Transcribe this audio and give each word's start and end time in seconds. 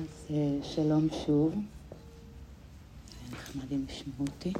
אז 0.00 0.06
אה, 0.30 0.58
שלום 0.62 1.08
שוב. 1.26 1.54
נחמד 3.32 3.72
אם 3.72 3.84
ישמעו 3.88 4.24
אותי. 4.26 4.52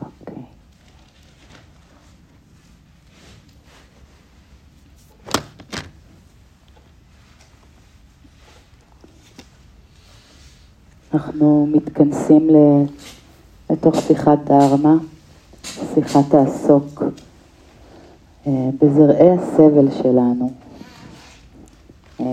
אוקיי. 0.00 0.42
אנחנו 11.14 11.68
מתכנסים 11.72 12.48
לתוך 13.70 13.96
שיחת 14.06 14.38
דרמה, 14.44 14.94
שיחה 15.94 16.20
תעסוק 16.30 17.02
אה, 17.02 17.25
בזרעי 18.46 19.30
הסבל 19.30 19.90
שלנו. 19.90 20.50
אה, 22.20 22.26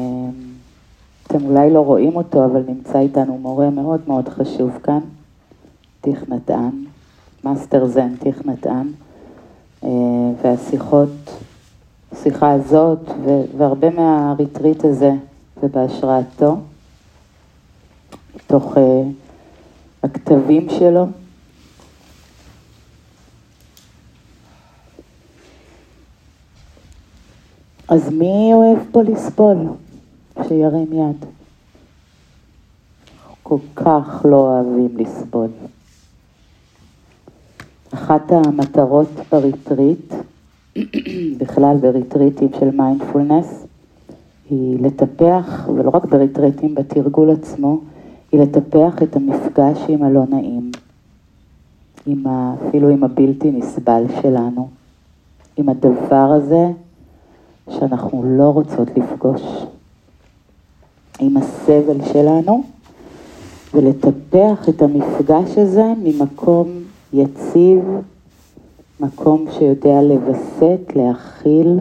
אתם 1.27 1.45
אולי 1.45 1.71
לא 1.71 1.79
רואים 1.79 2.15
אותו, 2.15 2.45
אבל 2.45 2.61
נמצא 2.67 2.99
איתנו 2.99 3.37
מורה 3.37 3.69
מאוד 3.69 4.01
מאוד 4.07 4.29
חשוב 4.29 4.71
כאן, 4.83 4.99
טיך 6.01 6.29
נתן, 6.29 6.69
מאסטר 7.43 7.87
זן 7.87 8.15
טיך 8.15 8.45
נתן, 8.45 8.87
אה, 9.83 9.89
והשיחות, 10.41 11.09
השיחה 12.11 12.51
הזאת 12.51 12.99
והרבה 13.57 13.89
מהריטריט 13.89 14.85
הזה 14.85 15.11
זה 15.61 15.67
בהשראתו, 15.67 16.57
מתוך 18.35 18.77
הכתבים 20.03 20.69
שלו. 20.69 21.05
אז 27.93 28.09
מי 28.09 28.51
אוהב 28.53 28.77
פה 28.91 29.01
לסבול? 29.03 29.57
שירים 30.47 30.93
יד. 30.93 31.25
כל 33.43 33.57
כך 33.75 34.25
לא 34.25 34.35
אוהבים 34.35 34.97
לסבול. 34.97 35.47
אחת 37.93 38.31
המטרות 38.31 39.07
בריטריט, 39.31 40.13
בכלל 41.39 41.77
בריטריטים 41.81 42.49
של 42.59 42.71
מיינדפולנס, 42.71 43.65
היא 44.49 44.79
לטפח, 44.81 45.69
ולא 45.75 45.89
רק 45.89 46.05
בריטריטים, 46.05 46.75
בתרגול 46.75 47.29
עצמו, 47.29 47.79
היא 48.31 48.41
לטפח 48.41 49.03
את 49.03 49.15
המפגש 49.15 49.77
עם 49.87 50.03
הלא 50.03 50.23
נעים, 50.29 50.71
עם 52.05 52.27
ה, 52.27 52.55
אפילו 52.67 52.89
עם 52.89 53.03
הבלתי 53.03 53.51
נסבל 53.51 54.03
שלנו, 54.21 54.69
עם 55.57 55.69
הדבר 55.69 56.31
הזה 56.31 56.71
שאנחנו 57.69 58.23
לא 58.23 58.49
רוצות 58.49 58.87
לפגוש 58.97 59.41
עם 61.19 61.37
הסבל 61.37 62.05
שלנו, 62.13 62.63
ולטפח 63.73 64.69
את 64.69 64.81
המפגש 64.81 65.57
הזה 65.57 65.93
ממקום 66.03 66.83
יציב, 67.13 67.79
מקום 68.99 69.45
שיודע 69.51 70.01
לווסת, 70.01 70.95
להכיל, 70.95 71.79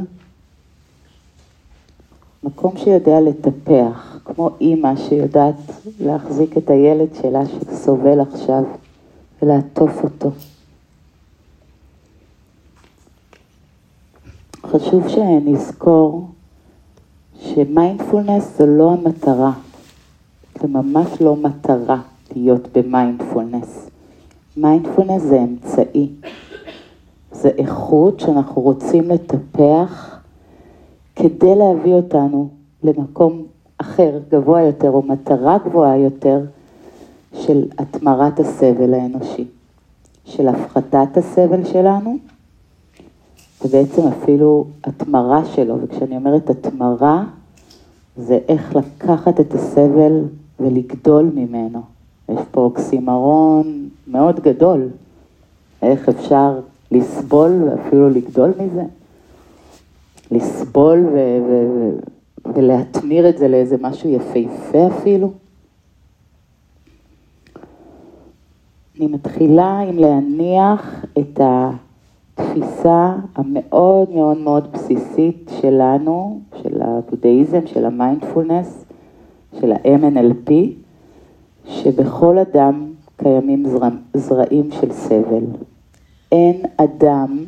מקום 2.43 2.77
שיודע 2.77 3.21
לטפח, 3.21 4.19
כמו 4.25 4.51
אימא 4.61 4.97
שיודעת 4.97 5.55
להחזיק 6.01 6.59
את 6.59 6.71
הילד 6.71 7.09
שלה 7.23 7.41
שסובל 7.47 8.21
עכשיו 8.21 8.63
ולעטוף 9.43 10.05
אותו. 10.05 10.31
חשוב 14.67 15.09
שנזכור 15.09 16.27
שמיינדפולנס 17.41 18.59
זה 18.59 18.67
לא 18.67 18.93
המטרה, 18.93 19.53
זה 20.61 20.69
ממש 20.69 21.09
לא 21.21 21.37
מטרה 21.37 22.01
להיות 22.37 22.69
במיינדפולנס. 22.77 23.91
מיינדפולנס 24.57 25.23
זה 25.23 25.39
אמצעי, 25.41 26.09
זה 27.33 27.49
איכות 27.49 28.21
שאנחנו 28.21 28.63
רוצים 28.63 29.11
לטפח 29.11 30.21
כדי 31.17 31.55
להביא 31.55 31.95
אותנו 31.95 32.49
למקום 32.83 33.43
אחר, 33.79 34.19
גבוה 34.29 34.63
יותר, 34.63 34.91
או 34.91 35.03
מטרה 35.03 35.59
גבוהה 35.59 35.97
יותר, 35.97 36.41
של 37.35 37.65
התמרת 37.79 38.41
הסבל 38.41 38.95
האנושי, 38.95 39.45
של 40.25 40.49
הפחתת 40.49 41.17
הסבל 41.17 41.65
שלנו 41.65 42.17
ובעצם 43.65 44.03
אפילו 44.07 44.67
התמרה 44.85 45.45
שלו, 45.45 45.77
וכשאני 45.83 46.17
אומרת 46.17 46.51
התמרה, 46.51 47.25
זה 48.17 48.39
איך 48.49 48.77
לקחת 48.77 49.41
את 49.41 49.55
הסבל 49.55 50.25
ולגדול 50.61 51.31
ממנו. 51.35 51.83
יש 52.29 52.41
פה 52.51 52.61
אוקסימרון 52.61 53.89
מאוד 54.07 54.41
גדול, 54.41 54.89
איך 55.83 56.09
אפשר 56.09 56.61
לסבול 56.91 57.63
ואפילו 57.65 58.11
לגדול 58.11 58.53
מזה. 58.59 58.85
לסבול 60.31 61.07
ו- 61.13 61.39
ו- 61.49 61.99
ולהתמיר 62.55 63.29
את 63.29 63.39
זה 63.39 63.49
לאיזה 63.49 63.77
משהו 63.81 64.11
יפהפה 64.11 64.87
אפילו. 64.87 65.33
אני 68.99 69.07
מתחילה 69.07 69.79
עם 69.79 69.99
להניח 69.99 71.05
את 71.19 71.41
ה... 71.41 71.71
התפיסה 72.39 73.15
המאוד 73.35 74.11
מאוד 74.11 74.39
מאוד 74.39 74.73
בסיסית 74.73 75.51
שלנו, 75.61 76.41
של 76.63 76.83
הבודהיזם, 76.83 77.67
של 77.67 77.85
המיינדפולנס, 77.85 78.85
של 79.61 79.73
ה-MNLP, 79.73 80.53
שבכל 81.67 82.39
אדם 82.39 82.93
קיימים 83.17 83.69
זרע, 83.69 83.89
זרעים 84.15 84.71
של 84.81 84.93
סבל. 84.93 85.45
אין 86.33 86.63
אדם 86.77 87.45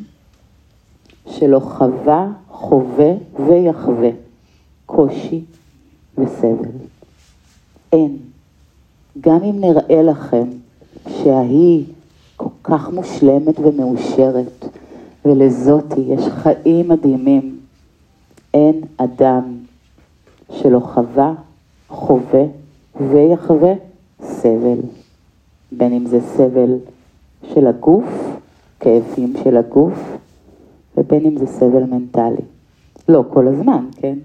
שלא 1.26 1.60
חווה, 1.60 2.28
חווה 2.48 3.12
ויחווה 3.46 4.10
קושי 4.86 5.44
וסבל. 6.18 6.70
אין. 7.92 8.16
גם 9.20 9.42
אם 9.42 9.60
נראה 9.60 10.02
לכם 10.02 10.48
שההיא 11.08 11.84
כל 12.44 12.50
כך 12.62 12.90
מושלמת 12.90 13.58
ומאושרת, 13.58 14.64
ולזאתי 15.24 16.00
יש 16.00 16.24
חיים 16.28 16.88
מדהימים. 16.88 17.60
אין 18.54 18.80
אדם 18.96 19.58
שלא 20.50 20.80
חווה, 20.80 21.34
חווה 21.88 22.44
ויחווה 23.00 23.72
סבל. 24.20 24.78
בין 25.72 25.92
אם 25.92 26.06
זה 26.06 26.20
סבל 26.20 26.78
של 27.54 27.66
הגוף, 27.66 28.04
כאבים 28.80 29.32
של 29.44 29.56
הגוף, 29.56 30.16
ובין 30.96 31.26
אם 31.26 31.36
זה 31.36 31.46
סבל 31.46 31.84
מנטלי. 31.84 32.44
לא 33.08 33.24
כל 33.32 33.48
הזמן, 33.48 33.86
כן? 33.96 34.18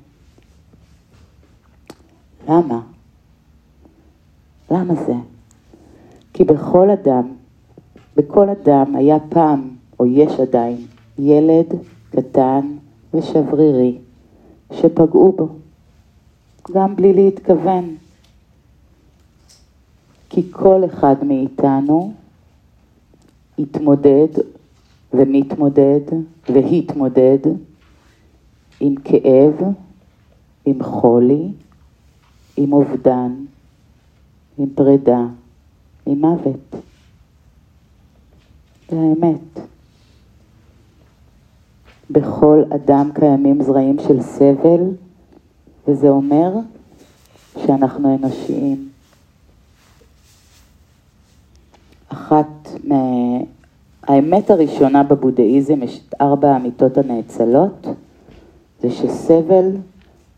למה? 2.48 2.82
למה 4.72 4.96
זה? 4.96 5.16
כי 6.34 6.44
בכל 6.44 6.90
אדם, 6.90 7.39
בכל 8.20 8.50
אדם 8.50 8.96
היה 8.96 9.18
פעם 9.30 9.70
או 10.00 10.06
יש 10.06 10.40
עדיין, 10.40 10.78
ילד 11.20 11.66
קטן 12.10 12.78
ושברירי 13.14 13.98
שפגעו 14.74 15.32
בו, 15.32 15.48
גם 16.72 16.96
בלי 16.96 17.14
להתכוון. 17.14 17.96
כי 20.30 20.52
כל 20.52 20.86
אחד 20.86 21.16
מאיתנו 21.24 22.14
התמודד 23.60 24.28
ומתמודד 25.14 26.02
והתמודד 26.50 27.40
עם 28.80 28.96
כאב, 28.96 29.62
עם 30.66 30.84
חולי, 30.84 31.48
עם 32.58 32.74
אובדן, 32.74 33.36
עם 34.58 34.70
פרידה, 34.76 35.26
עם 36.06 36.22
מוות. 36.22 36.89
זה 38.90 38.98
האמת. 38.98 39.60
בכל 42.10 42.64
אדם 42.76 43.10
קיימים 43.14 43.64
זרעים 43.64 43.98
של 44.08 44.22
סבל, 44.22 44.82
וזה 45.88 46.10
אומר 46.10 46.52
שאנחנו 47.58 48.16
אנושיים. 48.16 48.90
אחת 52.10 52.70
מהאמת 52.84 54.50
הראשונה 54.50 55.04
בבודהיזם, 55.04 55.84
יש 55.84 56.02
את 56.10 56.16
ארבע 56.22 56.52
האמיתות 56.52 56.98
הנאצלות, 56.98 57.88
זה 58.82 58.92
שסבל 58.92 59.72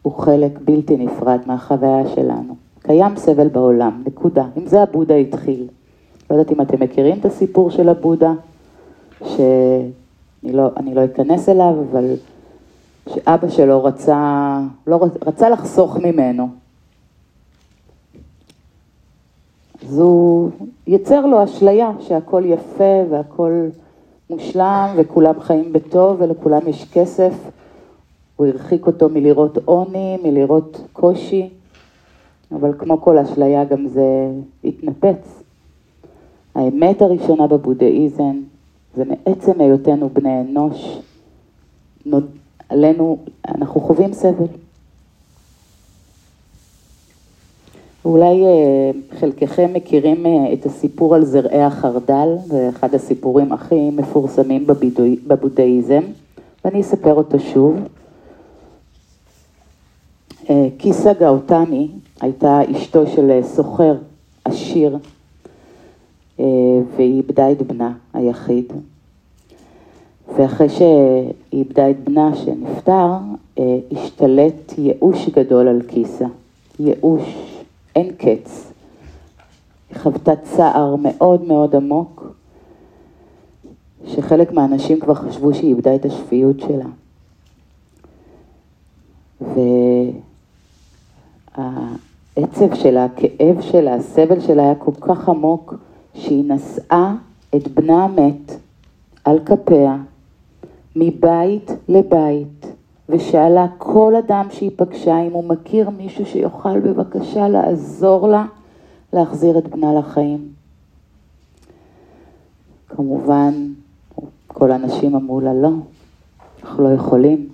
הוא 0.02 0.14
חלק 0.14 0.52
בלתי 0.66 0.98
נפרד 0.98 1.40
מהחוויה 1.46 2.10
שלנו. 2.16 2.56
קיים 2.82 3.18
סבל 3.18 3.48
בעולם, 3.48 4.04
נקודה. 4.06 4.46
עם 4.56 4.68
זה 4.68 4.82
הבודה 4.82 5.16
התחיל. 5.16 5.68
לא 6.32 6.36
יודעת 6.36 6.52
אם 6.52 6.62
אתם 6.62 6.84
מכירים 6.84 7.20
את 7.20 7.26
הסיפור 7.26 7.72
של 7.72 7.90
הבודה, 7.90 8.34
ש... 9.26 9.40
אני 10.44 10.54
לא, 10.54 10.70
לא 10.94 11.06
אכנס 11.06 11.50
אליו, 11.50 11.74
אבל 11.92 12.14
שאבא 13.10 13.50
שלו 13.50 13.84
רצה, 13.84 14.60
לא, 14.88 15.00
רצה 15.26 15.50
לחסוך 15.50 15.98
ממנו. 15.98 16.48
אז 19.88 20.00
הוא 20.00 20.50
יצר 20.88 21.26
לו 21.26 21.44
אשליה 21.44 21.92
שהכל 22.00 22.44
יפה 22.46 23.04
והכל 23.10 23.68
מושלם 24.30 24.94
וכולם 24.98 25.40
חיים 25.40 25.74
בטוב 25.74 26.22
ולכולם 26.22 26.68
יש 26.68 26.86
כסף. 26.94 27.34
הוא 28.36 28.48
הרחיק 28.48 28.88
אותו 28.88 29.10
מלראות 29.10 29.58
עוני, 29.66 30.18
מלראות 30.24 30.82
קושי, 30.94 31.50
אבל 32.52 32.74
כמו 32.78 33.02
כל 33.02 33.18
אשליה 33.18 33.64
גם 33.64 33.88
זה 33.88 34.32
התנפץ. 34.64 35.41
האמת 36.56 37.02
הראשונה 37.02 37.48
בבודהיזם 37.48 38.42
זה 38.96 39.04
מעצם 39.06 39.62
היותנו 39.62 40.10
בני 40.10 40.42
אנוש, 40.42 41.00
עלינו, 42.70 43.18
אנחנו 43.48 43.82
חווים 43.82 44.14
סבל. 44.14 44.46
אולי 48.06 48.46
אה, 48.46 48.92
חלקכם 49.20 49.74
מכירים 49.74 50.26
אה, 50.26 50.54
את 50.54 50.66
הסיפור 50.66 51.16
על 51.16 51.26
זרעי 51.26 51.64
החרדל, 51.64 52.28
זה 52.46 52.70
אחד 52.70 52.96
הסיפורים 52.96 53.52
הכי 53.52 53.90
מפורסמים 53.90 54.68
בבודהיזם, 55.28 56.04
ואני 56.66 56.82
אספר 56.82 57.14
אותו 57.14 57.40
שוב. 57.40 57.76
אה, 60.50 60.68
קיסה 60.78 61.14
גאוטמי 61.14 61.88
הייתה 62.22 62.60
אשתו 62.72 63.08
של 63.08 63.40
סוחר 63.44 63.96
עשיר, 64.46 64.98
והיא 66.38 67.18
איבדה 67.18 67.52
את 67.52 67.62
בנה 67.62 67.94
היחיד. 68.14 68.74
ואחרי 70.36 70.70
שהיא 70.70 71.34
איבדה 71.54 71.90
את 71.90 72.00
בנה 72.04 72.36
שנפטר, 72.36 73.18
השתלט 73.92 74.74
ייאוש 74.78 75.30
גדול 75.30 75.68
על 75.68 75.82
קיסה. 75.82 76.26
ייאוש 76.80 77.56
אין 77.96 78.12
קץ. 78.18 78.72
היא 79.90 80.00
חוותה 80.00 80.36
צער 80.36 80.96
מאוד 80.96 81.44
מאוד 81.44 81.76
עמוק, 81.76 82.36
שחלק 84.08 84.52
מהאנשים 84.52 85.00
כבר 85.00 85.14
חשבו 85.14 85.54
שהיא 85.54 85.70
איבדה 85.70 85.96
את 85.96 86.06
השפיות 86.06 86.56
שלה. 86.60 86.86
והעצב 91.58 92.76
שלה, 92.76 93.06
הכאב 93.06 93.62
שלה, 93.62 93.94
הסבל 93.94 94.40
שלה 94.40 94.64
היה 94.64 94.76
כל 94.76 94.92
כך 95.02 95.30
עמוק, 95.30 95.74
שהיא 96.14 96.44
נשאה 96.48 97.16
את 97.56 97.68
בנה 97.68 98.04
המת 98.04 98.52
על 99.24 99.40
כפיה, 99.46 99.98
מבית 100.96 101.72
לבית, 101.90 102.66
ושאלה 103.10 103.68
כל 103.78 104.16
אדם 104.16 104.48
שהיא 104.52 104.72
פגשה 104.76 105.20
אם 105.20 105.32
הוא 105.32 105.44
מכיר 105.44 105.90
מישהו 105.90 106.26
שיוכל 106.26 106.80
בבקשה 106.80 107.48
לעזור 107.48 108.28
לה 108.28 108.46
להחזיר 109.14 109.58
את 109.58 109.68
בנה 109.68 109.94
לחיים. 109.94 110.48
כמובן, 112.90 113.54
כל 114.48 114.72
האנשים 114.72 115.16
אמרו 115.16 115.42
לה 115.42 115.54
לא, 115.54 115.72
אנחנו 116.64 116.84
לא 116.84 116.94
יכולים. 116.94 117.50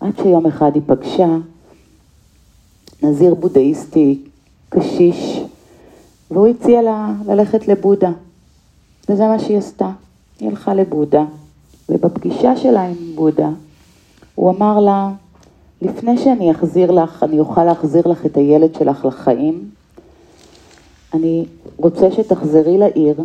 עד 0.00 0.12
שיום 0.22 0.46
אחד 0.46 0.70
היא 0.74 0.82
פגשה 0.86 1.36
נזיר 3.02 3.34
בודהיסטי 3.34 4.22
קשיש, 4.68 5.40
והוא 6.30 6.46
הציע 6.46 6.82
לה 6.82 7.12
ללכת 7.26 7.68
לבודה. 7.68 8.10
וזה 9.08 9.26
מה 9.26 9.38
שהיא 9.38 9.58
עשתה. 9.58 9.90
היא 10.40 10.48
הלכה 10.48 10.74
לבודה, 10.74 11.24
ובפגישה 11.88 12.56
שלה 12.56 12.82
עם 12.82 12.94
בודה, 13.14 13.48
הוא 14.34 14.50
אמר 14.50 14.80
לה, 14.80 15.10
לפני 15.82 16.18
שאני 16.18 16.50
אחזיר 16.50 16.90
לך, 16.90 17.22
אני 17.22 17.40
אוכל 17.40 17.64
להחזיר 17.64 18.08
לך 18.08 18.26
את 18.26 18.36
הילד 18.36 18.74
שלך 18.74 19.04
לחיים, 19.04 19.70
אני 21.14 21.44
רוצה 21.76 22.10
שתחזרי 22.10 22.78
לעיר 22.78 23.24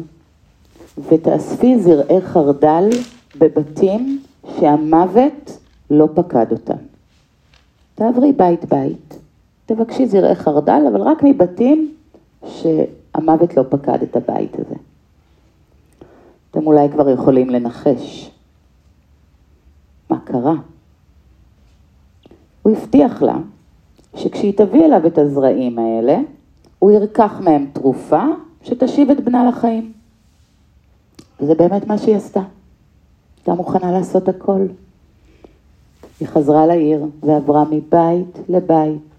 ותאספי 1.10 1.80
זרעי 1.80 2.22
חרדל 2.22 2.90
בבתים 3.38 4.22
שהמוות 4.60 5.58
לא 5.90 6.08
פקד 6.16 6.52
אותם. 6.52 6.78
תעברי 7.96 8.32
בית 8.32 8.66
בית, 8.66 9.18
תבקשי 9.66 10.08
זרעי 10.08 10.36
חרדל, 10.36 10.82
אבל 10.92 11.02
רק 11.02 11.24
מבתים 11.24 11.94
שהמוות 12.46 13.58
לא 13.58 13.64
פקד 13.70 14.04
את 14.04 14.16
הבית 14.16 14.56
הזה. 14.60 14.76
אתם 16.52 16.68
אולי 16.68 16.90
כבר 16.92 17.10
יכולים 17.10 17.50
לנחש. 17.50 18.32
מה 20.10 20.20
קרה? 20.20 20.56
הוא 22.62 22.74
הבטיח 22.78 23.22
לה 23.22 23.38
שכשהיא 24.16 24.54
תביא 24.58 24.86
אליו 24.86 25.08
את 25.08 25.18
הזרעים 25.18 25.80
האלה, 25.80 26.18
הוא 26.80 26.92
ירקח 26.92 27.40
מהם 27.40 27.66
תרופה 27.74 28.24
שתשיב 28.64 29.10
את 29.10 29.24
בנה 29.24 29.50
לחיים. 29.50 29.94
וזה 31.40 31.56
באמת 31.56 31.88
מה 31.88 31.98
שהיא 31.98 32.16
עשתה. 32.16 32.42
הייתה 33.38 33.54
מוכנה 33.54 33.92
לעשות 33.92 34.30
הכל. 34.30 34.66
היא 36.20 36.28
חזרה 36.28 36.66
לעיר 36.66 37.06
ועברה 37.24 37.64
מבית 37.72 38.38
לבית. 38.50 39.13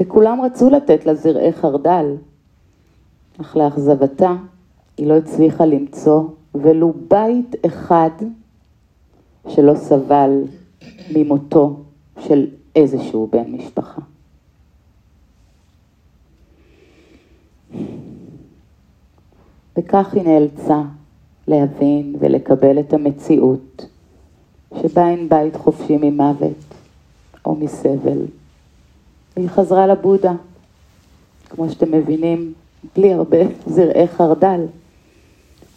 וכולם 0.00 0.40
רצו 0.40 0.70
לתת 0.70 1.06
לה 1.06 1.14
זרעי 1.14 1.52
חרדל, 1.52 2.16
אך 3.40 3.56
לאכזבתה 3.56 4.36
היא 4.96 5.06
לא 5.06 5.16
הצליחה 5.16 5.66
למצוא 5.66 6.22
ולו 6.54 6.92
בית 7.08 7.56
אחד 7.66 8.10
שלא 9.48 9.74
סבל 9.74 10.42
ממותו 11.14 11.76
של 12.20 12.46
איזשהו 12.76 13.28
בן 13.32 13.52
משפחה. 13.52 14.00
וכך 19.76 20.14
היא 20.14 20.22
נאלצה 20.22 20.82
להבין 21.48 22.16
ולקבל 22.18 22.80
את 22.80 22.92
המציאות 22.92 23.86
שבה 24.80 25.08
אין 25.08 25.28
בית 25.28 25.56
חופשי 25.56 25.96
ממוות 25.96 26.64
או 27.46 27.54
מסבל. 27.54 28.24
והיא 29.38 29.48
חזרה 29.48 29.86
לבודה, 29.86 30.32
כמו 31.50 31.70
שאתם 31.70 31.92
מבינים, 31.92 32.52
בלי 32.96 33.12
הרבה 33.12 33.38
זרעי 33.66 34.08
חרדל. 34.08 34.66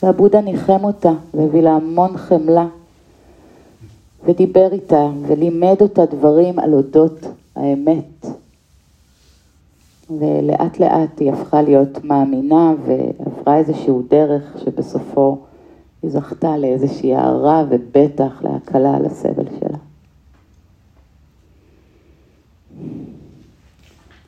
והבודה 0.03 0.41
ניחם 0.41 0.83
אותה 0.83 1.11
והביא 1.33 1.61
לה 1.61 1.71
המון 1.71 2.17
חמלה 2.17 2.67
ודיבר 4.25 4.67
איתה 4.71 5.09
ולימד 5.27 5.75
אותה 5.81 6.05
דברים 6.05 6.59
על 6.59 6.73
אודות 6.73 7.25
האמת. 7.55 8.25
ולאט 10.09 10.79
לאט 10.79 11.19
היא 11.19 11.31
הפכה 11.31 11.61
להיות 11.61 12.03
מאמינה 12.03 12.73
ועברה 12.85 13.57
איזשהו 13.57 14.01
דרך 14.09 14.57
שבסופו 14.63 15.37
היא 16.03 16.11
זכתה 16.11 16.57
לאיזושהי 16.57 17.15
הערה 17.15 17.65
ובטח 17.69 18.43
להקלה 18.43 18.95
על 18.95 19.05
הסבל 19.05 19.45
שלה. 19.59 19.77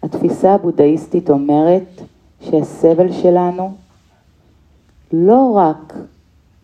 התפיסה 0.03 0.53
הבודהיסטית 0.53 1.29
אומרת 1.29 2.01
שהסבל 2.41 3.12
שלנו 3.12 3.72
לא 5.13 5.51
רק 5.55 5.93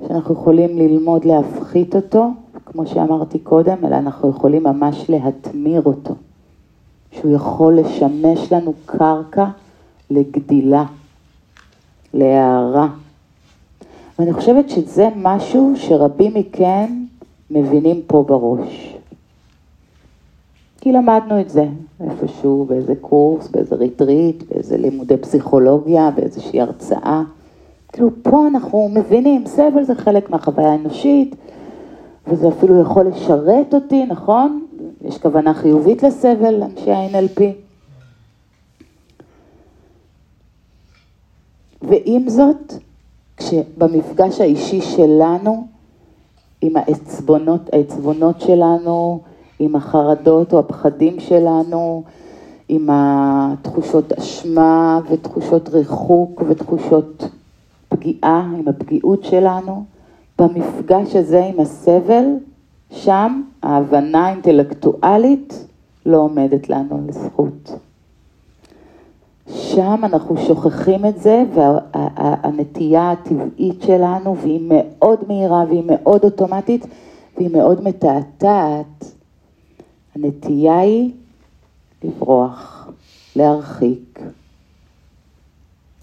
שאנחנו 0.07 0.33
יכולים 0.33 0.77
ללמוד 0.77 1.25
להפחית 1.25 1.95
אותו, 1.95 2.29
כמו 2.65 2.87
שאמרתי 2.87 3.39
קודם, 3.39 3.85
אלא 3.85 3.95
אנחנו 3.95 4.29
יכולים 4.29 4.63
ממש 4.63 5.09
להתמיר 5.09 5.81
אותו, 5.85 6.15
שהוא 7.11 7.31
יכול 7.31 7.79
לשמש 7.79 8.53
לנו 8.53 8.73
קרקע 8.85 9.45
לגדילה, 10.09 10.85
להערה. 12.13 12.87
ואני 14.19 14.33
חושבת 14.33 14.69
שזה 14.69 15.09
משהו 15.15 15.73
שרבים 15.75 16.33
מכם 16.33 17.03
מבינים 17.51 18.01
פה 18.07 18.23
בראש. 18.27 18.98
כי 20.81 20.91
למדנו 20.91 21.41
את 21.41 21.49
זה 21.49 21.65
איפשהו, 22.01 22.65
באיזה 22.65 22.93
קורס, 23.01 23.47
באיזה 23.47 23.75
ריטריט, 23.75 24.43
באיזה 24.49 24.77
לימודי 24.77 25.17
פסיכולוגיה, 25.17 26.11
באיזושהי 26.11 26.61
הרצאה. 26.61 27.23
כאילו 27.93 28.09
פה 28.23 28.47
אנחנו 28.47 28.89
מבינים, 28.93 29.45
סבל 29.45 29.83
זה 29.83 29.95
חלק 29.95 30.29
מהחוויה 30.29 30.71
האנושית, 30.71 31.35
וזה 32.27 32.47
אפילו 32.47 32.81
יכול 32.81 33.07
לשרת 33.07 33.73
אותי, 33.73 34.05
נכון? 34.05 34.65
יש 35.01 35.17
כוונה 35.17 35.53
חיובית 35.53 36.03
לסבל, 36.03 36.63
אנשי 36.63 36.91
ה-NLP. 36.91 37.41
ועם 41.81 42.29
זאת, 42.29 42.73
כשבמפגש 43.37 44.41
האישי 44.41 44.81
שלנו, 44.81 45.67
עם 46.61 46.77
העצבונות, 46.77 47.69
העצבונות 47.73 48.41
שלנו, 48.41 49.21
עם 49.59 49.75
החרדות 49.75 50.53
או 50.53 50.59
הפחדים 50.59 51.19
שלנו, 51.19 52.03
עם 52.69 52.89
התחושות 52.91 54.13
אשמה 54.13 54.99
ותחושות 55.09 55.69
ריחוק 55.69 56.43
ותחושות 56.47 57.29
פגיעה, 57.89 58.51
עם 58.59 58.67
הפגיעות 58.67 59.23
שלנו, 59.23 59.83
במפגש 60.39 61.15
הזה 61.15 61.45
עם 61.45 61.59
הסבל, 61.59 62.25
שם 62.91 63.41
ההבנה 63.63 64.27
האינטלקטואלית 64.27 65.65
לא 66.05 66.17
עומדת 66.17 66.69
לנו 66.69 67.01
לזכות. 67.07 67.71
שם 69.47 70.01
אנחנו 70.03 70.37
שוכחים 70.37 71.05
את 71.05 71.21
זה, 71.21 71.43
והנטייה 71.53 73.11
הטבעית 73.11 73.81
שלנו, 73.81 74.37
והיא 74.37 74.61
מאוד 74.67 75.19
מהירה 75.27 75.63
והיא 75.67 75.83
מאוד 75.85 76.23
אוטומטית, 76.23 76.85
והיא 77.37 77.49
מאוד 77.57 77.83
מתעתעת. 77.83 79.18
הנטייה 80.15 80.79
היא 80.79 81.11
לברוח, 82.03 82.89
להרחיק. 83.35 84.19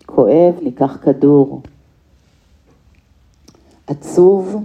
כואב, 0.07 0.55
ניקח 0.63 0.97
כדור. 1.03 1.63
עצוב, 3.87 4.65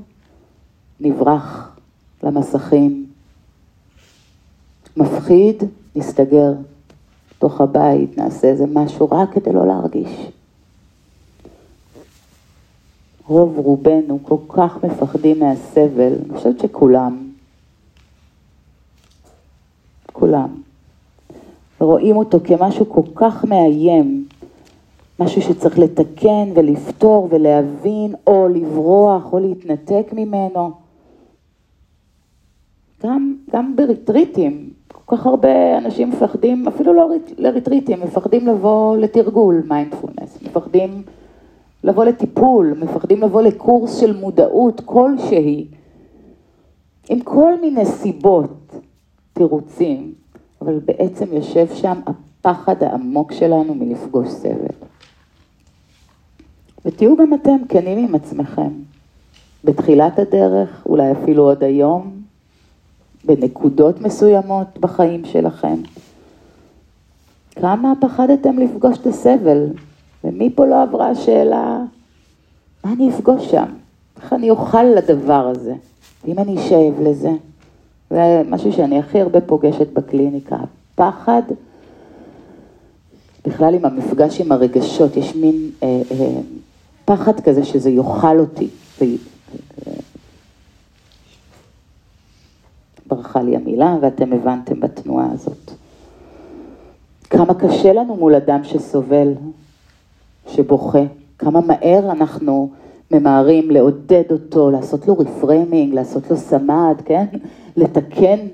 נברח 0.99 1.75
למסכים. 2.23 3.05
מפחיד, 4.97 5.63
נסתגר. 5.95 6.53
בתוך 7.41 7.61
הבית, 7.61 8.17
נעשה 8.17 8.47
איזה 8.47 8.65
משהו 8.73 9.07
רק 9.11 9.33
כדי 9.33 9.53
לא 9.53 9.67
להרגיש. 9.67 10.31
רוב 13.27 13.57
רובנו 13.57 14.19
כל 14.23 14.37
כך 14.49 14.83
מפחדים 14.83 15.39
מהסבל, 15.39 16.13
אני 16.25 16.37
חושבת 16.37 16.59
שכולם, 16.59 17.30
כולם, 20.21 20.47
רואים 21.79 22.17
אותו 22.17 22.37
כמשהו 22.43 22.89
כל 22.89 23.01
כך 23.15 23.45
מאיים, 23.45 24.25
משהו 25.19 25.41
שצריך 25.41 25.79
לתקן 25.79 26.49
ולפתור 26.55 27.27
ולהבין, 27.31 28.15
או 28.27 28.47
לברוח 28.47 29.33
או 29.33 29.39
להתנתק 29.39 30.07
ממנו. 30.13 30.71
גם, 33.03 33.35
גם 33.53 33.75
בריטריטים, 33.75 34.69
כל 34.87 35.17
כך 35.17 35.25
הרבה 35.25 35.77
אנשים 35.77 36.09
מפחדים, 36.09 36.67
אפילו 36.67 36.93
לא 36.93 37.09
לריטריטים, 37.37 37.99
מפחדים 38.01 38.47
לבוא 38.47 38.97
לתרגול 38.97 39.63
מיינדפולנס, 39.67 40.41
מפחדים 40.41 41.01
לבוא 41.83 42.05
לטיפול, 42.05 42.73
מפחדים 42.79 43.21
לבוא 43.21 43.41
לקורס 43.41 43.99
של 43.99 44.19
מודעות 44.19 44.81
כלשהי, 44.85 45.67
עם 47.09 47.19
כל 47.19 47.61
מיני 47.61 47.85
סיבות, 47.85 48.75
תירוצים, 49.33 50.13
אבל 50.61 50.79
בעצם 50.85 51.25
יושב 51.33 51.67
שם 51.75 51.99
הפחד 52.05 52.83
העמוק 52.83 53.31
שלנו 53.31 53.75
מלפגוש 53.75 54.27
סבל. 54.27 54.75
ותהיו 56.85 57.17
גם 57.17 57.33
אתם 57.33 57.57
כנים 57.69 57.97
עם 57.97 58.15
עצמכם. 58.15 58.69
בתחילת 59.63 60.19
הדרך, 60.19 60.83
אולי 60.85 61.11
אפילו 61.11 61.43
עוד 61.43 61.63
היום, 61.63 62.21
בנקודות 63.25 64.01
מסוימות 64.01 64.79
בחיים 64.79 65.25
שלכם. 65.25 65.75
כמה 67.55 67.93
פחדתם 68.01 68.59
לפגוש 68.59 68.97
את 68.97 69.07
הסבל? 69.07 69.67
ומפה 70.23 70.65
לא 70.65 70.83
עברה 70.83 71.09
השאלה, 71.09 71.83
מה 72.83 72.93
אני 72.93 73.09
אפגוש 73.09 73.51
שם? 73.51 73.65
איך 74.17 74.33
אני 74.33 74.49
אוכל 74.49 74.83
לדבר 74.83 75.47
הזה? 75.47 75.73
ואם 76.25 76.39
אני 76.39 76.57
אשאב 76.57 77.01
לזה? 77.01 77.31
זה 78.11 78.41
משהו 78.49 78.73
שאני 78.73 78.99
הכי 78.99 79.21
הרבה 79.21 79.41
פוגשת 79.41 79.93
בקליניקה, 79.93 80.55
הפחד, 80.93 81.41
בכלל 83.47 83.75
עם 83.75 83.85
המפגש 83.85 84.41
עם 84.41 84.51
הרגשות, 84.51 85.17
יש 85.17 85.35
מין 85.35 85.69
אה, 85.83 86.01
אה, 86.11 86.39
פחד 87.05 87.39
כזה 87.39 87.65
שזה 87.65 87.89
יאכל 87.89 88.39
אותי, 88.39 88.67
ברחה 93.07 93.41
לי 93.41 93.55
המילה, 93.55 93.97
ואתם 94.01 94.33
הבנתם 94.33 94.79
בתנועה 94.79 95.27
הזאת. 95.33 95.71
כמה 97.29 97.53
קשה 97.53 97.93
לנו 97.93 98.15
מול 98.15 98.35
אדם 98.35 98.63
שסובל, 98.63 99.33
שבוכה, 100.47 101.03
כמה 101.37 101.61
מהר 101.61 102.11
אנחנו 102.11 102.69
ממהרים 103.11 103.71
לעודד 103.71 104.23
אותו, 104.31 104.71
לעשות 104.71 105.07
לו 105.07 105.17
reframing, 105.17 105.93
לעשות 105.93 106.31
לו 106.31 106.37
סמד, 106.37 106.95
כן? 107.05 107.25
לתקן 107.77 108.47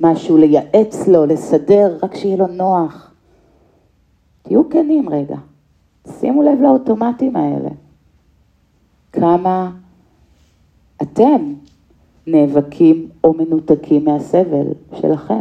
משהו, 0.00 0.36
לייעץ 0.36 1.08
לו, 1.08 1.26
לסדר, 1.26 1.98
רק 2.02 2.14
שיהיה 2.14 2.36
לו 2.36 2.46
נוח. 2.46 3.10
תהיו 4.42 4.70
כנים 4.70 5.08
רגע, 5.08 5.36
שימו 6.20 6.42
לב 6.42 6.60
לאוטומטים 6.62 7.36
האלה. 7.36 7.70
כמה 9.12 9.70
אתם 11.02 11.54
נאבקים 12.26 13.08
או 13.24 13.34
מנותקים 13.34 14.04
מהסבל 14.04 14.66
שלכם. 15.00 15.40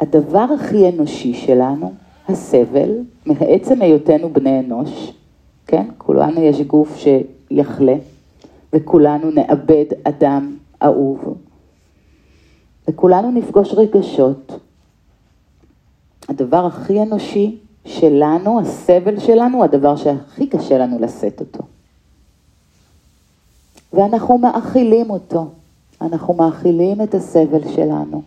הדבר 0.00 0.46
הכי 0.54 0.88
אנושי 0.88 1.34
שלנו, 1.34 1.92
הסבל, 2.28 2.90
מעצם 3.26 3.82
היותנו 3.82 4.32
בני 4.32 4.60
אנוש, 4.60 5.12
כן? 5.66 5.86
כולנו 5.98 6.40
יש 6.40 6.60
גוף 6.60 6.96
שיחלה, 6.96 7.96
וכולנו 8.72 9.30
נאבד 9.30 9.84
אדם 10.04 10.56
אהוב, 10.82 11.36
וכולנו 12.88 13.30
נפגוש 13.30 13.74
רגשות. 13.74 14.52
הדבר 16.28 16.66
הכי 16.66 17.02
אנושי 17.02 17.58
שלנו, 17.84 18.60
הסבל 18.60 19.20
שלנו, 19.20 19.64
הדבר 19.64 19.96
שהכי 19.96 20.46
קשה 20.46 20.78
לנו 20.78 20.98
לשאת 21.00 21.40
אותו. 21.40 21.64
ואנחנו 23.92 24.38
מאכילים 24.38 25.10
אותו, 25.10 25.50
אנחנו 26.00 26.34
מאכילים 26.34 27.02
את 27.02 27.14
הסבל 27.14 27.68
שלנו. 27.74 28.22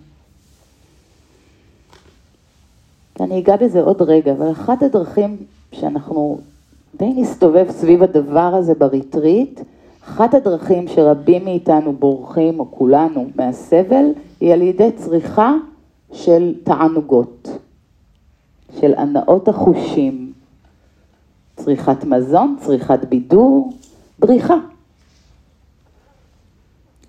אני 3.19 3.39
אגע 3.39 3.55
בזה 3.55 3.81
עוד 3.81 4.01
רגע, 4.01 4.31
אבל 4.31 4.51
אחת 4.51 4.83
הדרכים 4.83 5.37
שאנחנו 5.71 6.39
די 6.95 7.13
נסתובב 7.15 7.71
סביב 7.71 8.03
הדבר 8.03 8.39
הזה 8.39 8.73
בריטריט, 8.73 9.59
אחת 10.05 10.33
הדרכים 10.33 10.87
שרבים 10.87 11.45
מאיתנו 11.45 11.93
בורחים, 11.93 12.59
או 12.59 12.71
כולנו, 12.71 13.27
מהסבל, 13.35 14.05
היא 14.39 14.53
על 14.53 14.61
ידי 14.61 14.91
צריכה 14.95 15.53
של 16.13 16.55
תענוגות, 16.63 17.49
של 18.79 18.93
הנאות 18.97 19.47
החושים, 19.47 20.33
צריכת 21.55 22.03
מזון, 22.03 22.55
צריכת 22.59 22.99
בידור, 23.09 23.73
בריחה. 24.19 24.55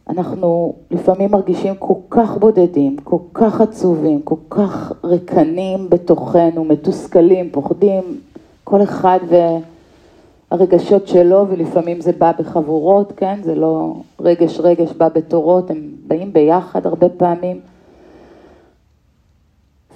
אנחנו 0.08 0.74
לפעמים 0.90 1.30
מרגישים 1.30 1.74
כל 1.78 1.94
כך 2.10 2.36
בודדים, 2.36 2.96
כל 3.04 3.18
כך 3.34 3.60
עצובים, 3.60 4.22
כל 4.22 4.36
כך 4.50 4.92
ריקנים 5.04 5.90
בתוכנו, 5.90 6.64
מתוסכלים, 6.64 7.50
פוחדים, 7.50 8.20
כל 8.64 8.82
אחד 8.82 9.18
והרגשות 10.52 11.08
שלו, 11.08 11.46
ולפעמים 11.48 12.00
זה 12.00 12.12
בא 12.12 12.32
בחבורות, 12.38 13.12
כן? 13.16 13.42
זה 13.42 13.54
לא 13.54 13.94
רגש 14.20 14.60
רגש 14.60 14.92
בא 14.92 15.08
בתורות, 15.08 15.70
הם 15.70 15.90
באים 16.06 16.32
ביחד 16.32 16.86
הרבה 16.86 17.08
פעמים. 17.08 17.60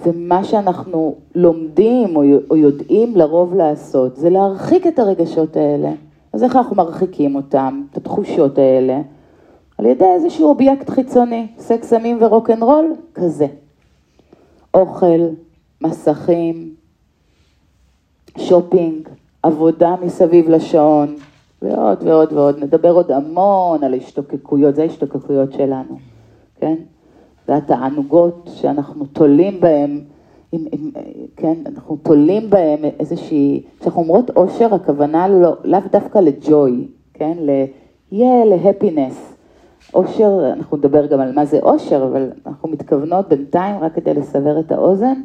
ומה 0.05 0.43
שאנחנו 0.43 1.15
לומדים 1.35 2.15
או 2.49 2.55
יודעים 2.55 3.15
לרוב 3.15 3.55
לעשות, 3.55 4.15
זה 4.15 4.29
להרחיק 4.29 4.87
את 4.87 4.99
הרגשות 4.99 5.55
האלה. 5.55 5.91
אז 6.33 6.43
איך 6.43 6.55
אנחנו 6.55 6.75
מרחיקים 6.75 7.35
אותם, 7.35 7.83
את 7.91 7.97
התחושות 7.97 8.57
האלה? 8.57 9.01
על 9.77 9.85
ידי 9.85 10.05
איזשהו 10.05 10.47
אובייקט 10.47 10.89
חיצוני, 10.89 11.47
סקס, 11.57 11.89
סמים 11.89 12.17
ורוקנרול, 12.21 12.93
כזה. 13.13 13.47
אוכל, 14.73 15.19
מסכים, 15.81 16.75
שופינג, 18.37 19.09
עבודה 19.43 19.95
מסביב 20.01 20.49
לשעון, 20.49 21.15
ועוד 21.61 22.03
ועוד 22.03 22.33
ועוד. 22.33 22.63
נדבר 22.63 22.91
עוד 22.91 23.11
המון 23.11 23.83
על 23.83 23.93
השתוקקויות, 23.93 24.75
זה 24.75 24.81
ההשתוקקויות 24.81 25.51
שלנו, 25.51 25.97
כן? 26.55 26.75
זה 27.47 27.55
התענוגות 27.55 28.49
שאנחנו 28.53 29.05
תולים 29.05 29.59
בהם, 29.59 30.01
עם, 30.51 30.65
עם, 30.71 30.91
כן, 31.35 31.55
אנחנו 31.65 31.95
תולים 31.95 32.49
בהם 32.49 32.79
איזושהי, 32.99 33.63
כשאנחנו 33.79 34.01
אומרות 34.01 34.29
אושר, 34.29 34.73
הכוונה 34.73 35.27
לא, 35.27 35.55
לאו 35.63 35.79
דווקא 35.91 36.17
לג'וי, 36.17 36.87
כן? 37.13 37.37
ל... 37.39 37.49
יהיה 38.11 38.45
להפינס. 38.45 39.33
אושר, 39.93 40.53
אנחנו 40.53 40.77
נדבר 40.77 41.05
גם 41.05 41.19
על 41.19 41.35
מה 41.35 41.45
זה 41.45 41.59
אושר, 41.59 42.03
אבל 42.11 42.29
אנחנו 42.45 42.69
מתכוונות 42.69 43.29
בינתיים, 43.29 43.75
רק 43.79 43.95
כדי 43.95 44.13
לסבר 44.13 44.59
את 44.59 44.71
האוזן, 44.71 45.21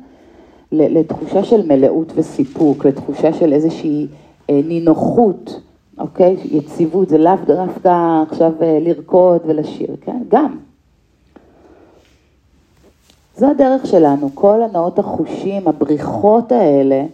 לתחושה 0.72 1.44
של 1.44 1.66
מלאות 1.66 2.12
וסיפוק, 2.14 2.84
לתחושה 2.84 3.32
של 3.32 3.52
איזושהי 3.52 4.06
אה, 4.50 4.60
נינוחות, 4.64 5.60
אוקיי? 5.98 6.36
יציבות, 6.44 7.08
זה 7.08 7.18
לאו 7.18 7.36
דווקא 7.46 8.22
עכשיו 8.30 8.52
אה, 8.62 8.78
לרקוד 8.80 9.40
ולשיר, 9.46 9.96
כן? 10.00 10.22
גם. 10.28 10.56
זו 13.36 13.46
הדרך 13.50 13.86
שלנו, 13.86 14.30
כל 14.34 14.62
הנאות 14.62 14.98
החושים, 14.98 15.68
הבריחות 15.68 16.52
האלה, 16.52 17.04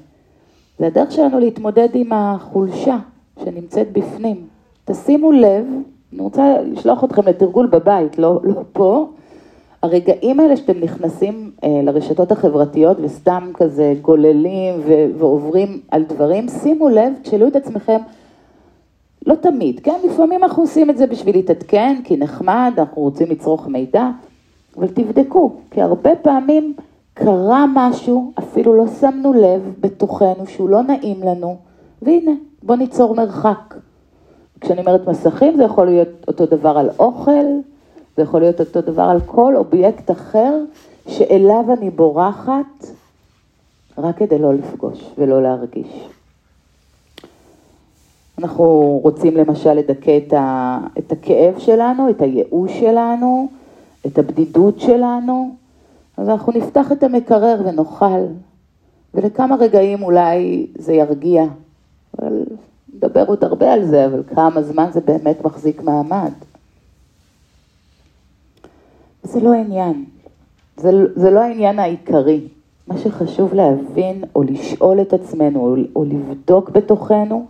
זה 0.79 0.87
הדרך 0.87 1.13
שלנו 1.13 1.39
להתמודד 1.39 1.89
עם 1.95 2.13
החולשה 2.13 2.99
שנמצאת 3.45 3.93
בפנים. 3.93 4.47
תשימו 4.85 5.33
לב 5.33 5.65
אני 6.13 6.23
רוצה 6.23 6.63
לשלוח 6.63 7.05
אתכם 7.05 7.23
לתרגול 7.29 7.67
בבית, 7.67 8.19
לא, 8.19 8.41
לא 8.43 8.63
פה. 8.73 9.09
הרגעים 9.83 10.41
האלה 10.41 10.57
שאתם 10.57 10.81
נכנסים 10.81 11.51
אה, 11.65 11.81
לרשתות 11.83 12.33
החברתיות 12.33 12.97
וסתם 13.01 13.51
כזה 13.55 13.95
גוללים 14.03 14.75
ו- 14.87 15.07
ועוברים 15.19 15.81
על 15.91 16.03
דברים, 16.03 16.49
שימו 16.49 16.89
לב, 16.89 17.13
תשאלו 17.23 17.49
את 17.49 17.57
עצמכם, 17.57 17.99
לא 19.27 19.35
תמיד, 19.35 19.81
כן? 19.81 19.95
לפעמים 20.05 20.45
אנחנו 20.45 20.63
עושים 20.63 20.91
את 20.91 20.99
זה 20.99 21.07
בשביל 21.07 21.37
להתעדכן, 21.37 21.97
כי 22.05 22.17
נחמד, 22.17 22.73
אנחנו 22.79 23.03
רוצים 23.03 23.31
לצרוך 23.31 23.67
מידע, 23.67 24.09
אבל 24.77 24.89
תבדקו, 24.89 25.53
כי 25.71 25.83
הרבה 25.83 26.17
פעמים 26.17 26.75
קרה 27.15 27.65
משהו, 27.75 28.33
אפילו 28.39 28.75
לא 28.75 28.87
שמנו 29.01 29.33
לב 29.33 29.75
בתוכנו 29.81 30.47
שהוא 30.47 30.69
לא 30.69 30.83
נעים 30.83 31.23
לנו, 31.23 31.57
והנה, 32.03 32.31
בוא 32.63 32.77
ניצור 32.77 33.15
מרחק. 33.15 33.75
כשאני 34.61 34.81
אומרת 34.81 35.09
מסכים, 35.09 35.57
זה 35.57 35.63
יכול 35.63 35.87
להיות 35.87 36.09
אותו 36.29 36.47
דבר 36.47 36.79
על 36.79 36.91
אוכל, 36.99 37.45
זה 38.19 38.23
יכול 38.23 38.41
להיות 38.41 38.61
אותו 38.61 38.81
דבר 38.81 39.03
על 39.03 39.21
כל 39.27 39.57
אובייקט 39.57 40.11
אחר 40.11 40.55
שאליו 41.09 41.65
אני 41.79 41.91
בורחת 41.91 42.87
רק 43.99 44.17
כדי 44.17 44.39
לא 44.39 44.55
לפגוש 44.55 45.11
ולא 45.19 45.43
להרגיש. 45.43 46.09
אנחנו 48.39 48.65
רוצים 49.03 49.37
למשל 49.37 49.73
לדכא 49.73 50.19
את, 50.27 50.33
ה, 50.33 50.79
את 50.99 51.13
הכאב 51.13 51.59
שלנו, 51.59 52.11
את 52.11 52.23
הייאוש 52.23 52.81
שלנו, 52.81 53.49
את 54.07 54.19
הבדידות 54.19 54.81
שלנו, 54.81 55.55
אז 56.17 56.29
אנחנו 56.29 56.53
נפתח 56.53 56.93
את 56.93 57.03
המקרר 57.03 57.63
ונאכל, 57.65 58.25
ולכמה 59.15 59.57
רגעים 59.57 60.03
אולי 60.03 60.67
זה 60.79 60.93
ירגיע, 60.93 61.45
אבל 62.19 62.45
נדבר 62.95 63.25
עוד 63.27 63.45
הרבה 63.45 63.73
על 63.73 63.85
זה, 63.85 64.07
אבל 64.07 64.23
כמה 64.35 64.63
זמן 64.63 64.89
זה 64.93 65.01
באמת 65.01 65.45
מחזיק 65.45 65.83
מעמד. 65.83 66.33
זה 69.29 69.41
לא 69.41 69.53
העניין, 69.55 70.05
זה, 70.77 70.91
זה 71.15 71.31
לא 71.31 71.41
העניין 71.41 71.79
העיקרי. 71.79 72.49
מה 72.87 72.99
שחשוב 72.99 73.55
להבין 73.55 74.25
או 74.35 74.43
לשאול 74.43 75.01
את 75.01 75.13
עצמנו 75.13 75.61
או, 75.61 75.77
או 75.97 76.05
לבדוק 76.05 76.71
בתוכנו, 76.71 77.47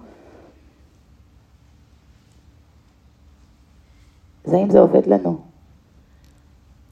זה 4.44 4.56
האם 4.56 4.70
זה 4.70 4.80
עובד 4.80 5.06
לנו. 5.06 5.37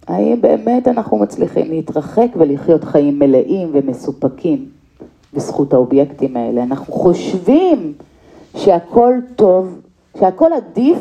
האם 0.06 0.40
באמת 0.40 0.88
אנחנו 0.88 1.16
מצליחים 1.18 1.70
להתרחק 1.70 2.28
ולחיות 2.36 2.84
חיים 2.84 3.18
מלאים 3.18 3.70
ומסופקים 3.72 4.70
בזכות 5.34 5.72
האובייקטים 5.72 6.36
האלה. 6.36 6.62
אנחנו 6.62 6.92
חושבים 6.92 7.92
שהכל 8.56 9.14
טוב, 9.36 9.80
שהכל 10.18 10.50
עדיף, 10.52 10.98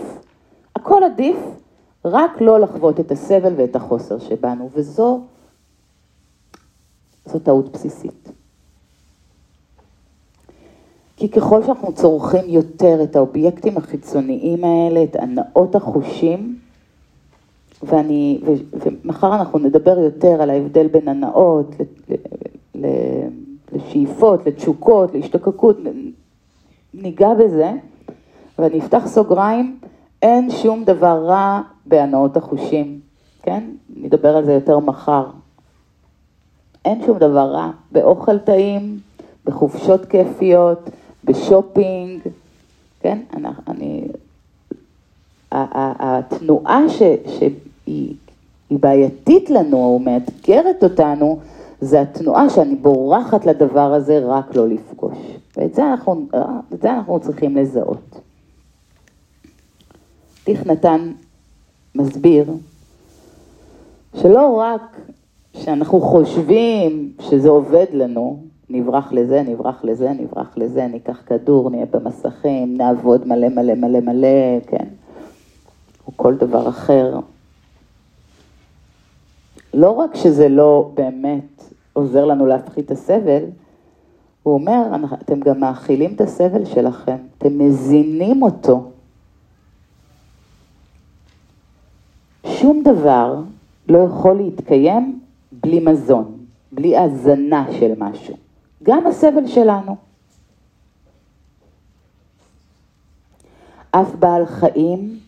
הכל 0.75 1.03
עדיף, 1.03 1.37
רק 2.05 2.41
לא 2.41 2.59
לחוות 2.59 2.99
את 2.99 3.11
הסבל 3.11 3.53
ואת 3.57 3.75
החוסר 3.75 4.19
שבנו, 4.19 4.69
וזו 4.73 5.21
זו 7.25 7.39
טעות 7.39 7.71
בסיסית. 7.71 8.31
כי 11.17 11.29
ככל 11.29 11.63
שאנחנו 11.63 11.93
צורכים 11.93 12.43
יותר 12.47 13.03
את 13.03 13.15
האובייקטים 13.15 13.77
החיצוניים 13.77 14.63
האלה, 14.63 15.03
את 15.03 15.15
הנאות 15.15 15.75
החושים, 15.75 16.59
ואני, 17.83 18.41
ו, 18.45 18.51
ומחר 18.73 19.35
אנחנו 19.35 19.59
נדבר 19.59 19.99
יותר 19.99 20.41
על 20.41 20.49
ההבדל 20.49 20.87
בין 20.87 21.07
הנאות 21.07 21.75
לשאיפות, 23.71 24.47
לתשוקות, 24.47 25.13
להשתוקקות, 25.13 25.77
ניגע 26.93 27.33
בזה, 27.33 27.71
ואני 28.59 28.79
אפתח 28.79 29.03
סוגריים, 29.05 29.79
אין 30.21 30.51
שום 30.51 30.83
דבר 30.83 31.25
רע 31.25 31.61
בהנאות 31.85 32.37
החושים, 32.37 32.99
כן? 33.43 33.63
נדבר 33.95 34.37
על 34.37 34.45
זה 34.45 34.53
יותר 34.53 34.79
מחר. 34.79 35.25
אין 36.85 37.01
שום 37.05 37.17
דבר 37.17 37.51
רע 37.51 37.71
באוכל 37.91 38.37
טעים, 38.37 38.99
בחופשות 39.45 40.05
כיפיות, 40.05 40.89
בשופינג, 41.23 42.21
כן? 42.99 43.19
אני, 43.33 43.47
אני 43.67 44.07
התנועה 45.51 46.89
ש, 46.89 47.01
שהיא 47.25 48.15
בעייתית 48.71 49.49
לנו, 49.49 49.77
או 49.77 49.99
מאתגרת 49.99 50.83
אותנו, 50.83 51.39
זה 51.81 52.01
התנועה 52.01 52.49
שאני 52.49 52.75
בורחת 52.75 53.45
לדבר 53.45 53.93
הזה 53.93 54.19
רק 54.25 54.55
לא 54.55 54.67
לפגוש. 54.67 55.17
ואת 55.57 55.75
זה 55.75 55.89
אנחנו, 55.91 56.27
את 56.73 56.81
זה 56.81 56.93
אנחנו 56.93 57.19
צריכים 57.19 57.57
לזהות. 57.57 58.19
טיך 60.43 60.67
נתן 60.67 61.11
מסביר 61.95 62.45
שלא 64.15 64.57
רק 64.57 64.97
שאנחנו 65.53 66.01
חושבים 66.01 67.11
שזה 67.19 67.49
עובד 67.49 67.85
לנו, 67.93 68.39
נברח 68.69 69.13
לזה, 69.13 69.41
נברח 69.41 69.83
לזה, 69.83 70.09
נברח 70.09 70.57
לזה, 70.57 70.87
ניקח 70.87 71.21
כדור, 71.25 71.69
נהיה 71.69 71.85
במסכים, 71.85 72.77
נעבוד 72.77 73.27
מלא 73.27 73.49
מלא 73.49 73.73
מלא 73.73 73.99
מלא, 73.99 74.59
כן, 74.67 74.85
או 76.07 76.11
כל 76.15 76.35
דבר 76.35 76.69
אחר. 76.69 77.19
לא 79.73 79.91
רק 79.91 80.15
שזה 80.15 80.49
לא 80.49 80.91
באמת 80.93 81.63
עוזר 81.93 82.25
לנו 82.25 82.45
להפחית 82.45 82.85
את 82.85 82.91
הסבל, 82.91 83.43
הוא 84.43 84.53
אומר, 84.53 84.83
אתם 85.21 85.39
גם 85.39 85.59
מאכילים 85.59 86.13
את 86.15 86.21
הסבל 86.21 86.65
שלכם, 86.65 87.17
אתם 87.37 87.59
מזינים 87.59 88.43
אותו. 88.43 88.91
שום 92.61 92.83
דבר 92.83 93.41
לא 93.89 93.97
יכול 93.97 94.33
להתקיים 94.33 95.19
בלי 95.51 95.79
מזון, 95.79 96.37
בלי 96.71 96.97
הזנה 96.97 97.65
של 97.79 97.93
משהו. 97.97 98.35
גם 98.83 99.07
הסבל 99.07 99.47
שלנו. 99.47 99.95
אף 103.91 104.15
בעל 104.19 104.45
חיים 104.45 105.19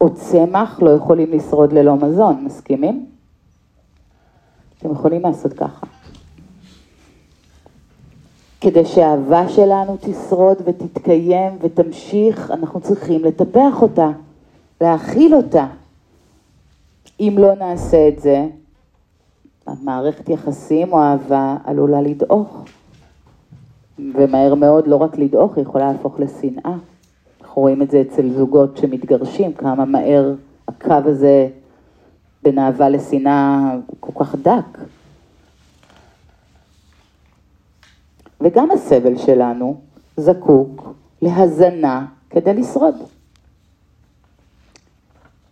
או 0.00 0.14
צמח 0.14 0.82
לא 0.82 0.90
יכולים 0.90 1.32
לשרוד 1.32 1.72
ללא 1.72 1.96
מזון, 1.96 2.44
מסכימים? 2.44 3.06
אתם 4.78 4.92
יכולים 4.92 5.22
לעשות 5.22 5.52
ככה. 5.52 5.86
כדי 8.60 8.84
שהאהבה 8.84 9.48
שלנו 9.48 9.96
תשרוד 10.00 10.56
ותתקיים 10.64 11.52
ותמשיך, 11.60 12.50
אנחנו 12.50 12.80
צריכים 12.80 13.24
לטפח 13.24 13.82
אותה, 13.82 14.10
להכיל 14.80 15.34
אותה. 15.34 15.66
אם 17.20 17.34
לא 17.38 17.54
נעשה 17.54 18.08
את 18.08 18.20
זה, 18.20 18.46
המערכת 19.66 20.28
יחסים 20.28 20.92
או 20.92 21.02
אהבה 21.02 21.56
עלולה 21.64 22.00
לדעוך. 22.00 22.64
ומהר 23.98 24.54
מאוד 24.54 24.86
לא 24.86 24.96
רק 24.96 25.18
לדעוך, 25.18 25.56
היא 25.56 25.62
יכולה 25.62 25.92
להפוך 25.92 26.20
לשנאה. 26.20 26.76
אנחנו 27.40 27.62
רואים 27.62 27.82
את 27.82 27.90
זה 27.90 28.00
אצל 28.00 28.30
זוגות 28.30 28.76
שמתגרשים, 28.76 29.52
כמה 29.52 29.84
מהר 29.84 30.34
הקו 30.68 30.94
הזה 31.04 31.48
בין 32.42 32.58
אהבה 32.58 32.88
לשנאה 32.88 33.74
כל 34.00 34.24
כך 34.24 34.34
דק. 34.34 34.78
וגם 38.40 38.70
הסבל 38.70 39.16
שלנו 39.16 39.80
זקוק 40.16 40.94
להזנה 41.22 42.06
כדי 42.30 42.54
לשרוד. 42.54 42.94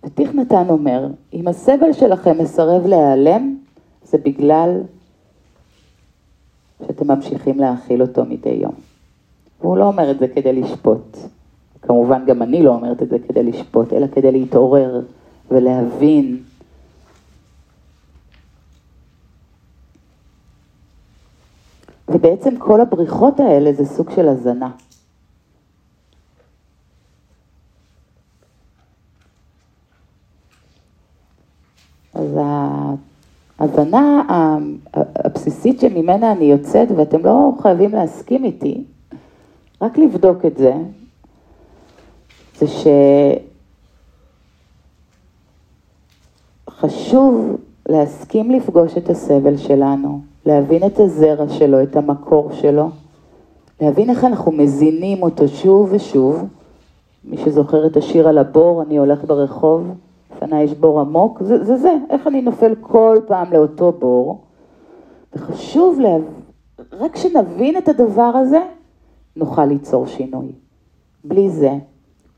ותיך 0.05 0.35
נתן 0.35 0.69
אומר, 0.69 1.07
אם 1.33 1.49
הסבל 1.49 1.93
שלכם 1.93 2.39
מסרב 2.39 2.87
להיעלם, 2.87 3.57
זה 4.05 4.19
בגלל 4.19 4.81
שאתם 6.87 7.09
ממשיכים 7.09 7.59
להאכיל 7.59 8.03
אותו 8.03 8.25
מדי 8.25 8.49
יום. 8.63 8.75
והוא 9.61 9.77
לא 9.77 9.85
אומר 9.85 10.11
את 10.11 10.19
זה 10.19 10.29
כדי 10.29 10.53
לשפוט. 10.53 11.17
כמובן 11.83 12.25
גם 12.27 12.43
אני 12.43 12.63
לא 12.63 12.71
אומרת 12.71 13.03
את 13.03 13.09
זה 13.09 13.17
כדי 13.29 13.43
לשפוט, 13.43 13.93
אלא 13.93 14.07
כדי 14.07 14.33
להתעורר 14.33 15.01
ולהבין 15.51 16.43
ובעצם 22.09 22.57
כל 22.59 22.81
הבריחות 22.81 23.41
האלה 23.41 23.73
זה 23.73 23.87
סוג 23.87 24.11
של 24.11 24.29
הזנה. 24.29 24.71
ההבנה 33.59 34.23
הבסיסית 34.95 35.81
שממנה 35.81 36.33
אני 36.33 36.45
יוצאת, 36.45 36.89
ואתם 36.97 37.25
לא 37.25 37.53
חייבים 37.63 37.93
להסכים 37.93 38.45
איתי, 38.45 38.85
רק 39.83 39.99
לבדוק 39.99 40.45
את 40.47 40.57
זה, 40.57 40.75
זה 42.59 42.67
שחשוב 46.67 47.57
להסכים 47.89 48.51
לפגוש 48.51 48.97
את 48.97 49.11
הסבל 49.11 49.57
שלנו, 49.57 50.21
להבין 50.47 50.87
את 50.87 51.01
הזרע 51.01 51.49
שלו, 51.49 51.83
את 51.83 51.97
המקור 51.97 52.53
שלו, 52.53 52.91
להבין 53.81 54.11
איך 54.11 54.25
אנחנו 54.25 54.53
מזינים 54.53 55.23
אותו 55.23 55.49
שוב 55.49 55.89
ושוב, 55.93 56.45
מי 57.25 57.37
שזוכר 57.37 57.87
את 57.87 57.97
השיר 57.97 58.29
על 58.29 58.39
הבור, 58.39 58.83
אני 58.83 58.97
הולך 58.97 59.25
ברחוב, 59.25 59.83
לפניי 60.43 60.65
יש 60.65 60.75
בור 60.75 61.01
עמוק, 61.01 61.43
זה, 61.43 61.65
זה 61.65 61.77
זה, 61.77 61.93
איך 62.11 62.27
אני 62.27 62.43
נופל 62.43 62.75
כל 62.81 63.19
פעם 63.27 63.53
לאותו 63.53 63.93
בור. 63.93 64.41
וחשוב 65.35 66.01
להב... 66.01 66.23
רק 66.93 67.17
שנבין 67.17 67.79
את 67.79 67.89
הדבר 67.89 68.33
הזה, 68.35 68.61
נוכל 69.37 69.65
ליצור 69.65 70.07
שינוי. 70.07 70.53
בלי 71.25 71.51
זה, 71.51 71.71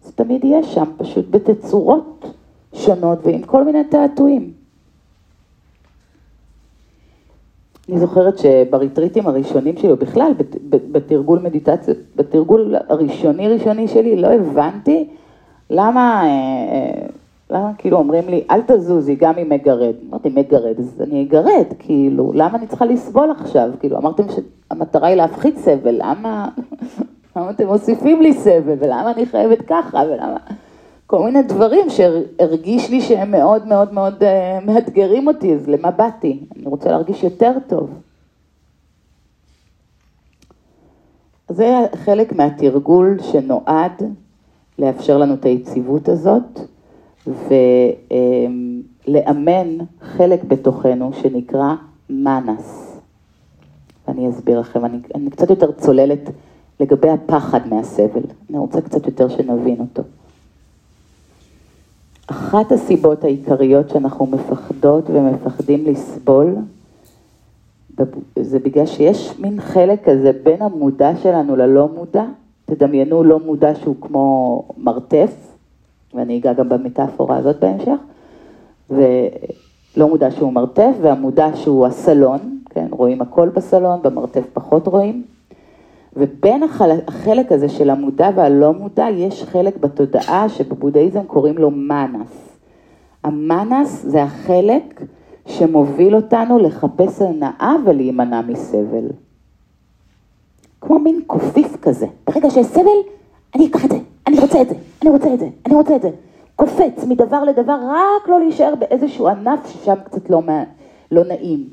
זה 0.02 0.12
תמיד 0.12 0.44
יהיה 0.44 0.62
שם, 0.62 0.84
פשוט 0.96 1.24
בתצורות 1.30 2.24
שונות 2.72 3.18
ועם 3.26 3.42
כל 3.42 3.64
מיני 3.64 3.84
תעתועים. 3.84 4.52
אני 7.88 7.98
זוכרת 7.98 8.38
שבריטריטים 8.38 9.26
הראשונים 9.26 9.76
שלי, 9.76 9.90
או 9.90 9.96
בכלל 9.96 10.32
בתרגול 10.70 11.38
מדיטציות, 11.38 11.98
בתרגול 12.16 12.74
הראשוני 12.88 13.48
ראשוני 13.48 13.88
שלי, 13.88 14.16
לא 14.16 14.28
הבנתי 14.28 15.08
למה, 15.70 16.22
אה, 16.22 16.28
אה, 16.28 17.06
כאילו 17.78 17.96
אומרים 17.96 18.28
לי, 18.28 18.44
אל 18.50 18.60
תזוזי, 18.66 19.14
גם 19.14 19.38
אם 19.38 19.48
מגרד. 19.48 19.94
אמרתי, 20.08 20.28
מגרד, 20.28 20.78
אז 20.78 21.00
אני 21.00 21.22
אגרד, 21.22 21.66
כאילו, 21.78 22.32
למה 22.34 22.58
אני 22.58 22.66
צריכה 22.66 22.84
לסבול 22.84 23.30
עכשיו? 23.30 23.70
כאילו, 23.80 23.98
אמרתם 23.98 24.22
שהמטרה 24.28 25.08
היא 25.08 25.16
להפחית 25.16 25.58
סבל, 25.58 25.94
למה, 25.98 26.48
למה 27.36 27.50
אתם 27.50 27.66
מוסיפים 27.66 28.22
לי 28.22 28.32
סבל, 28.32 28.74
ולמה 28.78 29.12
אני 29.12 29.26
חייבת 29.26 29.62
ככה, 29.66 30.02
ולמה... 30.06 30.36
כל 31.06 31.22
מיני 31.24 31.42
דברים 31.42 31.90
שהרגיש 31.90 32.90
לי 32.90 33.00
שהם 33.00 33.30
מאוד 33.30 33.66
מאוד 33.66 33.92
מאוד 33.92 34.22
אה, 34.22 34.58
מאתגרים 34.66 35.26
אותי, 35.26 35.54
אז 35.54 35.68
למה 35.68 35.90
באתי? 35.90 36.46
אני 36.56 36.66
רוצה 36.66 36.90
להרגיש 36.90 37.24
יותר 37.24 37.52
טוב. 37.66 37.90
זה 41.48 41.86
חלק 41.94 42.32
מהתרגול 42.32 43.18
שנועד 43.22 44.02
לאפשר 44.78 45.18
לנו 45.18 45.34
את 45.34 45.44
היציבות 45.44 46.08
הזאת 46.08 46.60
ולאמן 49.08 49.78
חלק 50.00 50.44
בתוכנו 50.44 51.12
שנקרא 51.12 51.74
מנס. 52.10 53.00
ואני 54.08 54.30
אסביר 54.30 54.60
לכם, 54.60 54.84
אני, 54.84 54.98
אני 55.14 55.30
קצת 55.30 55.50
יותר 55.50 55.72
צוללת 55.72 56.30
לגבי 56.80 57.10
הפחד 57.10 57.68
מהסבל, 57.68 58.22
אני 58.50 58.58
רוצה 58.58 58.80
קצת 58.80 59.06
יותר 59.06 59.28
שנבין 59.28 59.80
אותו. 59.80 60.02
אחת 62.26 62.72
הסיבות 62.72 63.24
העיקריות 63.24 63.88
שאנחנו 63.88 64.26
מפחדות 64.26 65.04
ומפחדים 65.10 65.84
לסבול, 65.84 66.54
זה 68.36 68.58
בגלל 68.58 68.86
שיש 68.86 69.38
מין 69.38 69.60
חלק 69.60 70.04
כזה 70.04 70.32
בין 70.42 70.62
המודע 70.62 71.16
שלנו 71.16 71.56
ללא 71.56 71.88
מודע. 71.94 72.24
תדמיינו 72.64 73.24
לא 73.24 73.38
מודע 73.38 73.74
שהוא 73.74 73.96
כמו 74.00 74.62
מרתף, 74.78 75.43
ואני 76.14 76.38
אגע 76.38 76.52
גם 76.52 76.68
במטאפורה 76.68 77.36
הזאת 77.36 77.60
בהמשך, 77.60 77.98
ולא 78.90 80.08
מודע 80.08 80.30
שהוא 80.30 80.52
מרתף, 80.52 80.92
והמודע 81.02 81.56
שהוא 81.56 81.86
הסלון, 81.86 82.58
כן, 82.70 82.86
רואים 82.90 83.22
הכל 83.22 83.48
בסלון, 83.48 84.02
במרתף 84.02 84.44
פחות 84.52 84.86
רואים. 84.86 85.24
ובין 86.16 86.62
החלק 87.08 87.52
הזה 87.52 87.68
של 87.68 87.90
המודע 87.90 88.30
והלא 88.34 88.72
מודע, 88.72 89.06
יש 89.10 89.44
חלק 89.44 89.76
בתודעה 89.76 90.48
שבבודהיזם 90.48 91.24
קוראים 91.26 91.58
לו 91.58 91.70
מנס. 91.70 92.58
המנס 93.24 94.02
זה 94.02 94.22
החלק 94.22 95.02
שמוביל 95.46 96.16
אותנו 96.16 96.58
לחפש 96.58 97.22
הנאה 97.22 97.74
ולהימנע 97.86 98.40
מסבל. 98.40 99.06
כמו 100.80 100.98
מין 100.98 101.20
קופיף 101.26 101.76
כזה. 101.82 102.06
ברגע 102.26 102.50
שיש 102.50 102.66
סבל, 102.66 102.98
אני 103.54 103.66
אקח 103.66 103.84
את 103.84 103.90
זה, 103.90 103.98
אני 104.26 104.40
רוצה 104.40 104.62
את 104.62 104.68
זה, 104.68 104.74
אני 105.02 105.10
רוצה 105.10 105.34
את 105.34 105.38
זה, 105.38 105.48
אני 105.66 105.74
רוצה 105.74 105.96
את 105.96 106.02
זה. 106.02 106.10
קופץ 106.56 107.04
מדבר 107.08 107.44
לדבר, 107.44 107.76
רק 107.88 108.28
לא 108.28 108.40
להישאר 108.40 108.74
באיזשהו 108.74 109.28
ענף 109.28 109.72
ששם 109.72 109.94
קצת 110.04 110.30
לא, 110.30 110.40
לא 111.10 111.24
נעים. 111.24 111.68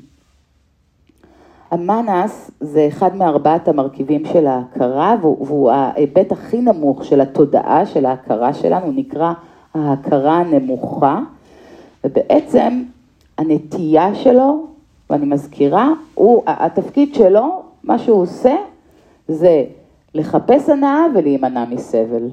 המנס 1.70 2.50
זה 2.60 2.86
אחד 2.88 3.16
מארבעת 3.16 3.68
המרכיבים 3.68 4.24
של 4.24 4.46
ההכרה, 4.46 5.16
והוא 5.20 5.70
ההיבט 5.70 6.32
הכי 6.32 6.60
נמוך 6.60 7.04
של 7.04 7.20
התודעה, 7.20 7.86
של 7.86 8.06
ההכרה 8.06 8.54
שלנו, 8.54 8.86
הוא 8.86 8.94
נקרא 8.96 9.32
ההכרה 9.74 10.38
הנמוכה, 10.38 11.20
ובעצם 12.04 12.82
הנטייה 13.38 14.14
שלו, 14.14 14.66
ואני 15.10 15.26
מזכירה, 15.26 15.90
הוא, 16.14 16.42
התפקיד 16.46 17.14
שלו, 17.14 17.62
מה 17.84 17.98
שהוא 17.98 18.22
עושה, 18.22 18.54
זה 19.28 19.64
לחפש 20.14 20.68
הנאה 20.68 21.04
ולהימנע 21.14 21.64
מסבל. 21.64 22.30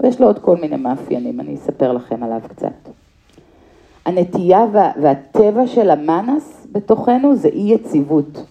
ויש 0.00 0.20
לו 0.20 0.26
עוד 0.26 0.38
כל 0.38 0.56
מיני 0.56 0.76
מאפיינים, 0.76 1.40
אני 1.40 1.54
אספר 1.54 1.92
לכם 1.92 2.22
עליו 2.22 2.40
קצת. 2.48 2.88
הנטייה 4.04 4.66
וה, 4.72 4.90
והטבע 5.02 5.66
של 5.66 5.90
ה 5.90 6.03
manas 6.03 6.66
בתוכנו 6.72 7.36
זה 7.36 7.48
אי 7.48 7.72
יציבות. 7.74 8.44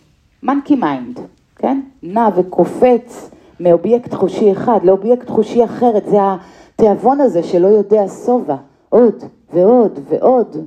monkey 0.44 0.76
mind, 0.76 1.20
כן? 1.56 1.82
נע 2.04 2.30
וקופץ 2.36 3.32
מאובייקט 3.60 4.14
חושי 4.14 4.52
אחד 4.52 4.80
לאובייקט 4.84 5.30
חושי 5.30 5.64
אחרת, 5.64 6.06
זה 6.06 6.18
התיאבון 6.22 7.22
הזה 7.22 7.44
שלא 7.44 7.68
יודע 7.68 8.08
שובע, 8.26 8.56
עוד 8.90 9.24
ועוד 9.54 10.00
ועוד. 10.10 10.58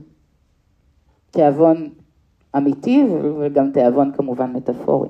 תיאבון 1.31 1.89
אמיתי 2.57 3.07
וגם 3.41 3.71
תיאבון 3.71 4.13
כמובן 4.17 4.53
מטאפורי. 4.53 5.09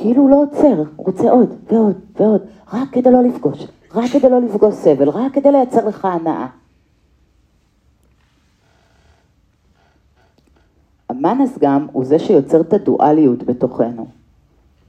כאילו 0.00 0.22
הוא 0.22 0.30
לא 0.30 0.42
עוצר, 0.42 0.82
הוא 0.96 1.06
רוצה 1.06 1.30
עוד 1.30 1.54
ועוד 1.72 1.96
ועוד, 2.16 2.42
רק 2.72 2.88
כדי 2.92 3.10
לא 3.10 3.22
לפגוש, 3.22 3.66
רק 3.94 4.10
כדי 4.10 4.30
לא 4.30 4.40
לפגוש 4.40 4.74
סבל, 4.74 5.08
רק 5.08 5.32
כדי 5.34 5.52
לייצר 5.52 5.88
לך 5.88 6.04
הנאה. 6.04 6.46
המאנס 11.08 11.58
גם 11.58 11.86
הוא 11.92 12.04
זה 12.04 12.18
שיוצר 12.18 12.60
את 12.60 12.72
הדואליות 12.72 13.42
בתוכנו. 13.42 14.06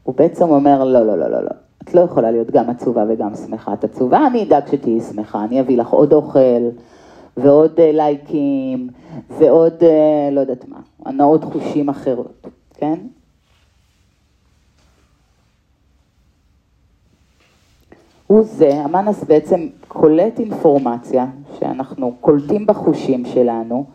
הוא 0.03 0.15
בעצם 0.15 0.49
אומר, 0.49 0.83
לא, 0.83 1.05
לא, 1.05 1.17
לא, 1.17 1.31
לא, 1.31 1.43
לא, 1.43 1.51
את 1.83 1.93
לא 1.93 2.01
יכולה 2.01 2.31
להיות 2.31 2.51
גם 2.51 2.69
עצובה 2.69 3.03
וגם 3.09 3.35
שמחה. 3.35 3.73
את 3.73 3.83
עצובה, 3.83 4.27
אני 4.27 4.43
אדאג 4.43 4.63
שתהיי 4.71 5.01
שמחה, 5.01 5.43
אני 5.43 5.61
אביא 5.61 5.77
לך 5.77 5.89
עוד 5.89 6.13
אוכל, 6.13 6.69
ועוד 7.37 7.71
uh, 7.77 7.95
לייקים, 7.95 8.89
ועוד, 9.29 9.73
uh, 9.79 10.31
לא 10.31 10.39
יודעת 10.39 10.67
מה, 10.67 10.79
הנאות 11.05 11.43
חושים 11.43 11.89
אחרות, 11.89 12.47
כן? 12.73 12.99
הוא 18.31 18.41
זה, 18.43 18.73
המאנס 18.73 19.23
בעצם 19.23 19.67
קולט 19.87 20.39
אינפורמציה 20.39 21.25
שאנחנו 21.59 22.15
קולטים 22.21 22.65
בחושים 22.65 23.25
שלנו, 23.25 23.85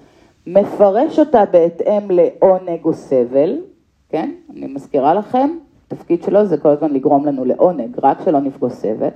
מפרש 0.47 1.19
אותה 1.19 1.45
בהתאם 1.51 2.11
לעונג 2.11 2.85
או 2.85 2.95
סבל, 2.95 3.59
כן? 4.09 4.31
אני 4.57 4.67
מזכירה 4.67 5.15
לכם, 5.15 5.51
התפקיד 5.87 6.23
שלו 6.23 6.47
זה 6.47 6.57
כל 6.57 6.69
הזמן 6.69 6.91
לגרום 6.91 7.27
לנו 7.27 7.45
לעונג, 7.45 7.97
רק 8.03 8.19
שלא 8.25 8.41
נפגוש 8.41 8.73
סבל. 8.73 9.09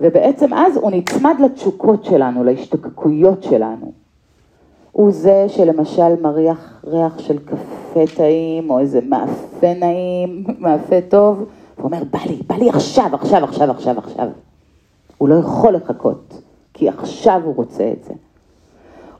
ובעצם 0.00 0.54
אז 0.54 0.76
הוא 0.76 0.90
נצמד 0.90 1.34
לתשוקות 1.44 2.04
שלנו, 2.04 2.44
להשתוקקויות 2.44 3.42
שלנו. 3.42 3.92
הוא 4.92 5.10
זה 5.10 5.44
שלמשל 5.48 6.22
מריח 6.22 6.84
ריח 6.84 7.18
של 7.18 7.38
קפה 7.38 8.04
טעים, 8.16 8.70
או 8.70 8.78
איזה 8.78 9.00
מאפה 9.08 9.74
נעים, 9.74 10.44
מאפה 10.64 11.00
טוב, 11.08 11.44
הוא 11.82 11.90
אומר, 11.90 12.04
בא 12.10 12.18
לי, 12.26 12.36
בא 12.46 12.54
לי 12.54 12.68
עכשיו, 12.68 13.10
עכשיו, 13.12 13.44
עכשיו, 13.44 13.70
עכשיו, 13.70 13.98
עכשיו. 13.98 14.28
הוא 15.18 15.28
לא 15.28 15.34
יכול 15.34 15.74
לחכות, 15.74 16.42
כי 16.72 16.88
עכשיו 16.88 17.40
הוא 17.44 17.54
רוצה 17.54 17.92
את 17.92 18.04
זה. 18.04 18.14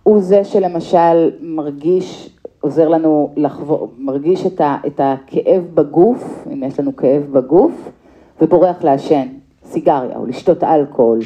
הוא 0.03 0.21
זה 0.21 0.45
שלמשל 0.45 1.31
מרגיש, 1.41 2.39
עוזר 2.61 2.89
לנו 2.89 3.33
לחבור, 3.37 3.93
מרגיש 3.99 4.47
את, 4.47 4.61
ה, 4.61 4.77
את 4.87 5.01
הכאב 5.01 5.65
בגוף, 5.75 6.47
אם 6.53 6.63
יש 6.63 6.81
לנו 6.81 6.97
כאב 6.97 7.23
בגוף, 7.33 7.91
ובורח 8.41 8.85
לעשן 8.85 9.29
סיגריה 9.65 10.17
או 10.17 10.27
לשתות 10.27 10.65
אלכוהול, 10.65 11.19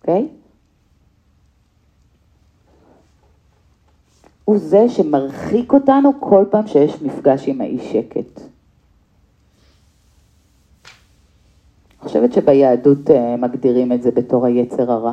אוקיי? 0.00 0.28
Okay? 0.30 0.42
הוא 4.44 4.58
זה 4.58 4.88
שמרחיק 4.88 5.72
אותנו 5.72 6.12
כל 6.20 6.44
פעם 6.50 6.66
שיש 6.66 7.02
מפגש 7.02 7.48
עם 7.48 7.60
האי 7.60 7.78
שקט. 7.78 8.51
חושבת 12.02 12.32
שביהדות 12.32 13.10
אה, 13.10 13.36
מגדירים 13.36 13.92
את 13.92 14.02
זה 14.02 14.10
בתור 14.10 14.46
היצר 14.46 14.92
הרע. 14.92 15.12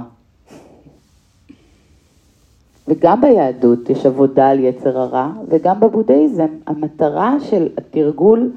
וגם 2.87 3.21
ביהדות 3.21 3.89
יש 3.89 4.05
עבודה 4.05 4.49
על 4.49 4.59
יצר 4.59 4.99
הרע, 4.99 5.31
וגם 5.47 5.79
בבודהיזם. 5.79 6.47
המטרה 6.67 7.35
של 7.39 7.67
התרגול 7.77 8.51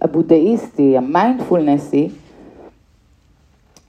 הבודהיסטי, 0.00 0.96
המיינדפולנסי, 0.96 2.08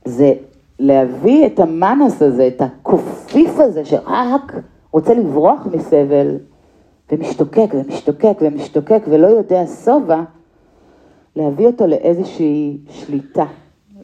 זה 0.05 0.33
להביא 0.79 1.45
את 1.45 1.59
המאנס 1.59 2.21
הזה, 2.21 2.47
את 2.47 2.61
הקופיף 2.61 3.59
הזה 3.59 3.85
שרק 3.85 4.53
רוצה 4.91 5.13
לברוח 5.13 5.67
מסבל, 5.73 6.37
ומשתוקק 7.11 7.73
ומשתוקק 7.73 8.37
ומשתוקק 8.41 9.01
ולא 9.09 9.27
יודע 9.27 9.63
שובע, 9.85 10.21
להביא 11.35 11.67
אותו 11.67 11.87
לאיזושהי 11.87 12.77
שליטה, 12.89 13.45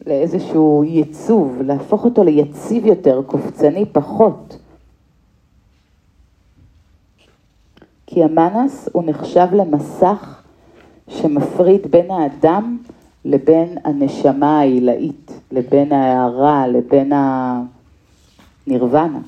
לאיזשהו 0.06 0.84
ייצוב, 0.84 1.62
להפוך 1.62 2.04
אותו 2.04 2.24
ליציב 2.24 2.86
יותר, 2.86 3.22
קופצני 3.26 3.84
פחות. 3.92 4.58
כי 8.06 8.24
המנס 8.24 8.88
הוא 8.92 9.02
נחשב 9.06 9.46
למסך 9.52 10.42
שמפריד 11.08 11.86
בין 11.90 12.10
האדם 12.10 12.78
לבין 13.24 13.78
הנשמה 13.84 14.60
העילאית, 14.60 15.32
לבין 15.52 15.92
ההערה, 15.92 16.66
לבין 16.66 17.12
הנירוונה. 18.66 19.18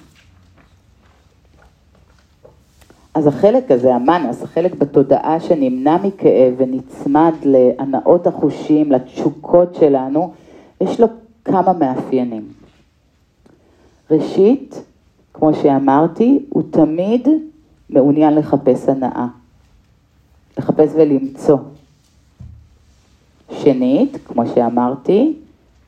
אז 3.14 3.26
החלק 3.26 3.70
הזה, 3.70 3.94
המנס, 3.94 4.42
החלק 4.42 4.74
בתודעה 4.74 5.40
שנמנע 5.40 5.96
מכאב 6.02 6.54
ונצמד 6.56 7.32
להנאות 7.44 8.26
החושים, 8.26 8.92
לתשוקות 8.92 9.74
שלנו, 9.74 10.32
יש 10.82 11.00
לו 11.00 11.06
כמה 11.44 11.72
מאפיינים. 11.72 12.48
ראשית, 14.10 14.82
כמו 15.32 15.54
שאמרתי, 15.54 16.38
הוא 16.48 16.62
תמיד 16.70 17.28
מעוניין 17.90 18.34
לחפש 18.34 18.88
הנאה, 18.88 19.26
לחפש 20.58 20.90
ולמצוא. 20.94 21.58
שנית, 23.50 24.16
כמו 24.24 24.42
שאמרתי, 24.54 25.36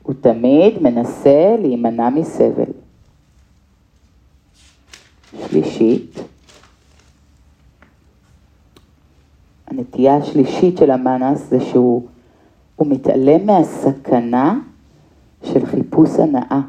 הוא 0.03 0.15
תמיד 0.21 0.81
מנסה 0.81 1.55
להימנע 1.61 2.09
מסבל. 2.09 2.71
שלישית, 5.47 6.19
הנטייה 9.67 10.17
השלישית 10.17 10.77
של 10.77 10.91
המאנס 10.91 11.49
זה 11.49 11.59
שהוא 11.59 12.07
מתעלם 12.79 13.45
מהסכנה 13.45 14.59
של 15.45 15.65
חיפוש 15.65 16.09
הנאה. 16.19 16.61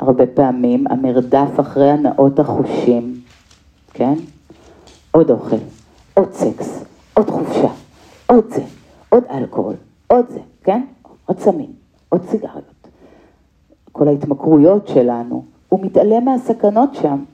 הרבה 0.00 0.26
פעמים 0.26 0.84
המרדף 0.90 1.60
אחרי 1.60 1.90
הנאות 1.90 2.38
החושים, 2.38 3.20
כן? 3.92 4.14
עוד 5.10 5.30
אוכל, 5.30 5.56
עוד 6.14 6.32
סקס, 6.32 6.84
עוד 7.14 7.30
חופשה, 7.30 7.68
עוד 8.26 8.44
זה, 8.50 8.64
עוד 9.08 9.24
אלכוהול, 9.30 9.74
עוד 10.06 10.26
זה, 10.28 10.40
כן? 10.64 10.84
עוד 11.26 11.38
סמים, 11.38 11.72
עוד 12.08 12.22
סיגריות. 12.28 12.88
כל 13.92 14.08
ההתמכרויות 14.08 14.88
שלנו, 14.88 15.44
הוא 15.68 15.80
מתעלם 15.84 16.24
מהסכנות 16.24 16.94
שם. 16.94 17.24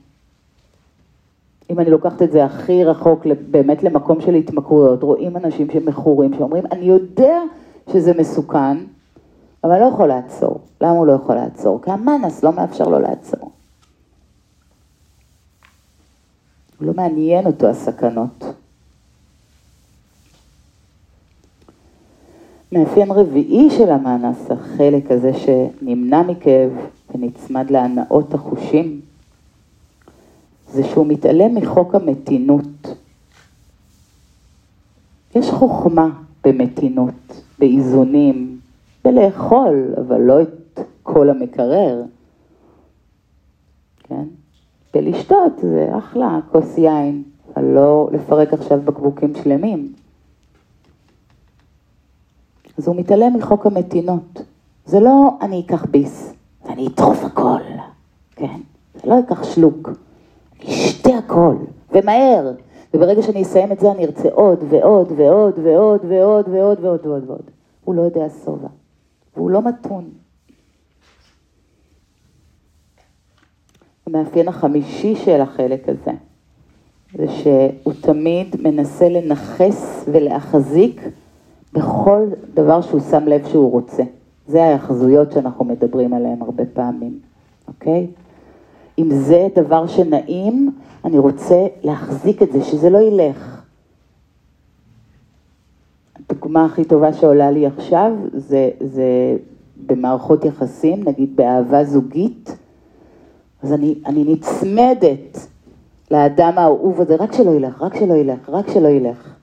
אם 1.71 1.79
אני 1.79 1.89
לוקחת 1.89 2.21
את 2.21 2.31
זה 2.31 2.45
הכי 2.45 2.83
רחוק, 2.83 3.25
באמת 3.51 3.83
למקום 3.83 4.21
של 4.21 4.35
התמכרויות, 4.35 5.03
רואים 5.03 5.37
אנשים 5.37 5.67
שמכורים, 5.71 6.33
שאומרים, 6.33 6.63
אני 6.71 6.85
יודע 6.85 7.39
שזה 7.91 8.13
מסוכן, 8.19 8.77
אבל 9.63 9.79
לא 9.79 9.85
יכול 9.85 10.07
לעצור. 10.07 10.59
למה 10.81 10.91
הוא 10.91 11.07
לא 11.07 11.13
יכול 11.13 11.35
לעצור? 11.35 11.81
כי 11.81 11.91
המאנס 11.91 12.43
לא 12.43 12.53
מאפשר 12.53 12.83
לו 12.83 12.99
לעצור. 12.99 13.51
לא 16.81 16.93
מעניין 16.93 17.45
אותו 17.45 17.67
הסכנות. 17.67 18.43
מאפיין 22.71 23.11
רביעי 23.11 23.69
של 23.69 23.89
המאנס, 23.91 24.51
החלק 24.51 25.11
הזה 25.11 25.31
שנמנע 25.33 26.21
מכאב 26.21 26.71
ונצמד 27.15 27.71
להנאות 27.71 28.33
החושים, 28.33 29.01
זה 30.71 30.83
שהוא 30.83 31.07
מתעלם 31.07 31.55
מחוק 31.55 31.95
המתינות. 31.95 32.95
יש 35.35 35.49
חוכמה 35.49 36.09
במתינות, 36.43 37.41
באיזונים, 37.59 38.59
בלאכול, 39.05 39.93
אבל 39.97 40.21
לא 40.21 40.41
את 40.41 40.79
כל 41.03 41.29
המקרר, 41.29 42.03
כן? 44.03 44.25
בלשתות 44.93 45.53
זה 45.61 45.97
אחלה, 45.97 46.39
כוס 46.51 46.77
יין, 46.77 47.23
אבל 47.55 47.63
לא 47.65 48.09
לפרק 48.13 48.53
עכשיו 48.53 48.81
בקבוקים 48.81 49.33
שלמים. 49.43 49.93
אז 52.77 52.87
הוא 52.87 52.95
מתעלם 52.95 53.33
מחוק 53.37 53.65
המתינות. 53.65 54.41
זה 54.85 54.99
לא 54.99 55.37
אני 55.41 55.63
אקח 55.65 55.85
ביס, 55.85 56.33
אני 56.69 56.87
אטרוף 56.87 57.23
הכל, 57.23 57.61
כן? 58.35 58.59
זה 58.93 59.09
לא 59.09 59.19
אקח 59.19 59.43
שלוק. 59.43 59.89
אשתה 60.69 61.17
הכל, 61.17 61.55
ומהר. 61.91 62.51
וברגע 62.93 63.21
שאני 63.21 63.41
אסיים 63.41 63.71
את 63.71 63.79
זה 63.79 63.91
אני 63.91 64.05
ארצה 64.05 64.29
עוד 64.31 64.63
ועוד 64.69 65.11
ועוד 65.15 65.59
ועוד 65.63 66.01
ועוד 66.07 66.47
ועוד 66.49 66.79
ועוד 66.81 67.05
ועוד 67.05 67.23
ועוד. 67.29 67.51
הוא 67.85 67.95
לא 67.95 68.01
יודע 68.01 68.25
שובע, 68.45 68.67
והוא 69.35 69.51
לא 69.51 69.61
מתון. 69.61 70.09
המאפיין 74.07 74.47
החמישי 74.47 75.15
של 75.15 75.41
החלק 75.41 75.89
הזה, 75.89 76.11
זה 77.13 77.25
שהוא 77.27 77.93
תמיד 78.01 78.55
מנסה 78.63 79.09
לנכס 79.09 80.05
ולהחזיק 80.11 81.01
בכל 81.73 82.27
דבר 82.53 82.81
שהוא 82.81 83.01
שם 83.11 83.27
לב 83.27 83.47
שהוא 83.47 83.71
רוצה. 83.71 84.03
זה 84.47 84.63
ההאחזויות 84.63 85.31
שאנחנו 85.31 85.65
מדברים 85.65 86.13
עליהן 86.13 86.41
הרבה 86.41 86.63
פעמים, 86.73 87.19
אוקיי? 87.67 88.07
אם 88.97 89.09
זה 89.11 89.47
דבר 89.55 89.87
שנעים, 89.87 90.71
אני 91.05 91.17
רוצה 91.17 91.67
להחזיק 91.83 92.41
את 92.41 92.51
זה, 92.51 92.63
שזה 92.63 92.89
לא 92.89 92.97
ילך. 92.97 93.61
הדוגמה 96.15 96.65
הכי 96.65 96.83
טובה 96.83 97.13
שעולה 97.13 97.51
לי 97.51 97.67
עכשיו 97.67 98.11
זה, 98.33 98.69
זה 98.79 99.37
במערכות 99.87 100.45
יחסים, 100.45 101.03
נגיד 101.05 101.35
באהבה 101.35 101.83
זוגית, 101.83 102.55
אז 103.63 103.73
אני, 103.73 103.95
אני 104.05 104.23
נצמדת 104.23 105.47
לאדם 106.11 106.53
האהוב 106.57 107.01
הזה, 107.01 107.15
רק 107.15 107.33
שלא 107.33 107.51
ילך, 107.51 107.81
רק 107.81 107.95
שלא 107.95 108.13
ילך, 108.13 108.49
רק 108.49 108.69
שלא 108.69 108.87
ילך. 108.87 109.35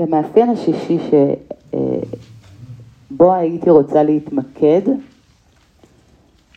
והמאפיין 0.00 0.50
השישי 0.50 0.98
שבו 3.10 3.32
הייתי 3.32 3.70
רוצה 3.70 4.02
להתמקד, 4.02 4.80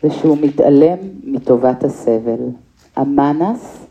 זה 0.01 0.12
שהוא 0.12 0.38
מתעלם 0.41 0.97
מטובת 1.23 1.84
הסבל. 1.84 2.39
המאנס 2.95 3.86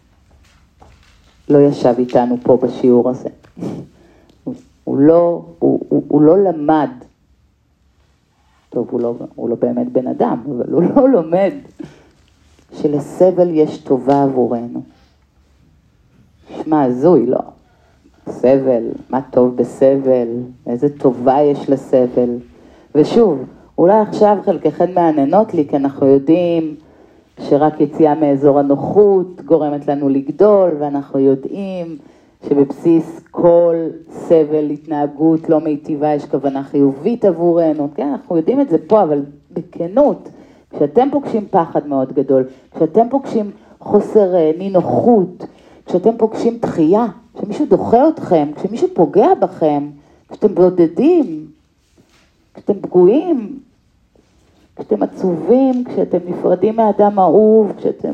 לא 1.49 1.59
ישב 1.59 1.95
איתנו 1.99 2.37
פה 2.43 2.59
בשיעור 2.63 3.11
הזה. 3.11 3.29
הוא 4.85 4.99
לא, 4.99 5.45
הוא, 5.59 5.81
הוא, 5.89 6.03
הוא 6.09 6.23
לא 6.23 6.45
למד, 6.45 6.91
טוב, 8.69 8.89
הוא 8.91 9.01
לא, 9.01 9.15
הוא 9.35 9.49
לא 9.49 9.57
באמת 9.57 9.93
בן 9.93 10.07
אדם, 10.07 10.43
אבל 10.47 10.73
הוא 10.73 10.83
לא 10.83 11.09
לומד 11.09 11.53
שלסבל 12.73 13.51
יש 13.51 13.79
טובה 13.79 14.23
עבורנו. 14.23 14.83
נשמע 16.51 16.83
הזוי, 16.83 17.27
לא. 17.27 17.41
סבל, 18.29 18.83
מה 19.11 19.21
טוב 19.31 19.57
בסבל, 19.57 20.29
איזה 20.67 20.99
טובה 20.99 21.41
יש 21.41 21.71
לסבל. 21.71 22.37
ושוב, 22.95 23.45
אולי 23.79 24.01
עכשיו 24.01 24.37
חלקכן 24.45 24.95
מעניינות 24.95 25.55
לי, 25.55 25.69
כי 25.69 25.77
אנחנו 25.77 26.07
יודעים 26.07 26.75
שרק 27.41 27.81
יציאה 27.81 28.15
מאזור 28.15 28.59
הנוחות 28.59 29.43
גורמת 29.45 29.89
לנו 29.89 30.09
לגדול, 30.09 30.71
ואנחנו 30.79 31.19
יודעים 31.19 31.97
שבבסיס 32.49 33.21
כל 33.31 33.75
סבל, 34.11 34.71
התנהגות 34.71 35.49
לא 35.49 35.61
מיטיבה, 35.61 36.15
יש 36.15 36.25
כוונה 36.25 36.63
חיובית 36.63 37.25
עבורנו, 37.25 37.89
כן, 37.95 38.09
אנחנו 38.09 38.37
יודעים 38.37 38.61
את 38.61 38.69
זה 38.69 38.77
פה, 38.87 39.03
אבל 39.03 39.23
בכנות, 39.53 40.29
כשאתם 40.71 41.09
פוגשים 41.11 41.47
פחד 41.51 41.87
מאוד 41.87 42.13
גדול, 42.13 42.45
כשאתם 42.75 43.07
פוגשים 43.11 43.51
חוסר 43.81 44.35
אה, 44.35 44.51
נינוחות, 44.59 45.47
כשאתם 45.87 46.11
פוגשים 46.17 46.59
דחייה, 46.61 47.07
כשמישהו 47.43 47.67
דוחה 47.67 48.09
אתכם, 48.09 48.49
כשמישהו 48.57 48.89
פוגע 48.95 49.35
בכם, 49.35 49.91
כשאתם 50.29 50.55
בודדים, 50.55 51.47
כשאתם 52.55 52.81
פגועים, 52.81 53.61
כשאתם 54.77 55.03
עצובים, 55.03 55.85
כשאתם 55.85 56.19
נפרדים 56.27 56.77
מאדם 56.77 57.19
אהוב, 57.19 57.73
כשאתם... 57.77 58.13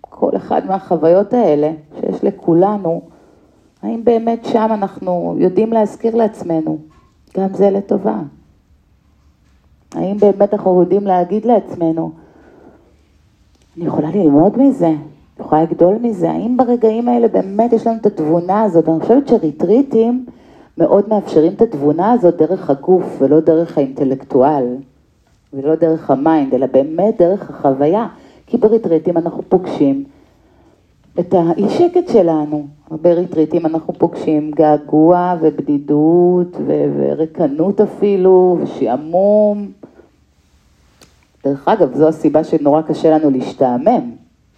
כל 0.00 0.36
אחד 0.36 0.66
מהחוויות 0.66 1.34
האלה 1.34 1.72
שיש 2.00 2.24
לכולנו, 2.24 3.02
האם 3.82 4.04
באמת 4.04 4.44
שם 4.44 4.68
אנחנו 4.70 5.36
יודעים 5.38 5.72
להזכיר 5.72 6.16
לעצמנו, 6.16 6.78
גם 7.36 7.54
זה 7.54 7.70
לטובה? 7.70 8.18
האם 9.94 10.16
באמת 10.16 10.54
אנחנו 10.54 10.80
יודעים 10.80 11.06
להגיד 11.06 11.44
לעצמנו, 11.44 12.12
אני 13.76 13.86
יכולה 13.86 14.10
ללמוד 14.10 14.58
מזה, 14.58 14.92
יכולה 15.40 15.62
לגדול 15.62 15.96
מזה? 16.02 16.30
האם 16.30 16.56
ברגעים 16.56 17.08
האלה 17.08 17.28
באמת 17.28 17.72
יש 17.72 17.86
לנו 17.86 17.96
את 17.96 18.06
התבונה 18.06 18.62
הזאת? 18.62 18.88
אני 18.88 19.00
חושבת 19.00 19.28
שריטריטים 19.28 20.26
מאוד 20.78 21.08
מאפשרים 21.08 21.52
את 21.52 21.62
התבונה 21.62 22.12
הזאת 22.12 22.36
דרך 22.36 22.70
הגוף 22.70 23.16
ולא 23.18 23.40
דרך 23.40 23.78
האינטלקטואל. 23.78 24.64
ולא 25.52 25.74
דרך 25.74 26.10
ה 26.10 26.17
mind, 26.17 26.54
אלא 26.54 26.66
באמת 26.66 27.18
דרך 27.18 27.50
החוויה, 27.50 28.06
כי 28.46 28.56
בריטריטים 28.56 29.16
אנחנו 29.16 29.42
פוגשים 29.48 30.04
את 31.20 31.34
האי 31.34 31.68
שקט 31.68 32.08
שלנו. 32.08 32.66
בריטריטים 32.90 33.66
אנחנו 33.66 33.92
פוגשים 33.92 34.50
געגוע 34.50 35.34
ובדידות 35.40 36.56
ו- 36.66 36.92
וריקנות 36.96 37.80
אפילו, 37.80 38.58
ושעמום. 38.60 39.70
דרך 41.44 41.68
אגב, 41.68 41.94
זו 41.94 42.08
הסיבה 42.08 42.44
שנורא 42.44 42.82
קשה 42.82 43.18
לנו 43.18 43.30
להשתעמם. 43.30 44.10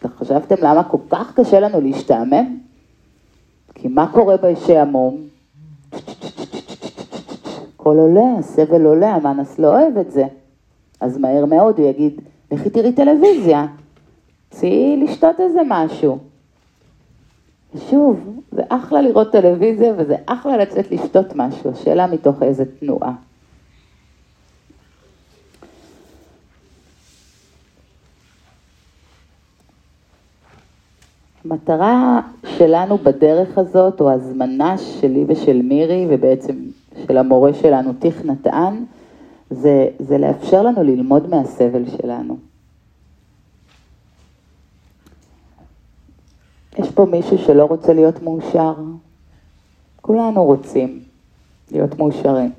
חשבתם 0.08 0.54
למה 0.62 0.84
כל 0.84 0.98
כך 1.10 1.34
קשה 1.34 1.60
לנו 1.60 1.80
להשתעמם? 1.80 2.58
כי 3.74 3.88
מה 3.88 4.12
קורה 4.12 4.36
בשעמום? 4.36 5.16
הכל 7.76 7.98
עולה, 7.98 8.38
הסבל 8.38 8.84
עולה, 8.84 9.14
המאנס 9.14 9.58
לא 9.58 9.68
אוהב 9.68 9.98
את 9.98 10.10
זה. 10.10 10.24
אז 11.00 11.18
מהר 11.18 11.44
מאוד 11.44 11.78
הוא 11.78 11.88
יגיד, 11.88 12.20
לכי 12.50 12.70
תראי 12.70 12.92
טלוויזיה, 12.92 13.66
צאי 14.50 14.96
לשתות 15.04 15.40
איזה 15.40 15.60
משהו. 15.66 16.18
ושוב, 17.74 18.40
זה 18.52 18.62
אחלה 18.68 19.02
לראות 19.02 19.32
טלוויזיה 19.32 19.92
וזה 19.96 20.16
אחלה 20.26 20.56
לצאת 20.56 20.90
לשתות 20.90 21.26
משהו, 21.34 21.70
השאלה 21.70 22.06
מתוך 22.06 22.42
איזה 22.42 22.64
תנועה. 22.80 23.12
המטרה 31.44 32.20
שלנו 32.46 32.98
בדרך 32.98 33.58
הזאת, 33.58 34.00
או 34.00 34.10
הזמנה 34.10 34.78
שלי 34.78 35.24
ושל 35.28 35.62
מירי, 35.62 36.06
ובעצם 36.10 36.56
של 37.06 37.18
המורה 37.18 37.54
שלנו, 37.54 37.92
טיך 37.98 38.24
נתן, 38.24 38.84
זה, 39.50 39.88
זה 39.98 40.18
לאפשר 40.18 40.62
לנו 40.62 40.82
ללמוד 40.82 41.28
מהסבל 41.28 41.82
שלנו. 41.90 42.36
יש 46.78 46.90
פה 46.90 47.06
מישהו 47.06 47.38
שלא 47.38 47.64
רוצה 47.64 47.92
להיות 47.92 48.22
מאושר? 48.22 48.74
כולנו 50.00 50.44
רוצים 50.44 51.00
להיות 51.72 51.98
מאושרים. 51.98 52.52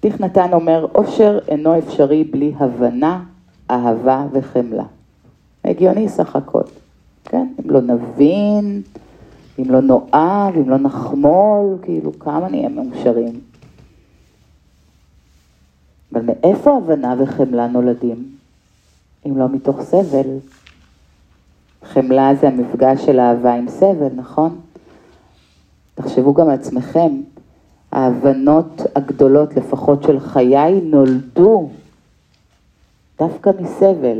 טיך 0.00 0.20
נתן 0.20 0.52
אומר, 0.52 0.86
אושר 0.94 1.38
אינו 1.48 1.78
אפשרי 1.78 2.24
בלי 2.24 2.52
הבנה, 2.58 3.24
אהבה 3.70 4.26
וחמלה. 4.32 4.84
הגיוני 5.64 6.08
סך 6.08 6.36
הכל. 6.36 6.62
כן? 7.28 7.46
אם 7.64 7.70
לא 7.70 7.80
נבין, 7.80 8.82
אם 9.58 9.70
לא 9.70 9.80
נאהב, 9.80 10.56
אם 10.56 10.68
לא 10.68 10.76
נחמול, 10.76 11.78
כאילו 11.82 12.18
כמה 12.18 12.48
נהיה 12.48 12.68
מאושרים. 12.68 13.40
אבל 16.12 16.22
מאיפה 16.22 16.76
הבנה 16.76 17.14
וחמלה 17.18 17.66
נולדים? 17.66 18.36
אם 19.26 19.38
לא 19.38 19.48
מתוך 19.48 19.82
סבל. 19.82 20.38
חמלה 21.82 22.34
זה 22.40 22.48
המפגש 22.48 23.06
של 23.06 23.20
אהבה 23.20 23.54
עם 23.54 23.68
סבל, 23.68 24.08
נכון? 24.16 24.60
תחשבו 25.94 26.34
גם 26.34 26.48
על 26.48 26.54
עצמכם, 26.54 27.20
ההבנות 27.92 28.82
הגדולות, 28.96 29.56
לפחות 29.56 30.02
של 30.02 30.20
חיי, 30.20 30.80
נולדו 30.80 31.68
דווקא 33.18 33.50
מסבל. 33.60 34.18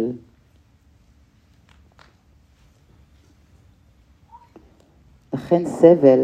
לכן 5.37 5.63
סבל 5.67 6.21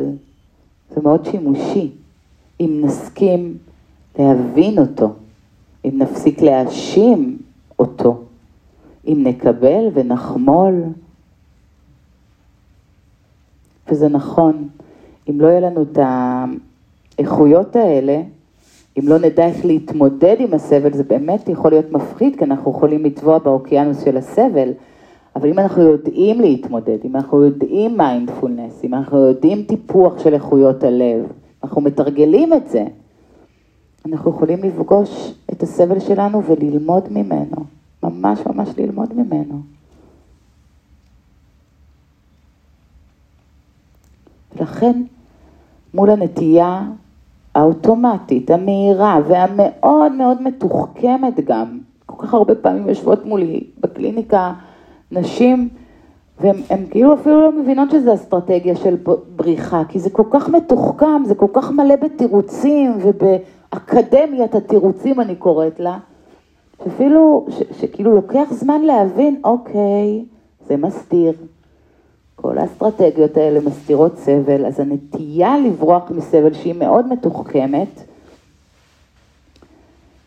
זה 0.91 1.01
מאוד 1.03 1.25
שימושי, 1.25 1.91
אם 2.61 2.81
נסכים 2.85 3.57
להבין 4.19 4.79
אותו, 4.79 5.13
אם 5.85 5.91
נפסיק 5.95 6.43
להאשים 6.43 7.39
אותו, 7.79 8.23
אם 9.07 9.23
נקבל 9.27 9.89
ונחמול. 9.95 10.83
וזה 13.89 14.09
נכון, 14.09 14.69
אם 15.31 15.41
לא 15.41 15.47
יהיה 15.47 15.61
לנו 15.61 15.83
את 15.83 15.99
האיכויות 17.19 17.77
האלה, 17.77 18.23
אם 18.99 19.09
לא 19.09 19.19
נדע 19.19 19.47
איך 19.47 19.65
להתמודד 19.65 20.37
עם 20.39 20.55
הסבל, 20.55 20.93
זה 20.93 21.05
באמת 21.05 21.49
יכול 21.49 21.71
להיות 21.71 21.93
מפחיד, 21.93 22.39
כי 22.39 22.45
אנחנו 22.45 22.71
יכולים 22.71 23.05
לטבוע 23.05 23.39
באוקיינוס 23.39 24.05
של 24.05 24.17
הסבל. 24.17 24.73
אבל 25.37 25.49
אם 25.49 25.59
אנחנו 25.59 25.83
יודעים 25.83 26.41
להתמודד, 26.41 26.99
אם 27.05 27.17
אנחנו 27.17 27.45
יודעים 27.45 27.97
מיינדפולנס, 27.97 28.85
אם 28.85 28.95
אנחנו 28.95 29.19
יודעים 29.19 29.63
טיפוח 29.63 30.19
של 30.19 30.35
איכויות 30.35 30.85
הלב, 30.85 31.33
אנחנו 31.65 31.81
מתרגלים 31.81 32.53
את 32.53 32.69
זה, 32.69 32.85
אנחנו 34.07 34.31
יכולים 34.31 34.63
לפגוש 34.63 35.35
את 35.53 35.63
הסבל 35.63 36.01
שלנו 36.01 36.43
וללמוד 36.45 37.09
ממנו, 37.11 37.57
ממש 38.03 38.41
ממש 38.47 38.69
ללמוד 38.79 39.15
ממנו. 39.15 39.61
ולכן, 44.57 45.03
מול 45.95 46.11
הנטייה 46.11 46.83
האוטומטית, 47.55 48.51
המהירה 48.51 49.19
והמאוד 49.29 50.13
מאוד 50.13 50.43
מתוחכמת 50.43 51.41
גם, 51.45 51.79
כל 52.07 52.27
כך 52.27 52.35
הרבה 52.35 52.55
פעמים 52.55 52.89
יושבות 52.89 53.27
מולי 53.27 53.65
בקליניקה, 53.81 54.53
נשים, 55.13 55.69
והן 56.41 56.87
כאילו 56.91 57.15
אפילו 57.15 57.41
לא 57.41 57.53
מבינות 57.53 57.91
שזה 57.91 58.15
אסטרטגיה 58.15 58.77
של 58.77 58.97
בריחה, 59.37 59.83
כי 59.89 59.99
זה 59.99 60.11
כל 60.11 60.25
כך 60.31 60.49
מתוחכם, 60.49 61.25
זה 61.25 61.35
כל 61.35 61.47
כך 61.53 61.71
מלא 61.71 61.97
בתירוצים 61.97 62.99
ובאקדמיית 63.03 64.55
התירוצים 64.55 65.21
אני 65.21 65.37
קוראת 65.37 65.81
לה, 65.81 65.99
שאפילו, 66.85 67.47
ש, 67.49 67.63
שכאילו 67.81 68.15
לוקח 68.15 68.49
זמן 68.51 68.83
להבין, 68.83 69.41
אוקיי, 69.45 70.25
זה 70.67 70.77
מסתיר. 70.77 71.33
כל 72.37 72.59
האסטרטגיות 72.59 73.37
האלה 73.37 73.61
מסתירות 73.61 74.19
סבל, 74.19 74.67
אז 74.67 74.81
הנטייה 74.81 75.59
לברוח 75.59 76.11
מסבל 76.11 76.53
שהיא 76.53 76.75
מאוד 76.75 77.13
מתוחכמת, 77.13 78.05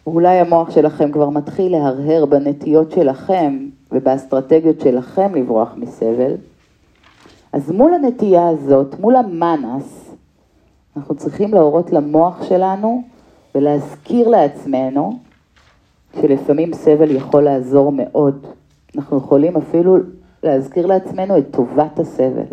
אולי 0.07 0.39
המוח 0.39 0.71
שלכם 0.71 1.11
כבר 1.11 1.29
מתחיל 1.29 1.71
להרהר 1.71 2.25
בנטיות 2.25 2.91
שלכם 2.91 3.67
ובאסטרטגיות 3.95 4.79
שלכם 4.81 5.35
לברוח 5.35 5.73
מסבל, 5.77 6.33
אז 7.53 7.71
מול 7.71 7.93
הנטייה 7.93 8.47
הזאת, 8.47 8.99
מול 8.99 9.15
המאנס, 9.15 10.11
אנחנו 10.97 11.15
צריכים 11.15 11.53
להורות 11.53 11.91
למוח 11.91 12.43
שלנו 12.43 13.03
ולהזכיר 13.55 14.27
לעצמנו 14.27 15.19
שלפעמים 16.21 16.73
סבל 16.73 17.11
יכול 17.11 17.43
לעזור 17.43 17.91
מאוד. 17.91 18.45
אנחנו 18.95 19.17
יכולים 19.17 19.57
אפילו 19.57 19.97
להזכיר 20.43 20.85
לעצמנו 20.85 21.37
את 21.37 21.45
טובת 21.51 21.99
הסבל. 21.99 22.43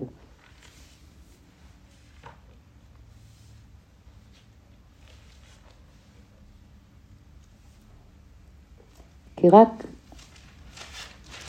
כי 9.36 9.48
רק 9.48 9.68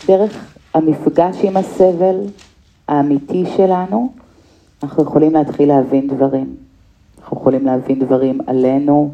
דרך 0.07 0.55
המפגש 0.73 1.37
עם 1.43 1.57
הסבל 1.57 2.15
האמיתי 2.87 3.43
שלנו, 3.57 4.09
אנחנו 4.83 5.03
יכולים 5.03 5.33
להתחיל 5.33 5.69
להבין 5.69 6.07
דברים. 6.07 6.55
אנחנו 7.21 7.37
יכולים 7.37 7.65
להבין 7.65 7.99
דברים 7.99 8.39
עלינו, 8.47 9.11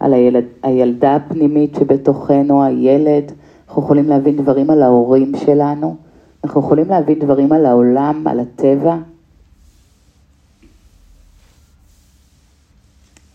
על 0.00 0.14
הילד, 0.14 0.44
הילדה 0.62 1.16
הפנימית 1.16 1.74
שבתוכנו, 1.74 2.64
הילד, 2.64 3.32
אנחנו 3.68 3.82
יכולים 3.82 4.08
להבין 4.08 4.36
דברים 4.36 4.70
על 4.70 4.82
ההורים 4.82 5.32
שלנו, 5.44 5.96
אנחנו 6.44 6.60
יכולים 6.60 6.88
להבין 6.88 7.18
דברים 7.18 7.52
על 7.52 7.66
העולם, 7.66 8.26
על 8.26 8.40
הטבע. 8.40 8.96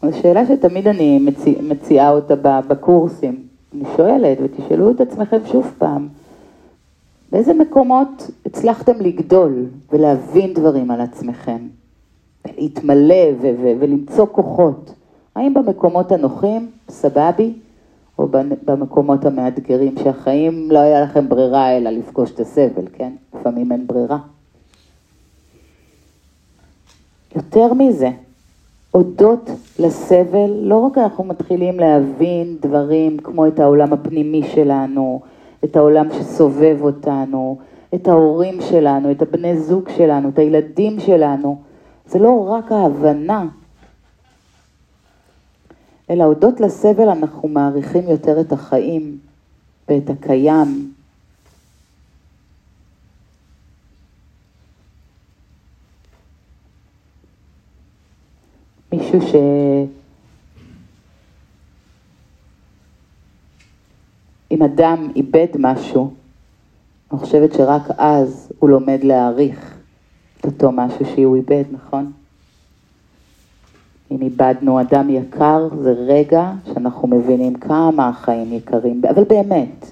זו 0.01 0.17
שאלה 0.21 0.45
שתמיד 0.45 0.87
אני 0.87 1.19
מציא, 1.19 1.55
מציעה 1.61 2.11
אותה 2.11 2.61
בקורסים. 2.67 3.43
אני 3.75 3.83
שואלת, 3.97 4.37
ותשאלו 4.43 4.91
את 4.91 5.01
עצמכם 5.01 5.37
שוב 5.51 5.73
פעם, 5.77 6.07
באיזה 7.31 7.53
מקומות 7.53 8.31
הצלחתם 8.45 9.01
לגדול 9.01 9.65
ולהבין 9.91 10.53
דברים 10.53 10.91
על 10.91 11.01
עצמכם, 11.01 11.67
ולהתמלא 12.47 13.25
ו- 13.41 13.55
ו- 13.61 13.73
ולמצוא 13.79 14.25
כוחות? 14.31 14.93
האם 15.35 15.53
במקומות 15.53 16.11
הנוחים, 16.11 16.71
סבבי, 16.89 17.53
או 18.19 18.27
במקומות 18.65 19.25
המאתגרים, 19.25 19.95
שהחיים 20.03 20.71
לא 20.71 20.79
היה 20.79 21.01
לכם 21.01 21.29
ברירה 21.29 21.77
אלא 21.77 21.89
לפגוש 21.89 22.31
את 22.31 22.39
הסבל, 22.39 22.85
כן? 22.93 23.13
לפעמים 23.33 23.71
אין 23.71 23.87
ברירה. 23.87 24.17
יותר 27.35 27.73
מזה, 27.73 28.09
הודות 28.91 29.49
לסבל, 29.79 30.51
לא 30.61 30.77
רק 30.77 30.97
אנחנו 30.97 31.23
מתחילים 31.23 31.79
להבין 31.79 32.57
דברים 32.61 33.17
כמו 33.17 33.47
את 33.47 33.59
העולם 33.59 33.93
הפנימי 33.93 34.43
שלנו, 34.43 35.21
את 35.63 35.75
העולם 35.75 36.07
שסובב 36.13 36.77
אותנו, 36.81 37.59
את 37.95 38.07
ההורים 38.07 38.61
שלנו, 38.61 39.11
את 39.11 39.21
הבני 39.21 39.57
זוג 39.57 39.89
שלנו, 39.97 40.29
את 40.29 40.39
הילדים 40.39 40.99
שלנו. 40.99 41.61
זה 42.05 42.19
לא 42.19 42.47
רק 42.49 42.71
ההבנה, 42.71 43.45
אלא 46.09 46.23
הודות 46.23 46.59
לסבל 46.59 47.09
אנחנו 47.09 47.47
מעריכים 47.47 48.09
יותר 48.09 48.41
את 48.41 48.51
החיים 48.51 49.17
ואת 49.87 50.09
הקיים. 50.09 50.93
מישהו 58.91 59.21
ש... 59.21 59.35
אם 64.59 64.63
אדם 64.63 65.07
איבד 65.15 65.47
משהו, 65.59 66.13
אני 67.11 67.19
חושבת 67.19 67.53
שרק 67.53 67.81
אז 67.97 68.51
הוא 68.59 68.69
לומד 68.69 68.99
להעריך 69.03 69.77
את 70.39 70.45
אותו 70.45 70.71
משהו 70.71 71.05
שהוא 71.05 71.35
איבד, 71.35 71.63
נכון? 71.71 72.11
אם 74.11 74.21
איבדנו 74.21 74.81
אדם 74.81 75.09
יקר, 75.09 75.69
זה 75.81 75.91
רגע 75.91 76.51
שאנחנו 76.65 77.07
מבינים 77.07 77.53
כמה 77.53 78.09
החיים 78.09 78.53
יקרים, 78.53 79.01
אבל 79.09 79.23
באמת. 79.23 79.91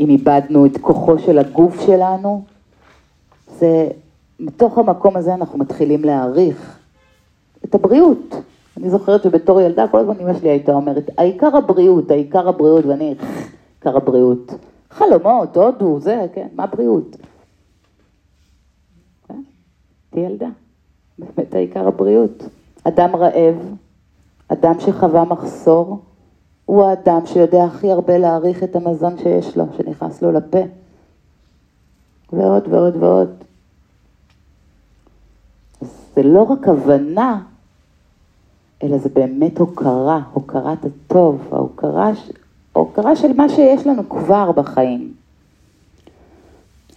אם 0.00 0.10
איבדנו 0.10 0.66
את 0.66 0.78
כוחו 0.80 1.18
של 1.18 1.38
הגוף 1.38 1.86
שלנו, 1.86 2.44
זה, 3.58 3.88
מתוך 4.40 4.78
המקום 4.78 5.16
הזה 5.16 5.34
אנחנו 5.34 5.58
מתחילים 5.58 6.04
להעריך 6.04 6.78
את 7.64 7.74
הבריאות. 7.74 8.34
אני 8.78 8.90
זוכרת 8.90 9.22
שבתור 9.22 9.60
ילדה 9.60 9.88
כל 9.88 9.98
הזמן 9.98 10.14
אמא 10.20 10.38
שלי 10.38 10.48
הייתה 10.48 10.72
אומרת, 10.72 11.10
העיקר 11.18 11.56
הבריאות, 11.56 12.10
העיקר 12.10 12.48
הבריאות, 12.48 12.84
ואני, 12.84 13.14
עיקר 13.78 13.96
הבריאות. 13.96 14.52
חלומות, 14.90 15.56
הודו, 15.56 16.00
זה, 16.00 16.26
כן, 16.34 16.48
מה 16.54 16.66
בריאות? 16.66 17.16
הייתי 19.28 20.20
ילדה, 20.32 20.48
באמת 21.18 21.54
העיקר 21.54 21.88
הבריאות. 21.88 22.42
אדם 22.84 23.16
רעב, 23.16 23.54
אדם 24.48 24.80
שחווה 24.80 25.24
מחסור, 25.24 25.98
הוא 26.64 26.84
האדם 26.84 27.26
שיודע 27.26 27.64
הכי 27.64 27.90
הרבה 27.90 28.18
להעריך 28.18 28.62
את 28.62 28.76
המזון 28.76 29.18
שיש 29.18 29.56
לו, 29.56 29.64
שנכנס 29.76 30.22
לו 30.22 30.32
לפה. 30.32 30.62
ועוד 32.32 32.68
ועוד 32.68 32.96
ועוד. 32.96 33.30
זה 36.14 36.22
לא 36.22 36.42
רק 36.42 36.68
הבנה, 36.68 37.40
אלא 38.82 38.98
זה 38.98 39.08
באמת 39.08 39.58
הוקרה, 39.58 40.20
הוקרת 40.32 40.78
הטוב, 40.84 41.48
ההוקרה, 41.52 42.10
ההוקרה 42.74 43.16
של 43.16 43.32
מה 43.32 43.48
שיש 43.48 43.86
לנו 43.86 44.08
כבר 44.08 44.52
בחיים. 44.52 45.12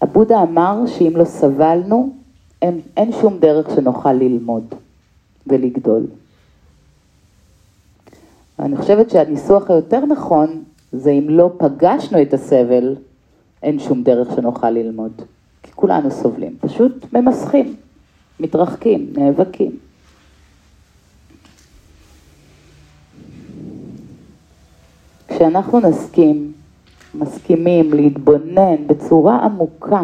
הבודה 0.02 0.44
אמר 0.44 0.86
שאם 0.88 1.14
לא 1.16 1.24
סבלנו, 1.24 2.10
אין, 2.62 2.82
אין 2.98 3.12
שום 3.12 3.40
דרך 3.40 3.76
שנוכל 3.76 4.14
ללמוד 4.14 4.76
ולגדול. 5.48 6.06
אני 8.60 8.78
חושבת 8.78 9.10
שהניסוח 9.10 9.70
היותר 9.70 10.06
נכון 10.06 10.64
זה 10.92 11.12
אם 11.12 11.30
לא 11.30 11.52
פגשנו 11.58 12.22
את 12.22 12.34
הסבל, 12.34 12.96
אין 13.64 13.80
שום 13.80 14.04
דרך 14.04 14.36
שנוכל 14.36 14.70
ללמוד. 14.70 15.12
כי 15.64 15.72
כולנו 15.76 16.12
סובלים, 16.12 16.58
פשוט 16.60 17.14
ממסכים, 17.14 17.76
מתרחקים, 18.40 19.14
נאבקים. 19.18 19.78
כשאנחנו 25.42 25.80
נסכים, 25.80 26.54
מסכימים 27.16 27.94
להתבונן 27.94 28.88
בצורה 28.88 29.46
עמוקה 29.46 30.04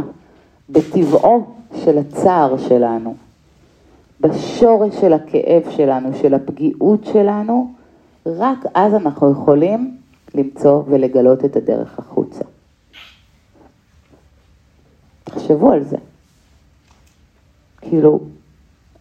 בטבעו 0.70 1.46
של 1.76 1.98
הצער 1.98 2.58
שלנו, 2.58 3.16
בשורש 4.22 4.96
של 5.02 5.14
הכאב 5.14 5.64
שלנו, 5.70 6.10
של 6.22 6.34
הפגיעות 6.34 7.06
שלנו, 7.06 7.72
רק 8.26 8.58
אז 8.74 8.94
אנחנו 8.94 9.32
יכולים 9.32 9.98
למצוא 10.36 10.84
ולגלות 10.88 11.46
את 11.46 11.56
הדרך 11.56 12.00
החוצה. 12.00 12.44
תחשבו 15.24 15.72
על 15.72 15.84
זה. 15.84 15.98
כאילו, 17.82 18.20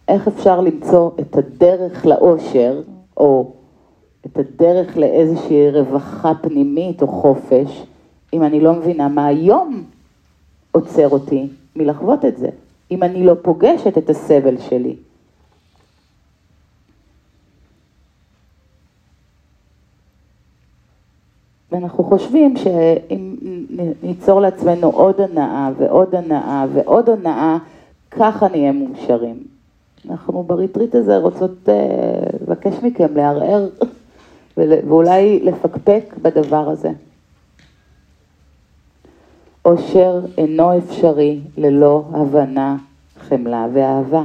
איך 0.07 0.27
אפשר 0.27 0.61
למצוא 0.61 1.11
את 1.19 1.37
הדרך 1.37 2.05
לאושר, 2.05 2.81
או 3.17 3.51
את 4.31 4.37
הדרך 4.37 4.97
לאיזושהי 4.97 5.71
רווחה 5.71 6.33
פנימית 6.41 7.01
או 7.01 7.07
חופש, 7.07 7.83
אם 8.33 8.43
אני 8.43 8.59
לא 8.59 8.73
מבינה 8.73 9.07
מה 9.07 9.25
היום 9.25 9.83
עוצר 10.71 11.09
אותי 11.09 11.47
מלחוות 11.75 12.25
את 12.25 12.37
זה, 12.37 12.49
אם 12.91 13.03
אני 13.03 13.25
לא 13.25 13.33
פוגשת 13.41 13.97
את 13.97 14.09
הסבל 14.09 14.57
שלי. 14.57 14.95
ואנחנו 21.71 22.03
חושבים 22.03 22.57
שאם 22.57 23.35
ניצור 24.03 24.41
לעצמנו 24.41 24.89
עוד 24.89 25.21
הנאה 25.21 25.69
ועוד 25.77 26.15
הנאה 26.15 26.65
ועוד 26.73 27.09
הנאה, 27.09 27.57
ככה 28.11 28.47
נהיה 28.47 28.71
מאושרים. 28.71 29.43
אנחנו 30.09 30.43
בריטריט 30.43 30.95
הזה 30.95 31.17
רוצות 31.17 31.51
uh, 31.65 31.71
לבקש 32.41 32.73
מכם 32.83 33.17
לערער 33.17 33.67
ואולי 34.57 35.39
לפקפק 35.43 36.15
בדבר 36.21 36.69
הזה. 36.69 36.91
עושר 39.61 40.19
אינו 40.37 40.77
אפשרי 40.77 41.39
ללא 41.57 42.03
הבנה, 42.13 42.77
חמלה 43.17 43.67
ואהבה. 43.73 44.23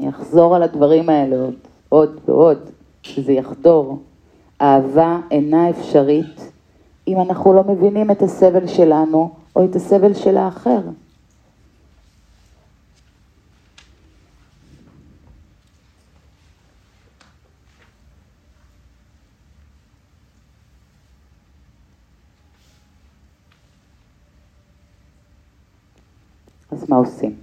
אני 0.00 0.08
אחזור 0.08 0.56
על 0.56 0.62
הדברים 0.62 1.08
האלה 1.08 1.36
עוד, 1.36 1.54
עוד 1.88 2.20
ועוד, 2.24 2.58
שזה 3.02 3.32
יחדור. 3.32 3.98
אהבה 4.60 5.18
אינה 5.30 5.70
אפשרית 5.70 6.50
אם 7.08 7.20
אנחנו 7.20 7.52
לא 7.52 7.64
מבינים 7.64 8.10
את 8.10 8.22
הסבל 8.22 8.66
שלנו 8.66 9.34
או 9.56 9.64
את 9.64 9.76
הסבל 9.76 10.14
של 10.14 10.36
האחר. 10.36 10.80
אז 26.70 26.90
מה 26.90 26.96
עושים? 26.96 27.36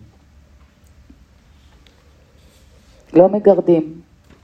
לא 3.18 3.30
מגרדים, 3.30 3.94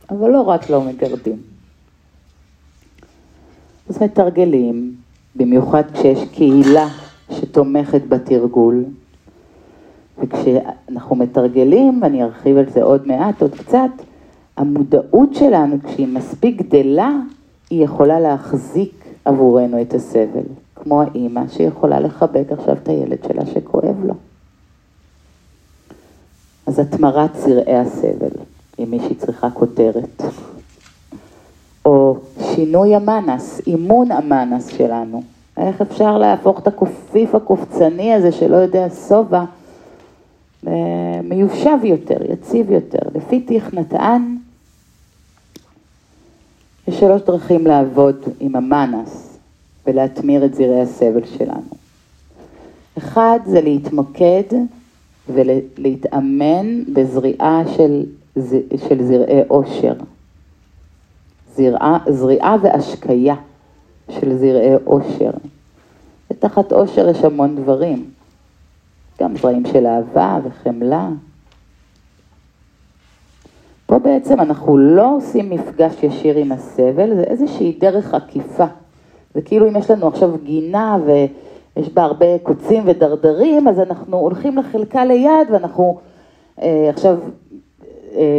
אבל 0.09 0.29
לא 0.29 0.41
רק 0.41 0.69
לא 0.69 0.81
מגרדים. 0.81 1.37
אז 3.89 4.01
מתרגלים, 4.03 4.95
במיוחד 5.35 5.83
כשיש 5.93 6.19
קהילה 6.31 6.87
שתומכת 7.31 8.01
בתרגול, 8.09 8.83
וכשאנחנו 10.17 11.15
מתרגלים, 11.15 11.99
ואני 12.01 12.23
ארחיב 12.23 12.57
על 12.57 12.69
זה 12.69 12.83
עוד 12.83 13.07
מעט, 13.07 13.41
עוד 13.41 13.55
קצת, 13.55 13.89
המודעות 14.57 15.33
שלנו, 15.33 15.77
כשהיא 15.83 16.07
מספיק 16.07 16.61
גדלה, 16.61 17.11
היא 17.69 17.83
יכולה 17.83 18.19
להחזיק 18.19 19.05
עבורנו 19.25 19.81
את 19.81 19.93
הסבל, 19.93 20.43
כמו 20.75 21.01
האימא 21.01 21.47
שיכולה 21.47 21.99
לחבק 21.99 22.51
עכשיו 22.51 22.75
את 22.83 22.89
הילד 22.89 23.17
שלה 23.27 23.45
שכואב 23.45 24.05
לו. 24.05 24.13
אז 26.67 26.79
התמרת 26.79 27.35
זרעי 27.35 27.77
הסבל, 27.77 28.29
אם 28.79 28.91
מישהי 28.91 29.15
צריכה 29.15 29.49
כותרת. 29.49 30.23
או 31.85 32.17
שינוי 32.41 32.95
המנס, 32.95 33.61
אימון 33.67 34.11
המנס 34.11 34.67
שלנו. 34.67 35.23
איך 35.57 35.81
אפשר 35.81 36.17
להפוך 36.17 36.59
את 36.59 36.67
הקופיף 36.67 37.35
הקופצני 37.35 38.13
הזה 38.13 38.31
שלא 38.31 38.55
יודע 38.55 38.87
שובע, 39.07 39.43
אה, 40.67 41.19
מיושב 41.23 41.77
יותר, 41.83 42.31
יציב 42.31 42.71
יותר. 42.71 42.99
לפי 43.15 43.39
תיך 43.39 43.73
נתן, 43.73 44.35
יש 46.87 46.99
שלוש 46.99 47.21
דרכים 47.21 47.67
לעבוד 47.67 48.15
עם 48.39 48.55
המנס 48.55 49.37
ולהתמיר 49.87 50.45
את 50.45 50.55
זרעי 50.55 50.81
הסבל 50.81 51.25
שלנו. 51.25 51.69
אחד 52.97 53.39
זה 53.45 53.61
להתמקד 53.61 54.43
ולהתאמן 55.29 56.83
בזריעה 56.93 57.63
של, 57.75 58.03
של 58.87 59.03
זרעי 59.03 59.41
עושר. 59.47 59.93
זרעה, 61.55 61.99
זריעה 62.09 62.55
והשקיה 62.61 63.35
של 64.09 64.37
זרעי 64.37 64.73
עושר. 64.83 65.31
ותחת 66.31 66.71
עושר 66.71 67.09
יש 67.09 67.23
המון 67.23 67.55
דברים, 67.55 68.09
גם 69.21 69.37
זרעים 69.37 69.65
של 69.65 69.85
אהבה 69.85 70.39
וחמלה. 70.43 71.09
פה 73.85 73.99
בעצם 73.99 74.39
אנחנו 74.39 74.77
לא 74.77 75.15
עושים 75.17 75.49
מפגש 75.49 76.03
ישיר 76.03 76.37
עם 76.37 76.51
הסבל, 76.51 77.15
זה 77.15 77.23
איזושהי 77.23 77.77
דרך 77.79 78.13
עקיפה. 78.13 78.65
זה 79.33 79.41
כאילו 79.41 79.69
אם 79.69 79.75
יש 79.75 79.91
לנו 79.91 80.07
עכשיו 80.07 80.37
גינה 80.43 80.97
ו... 81.05 81.11
יש 81.77 81.89
בה 81.89 82.03
הרבה 82.03 82.39
קוצים 82.43 82.83
ודרדרים, 82.85 83.67
אז 83.67 83.79
אנחנו 83.79 84.17
הולכים 84.17 84.57
לחלקה 84.57 85.05
ליד 85.05 85.51
ואנחנו 85.51 85.99
אה, 86.61 86.89
עכשיו 86.89 87.17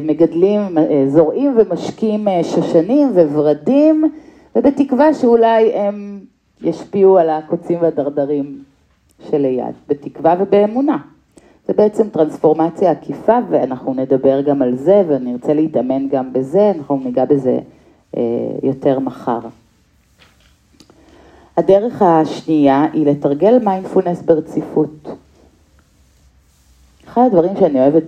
מגדלים, 0.02 0.60
זורעים 1.08 1.56
ומשקים 1.58 2.28
שושנים 2.42 3.08
וורדים, 3.08 4.04
ובתקווה 4.56 5.14
שאולי 5.14 5.74
הם 5.74 6.20
ישפיעו 6.62 7.18
על 7.18 7.30
הקוצים 7.30 7.78
והדרדרים 7.82 8.62
שליד, 9.30 9.74
בתקווה 9.88 10.34
ובאמונה. 10.38 10.98
זה 11.66 11.72
בעצם 11.72 12.08
טרנספורמציה 12.08 12.90
עקיפה, 12.90 13.38
ואנחנו 13.50 13.94
נדבר 13.94 14.40
גם 14.40 14.62
על 14.62 14.76
זה, 14.76 15.02
ונרצה 15.08 15.54
להתאמן 15.54 16.08
גם 16.08 16.32
בזה, 16.32 16.72
אנחנו 16.76 17.00
ניגע 17.04 17.24
בזה 17.24 17.58
אה, 18.16 18.22
יותר 18.62 18.98
מחר. 18.98 19.38
הדרך 21.56 22.02
השנייה 22.02 22.86
היא 22.92 23.06
לתרגל 23.06 23.58
מיינדפולנס 23.64 24.22
ברציפות. 24.22 25.08
אחד 27.04 27.22
הדברים 27.26 27.56
שאני 27.56 27.80
אוהבת 27.80 28.02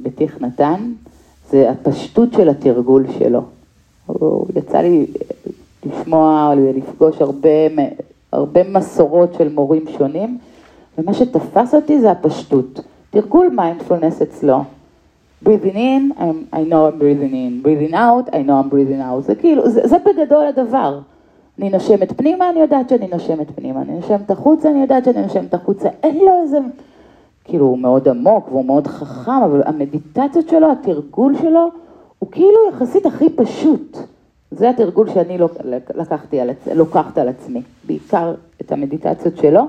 בתיך 0.00 0.42
נתן, 0.42 0.92
זה 1.50 1.70
הפשטות 1.70 2.32
של 2.32 2.48
התרגול 2.48 3.06
שלו. 3.18 3.42
יצא 4.56 4.78
לי 4.78 5.06
לשמוע 5.86 6.54
ולפגוש 6.56 7.22
הרבה, 7.22 7.48
הרבה 8.32 8.60
מסורות 8.70 9.34
של 9.34 9.52
מורים 9.52 9.84
שונים, 9.98 10.38
ומה 10.98 11.14
שתפס 11.14 11.74
אותי 11.74 12.00
זה 12.00 12.10
הפשטות. 12.10 12.80
תרגול 13.10 13.48
מיינדפולנס 13.56 14.22
אצלו. 14.22 14.62
breathing 15.42 15.76
in, 15.76 16.12
I'm, 16.18 16.48
I 16.52 16.62
know 16.64 16.86
I'm 16.86 16.98
breathing 16.98 17.34
in, 17.34 17.62
breathing 17.62 17.94
out, 17.94 18.34
I 18.34 18.42
know 18.42 18.60
I'm 18.60 18.68
breathing 18.68 19.00
out. 19.00 19.20
זה 19.20 19.34
כאילו, 19.34 19.70
זה, 19.70 19.80
זה 19.84 19.96
בגדול 19.98 20.46
הדבר. 20.46 20.98
אני 21.58 21.70
נושמת 21.70 22.12
פנימה, 22.16 22.50
אני 22.50 22.60
יודעת 22.60 22.88
שאני 22.88 23.08
נושמת 23.12 23.46
פנימה, 23.54 23.82
אני 23.82 23.92
נושמת 23.92 24.30
החוצה, 24.30 24.70
אני 24.70 24.80
יודעת 24.80 25.04
שאני 25.04 25.22
נושמת 25.22 25.54
החוצה. 25.54 25.88
אין 26.02 26.16
לו 26.18 26.32
איזה, 26.42 26.58
כאילו, 27.48 27.64
הוא 27.64 27.78
מאוד 27.78 28.08
עמוק 28.08 28.48
והוא 28.48 28.64
מאוד 28.64 28.86
חכם, 28.86 29.42
אבל 29.44 29.62
המדיטציות 29.66 30.48
שלו, 30.48 30.72
התרגול 30.72 31.36
שלו, 31.38 31.70
הוא 32.18 32.30
כאילו 32.30 32.58
יחסית 32.68 33.06
הכי 33.06 33.30
פשוט. 33.30 33.98
זה 34.50 34.70
התרגול 34.70 35.10
שאני 35.10 35.38
לקחתי 35.94 36.40
על, 36.40 36.50
לוקחת 36.74 37.18
על 37.18 37.28
עצמי, 37.28 37.62
בעיקר 37.84 38.34
את 38.60 38.72
המדיטציות 38.72 39.36
שלו. 39.36 39.62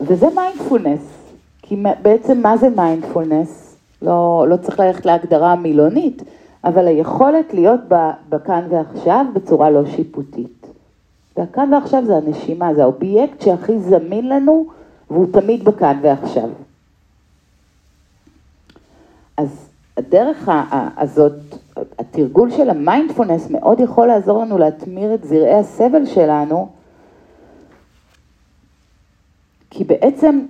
וזה 0.00 0.26
מיינדפולנס, 0.34 1.00
כי 1.62 1.82
בעצם 2.02 2.40
מה 2.42 2.56
זה 2.56 2.68
מיינדפולנס? 2.76 3.76
לא, 4.02 4.46
לא 4.48 4.56
צריך 4.56 4.80
ללכת 4.80 5.06
להגדרה 5.06 5.52
המילונית, 5.52 6.22
אבל 6.64 6.86
היכולת 6.86 7.54
להיות 7.54 7.80
בכאן 8.28 8.64
ועכשיו 8.70 9.26
בצורה 9.34 9.70
לא 9.70 9.86
שיפוטית. 9.86 10.55
והכאן 11.36 11.74
ועכשיו 11.74 12.04
זה 12.04 12.16
הנשימה, 12.16 12.74
זה 12.74 12.82
האובייקט 12.82 13.40
שהכי 13.40 13.78
זמין 13.78 14.28
לנו, 14.28 14.66
והוא 15.10 15.26
תמיד 15.32 15.64
בכאן 15.64 15.98
ועכשיו. 16.02 16.48
אז 19.36 19.68
הדרך 19.96 20.50
הזאת, 20.96 21.32
התרגול 21.98 22.50
של 22.50 22.70
המיינדפולנס 22.70 23.50
מאוד 23.50 23.80
יכול 23.80 24.06
לעזור 24.06 24.42
לנו 24.42 24.58
להתמיר 24.58 25.14
את 25.14 25.24
זרעי 25.24 25.54
הסבל 25.54 26.06
שלנו, 26.06 26.68
כי 29.70 29.84
בעצם, 29.84 30.46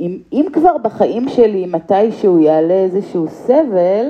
אם, 0.00 0.18
אם 0.32 0.46
כבר 0.52 0.78
בחיים 0.78 1.28
שלי 1.28 1.66
מתישהו 1.66 2.38
יעלה 2.38 2.74
איזשהו 2.74 3.28
סבל, 3.28 4.06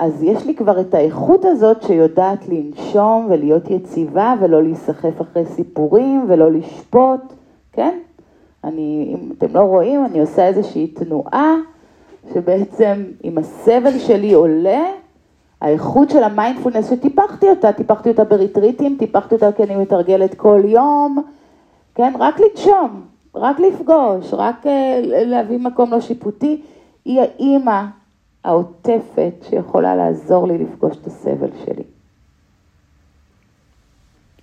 אז 0.00 0.22
יש 0.22 0.46
לי 0.46 0.54
כבר 0.54 0.80
את 0.80 0.94
האיכות 0.94 1.44
הזאת 1.44 1.82
שיודעת 1.82 2.48
לנשום 2.48 3.26
ולהיות 3.30 3.70
יציבה 3.70 4.34
ולא 4.40 4.62
להיסחף 4.62 5.20
אחרי 5.20 5.46
סיפורים 5.46 6.24
ולא 6.28 6.52
לשפוט, 6.52 7.20
כן? 7.72 7.98
אני, 8.64 9.14
אם 9.14 9.32
אתם 9.38 9.54
לא 9.54 9.60
רואים, 9.60 10.04
אני 10.04 10.20
עושה 10.20 10.46
איזושהי 10.46 10.86
תנועה 10.86 11.56
שבעצם 12.34 13.04
אם 13.24 13.38
הסבל 13.38 13.98
שלי 13.98 14.32
עולה, 14.32 14.82
האיכות 15.60 16.10
של 16.10 16.22
המיינדפולנס 16.22 16.90
שטיפחתי 16.90 17.50
אותה, 17.50 17.72
טיפחתי 17.72 18.10
אותה 18.10 18.24
בריטריטים, 18.24 18.96
טיפחתי 18.98 19.34
אותה 19.34 19.52
כי 19.52 19.62
אני 19.62 19.76
מתרגלת 19.76 20.34
כל 20.34 20.60
יום, 20.64 21.22
כן? 21.94 22.12
רק 22.18 22.40
לנשום, 22.40 23.02
רק 23.34 23.60
לפגוש, 23.60 24.34
רק 24.34 24.66
אה, 24.66 25.00
להביא 25.04 25.58
מקום 25.58 25.90
לא 25.90 26.00
שיפוטי, 26.00 26.62
היא 27.04 27.20
האימא 27.20 27.82
העוטפת 28.44 29.32
שיכולה 29.50 29.96
לעזור 29.96 30.46
לי 30.46 30.58
לפגוש 30.58 30.96
את 30.96 31.06
הסבל 31.06 31.50
שלי. 31.64 31.82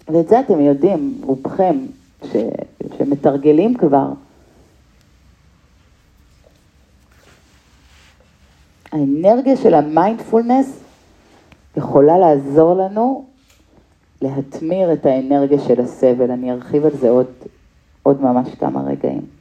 ואת 0.07 0.27
זה 0.27 0.39
אתם 0.39 0.59
יודעים, 0.59 1.21
רובכם, 1.23 1.77
ש, 2.23 2.35
שמתרגלים 2.97 3.73
כבר. 3.73 4.07
האנרגיה 8.91 9.57
של 9.57 9.73
המיינדפולנס 9.73 10.83
יכולה 11.77 12.17
לעזור 12.17 12.73
לנו 12.73 13.25
להתמיר 14.21 14.93
את 14.93 15.05
האנרגיה 15.05 15.59
של 15.59 15.81
הסבל. 15.81 16.31
אני 16.31 16.51
ארחיב 16.51 16.85
על 16.85 16.97
זה 16.97 17.09
עוד, 17.09 17.27
עוד 18.03 18.21
ממש 18.21 18.55
כמה 18.55 18.81
רגעים. 18.81 19.36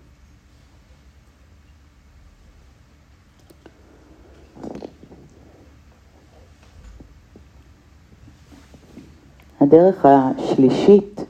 הדרך 9.60 10.06
השלישית 10.06 11.24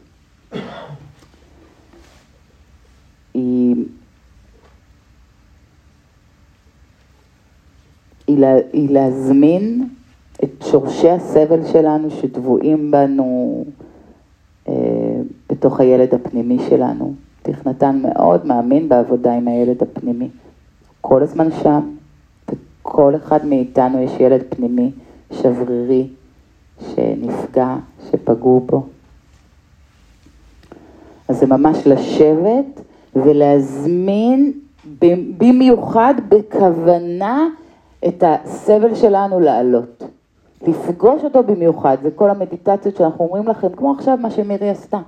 היא, 3.35 3.77
היא, 8.27 8.39
לה, 8.39 8.55
היא 8.73 8.91
להזמין 8.91 9.89
את 10.45 10.65
שורשי 10.71 11.11
הסבל 11.11 11.67
שלנו 11.67 12.11
שטבועים 12.11 12.91
בנו 12.91 13.65
אה, 14.69 14.75
בתוך 15.49 15.81
הילד 15.81 16.15
הפנימי 16.15 16.59
שלנו. 16.69 17.15
תכנתן 17.43 18.03
מאוד 18.03 18.47
מאמין 18.47 18.89
בעבודה 18.89 19.37
עם 19.37 19.49
הילד 19.49 19.83
הפנימי. 19.83 20.29
כל 21.01 21.23
הזמן 21.23 21.49
שם, 21.63 21.81
וכל 22.51 23.17
אחד 23.17 23.47
מאיתנו 23.47 24.03
יש 24.03 24.13
ילד 24.21 24.43
פנימי 24.49 24.91
שברירי, 25.33 26.09
שנפגע, 26.81 27.77
שפגעו 28.27 28.61
בו. 28.67 28.83
אז 31.29 31.39
זה 31.39 31.47
ממש 31.47 31.87
לשבת 31.87 32.81
ולהזמין 33.17 34.53
במיוחד 35.39 36.15
בכוונה 36.29 37.49
את 38.09 38.25
הסבל 38.27 38.95
שלנו 38.95 39.41
לעלות. 39.41 40.03
לפגוש 40.67 41.25
אותו 41.25 41.43
במיוחד, 41.43 41.97
זה 42.03 42.11
כל 42.11 42.31
המדיטציות 42.31 42.97
שאנחנו 42.97 43.25
אומרים 43.25 43.49
לכם, 43.49 43.69
כמו 43.77 43.93
עכשיו 43.93 44.19
מה 44.21 44.31
שמירי 44.31 44.71
עשתה. 44.71 44.99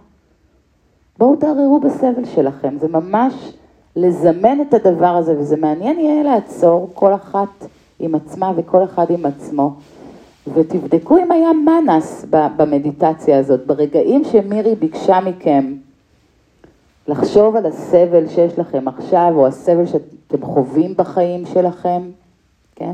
בואו 1.19 1.37
תערערו 1.37 1.81
בסבל 1.81 2.25
שלכם, 2.25 2.79
זה 2.79 2.89
ממש 2.89 3.53
לזמן 3.97 4.61
את 4.61 4.75
הדבר 4.75 5.17
הזה, 5.17 5.39
וזה 5.39 5.57
מעניין 5.57 6.01
יהיה 6.01 6.23
לעצור 6.23 6.91
כל 6.95 7.15
אחת 7.15 7.67
עם 7.99 8.15
עצמה 8.15 8.53
וכל 8.57 8.85
אחד 8.85 9.11
עם 9.11 9.27
עצמו, 9.27 9.75
ותבדקו 10.55 11.19
אם 11.19 11.33
היה 11.33 11.53
מנס 11.53 12.25
במדיטציה 12.31 13.39
הזאת, 13.39 13.67
ברגעים 13.67 14.25
שמירי 14.25 14.75
ביקשה 14.75 15.21
מכם 15.21 15.75
לחשוב 17.09 17.57
על 17.57 17.67
הסבל 17.67 18.29
שיש 18.29 18.59
לכם 18.59 18.89
עכשיו, 18.89 19.33
או 19.35 19.47
הסבל 19.47 19.87
שאתם 19.87 20.45
חווים 20.45 20.95
בחיים 20.97 21.47
שלכם, 21.47 22.03
כן? 22.77 22.93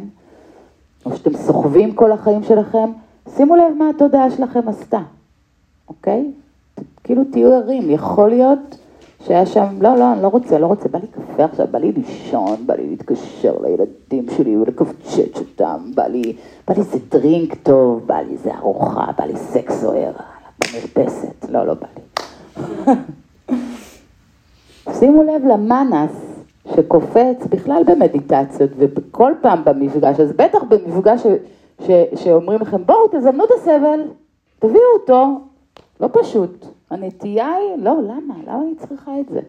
או 1.07 1.16
שאתם 1.16 1.36
סוחבים 1.36 1.94
כל 1.94 2.12
החיים 2.12 2.42
שלכם, 2.42 2.90
שימו 3.36 3.57
לב 3.57 3.72
מה 3.78 3.90
התודעה 3.90 4.30
שלכם 4.30 4.68
עשתה, 4.68 5.00
אוקיי? 5.88 6.30
כאילו 7.05 7.22
תהיו 7.32 7.52
ערים, 7.55 7.90
יכול 7.90 8.28
להיות 8.28 8.76
שהיה 9.27 9.47
שם, 9.47 9.66
לא, 9.81 9.97
לא, 9.97 10.12
אני 10.12 10.22
לא 10.22 10.29
רוצה, 10.29 10.59
לא 10.59 10.66
רוצה, 10.66 10.89
בא 10.89 10.99
לי 10.99 11.07
קפה 11.07 11.45
עכשיו, 11.45 11.66
בא 11.70 11.79
לי 11.79 11.93
לישון, 11.93 12.66
בא 12.66 12.75
לי 12.75 12.87
להתקשר 12.91 13.55
לילדים 13.62 14.27
שלי 14.37 14.57
ולקפצ'ץ' 14.57 15.39
אותם, 15.39 15.91
בא 15.95 16.07
לי, 16.07 16.37
בא 16.68 16.75
לי 16.75 16.81
איזה 16.81 16.99
דרינק 17.09 17.55
טוב, 17.62 18.07
בא 18.07 18.20
לי 18.20 18.33
איזה 18.33 18.55
ארוחה, 18.55 19.07
בא 19.18 19.25
לי 19.25 19.37
סקס 19.37 19.81
זוהר 19.81 20.12
במרפסת, 20.59 21.49
לא, 21.49 21.66
לא 21.66 21.75
בא 21.75 21.87
לי. 21.97 22.03
שימו 24.99 25.22
לב 25.22 25.47
למאנס 25.47 26.11
שקופץ 26.77 27.47
בכלל 27.49 27.83
במדיטציות 27.87 28.70
ובכל 28.77 29.33
פעם 29.41 29.64
במפגש, 29.64 30.20
אז 30.20 30.33
בטח 30.33 30.62
במפגש 30.68 31.20
ש, 31.22 31.27
ש, 31.87 31.91
שאומרים 32.14 32.61
לכם, 32.61 32.85
בואו 32.87 33.09
תזמנו 33.12 33.45
את 33.45 33.51
הסבל, 33.59 34.01
תביאו 34.59 34.83
אותו, 35.01 35.41
לא 36.01 36.09
פשוט. 36.12 36.74
הנטייה 36.91 37.53
היא, 37.53 37.85
לא, 37.85 37.97
למה? 38.03 38.35
למה 38.47 38.62
אני 38.62 38.74
צריכה 38.74 39.20
את 39.20 39.28
זה? 39.28 39.41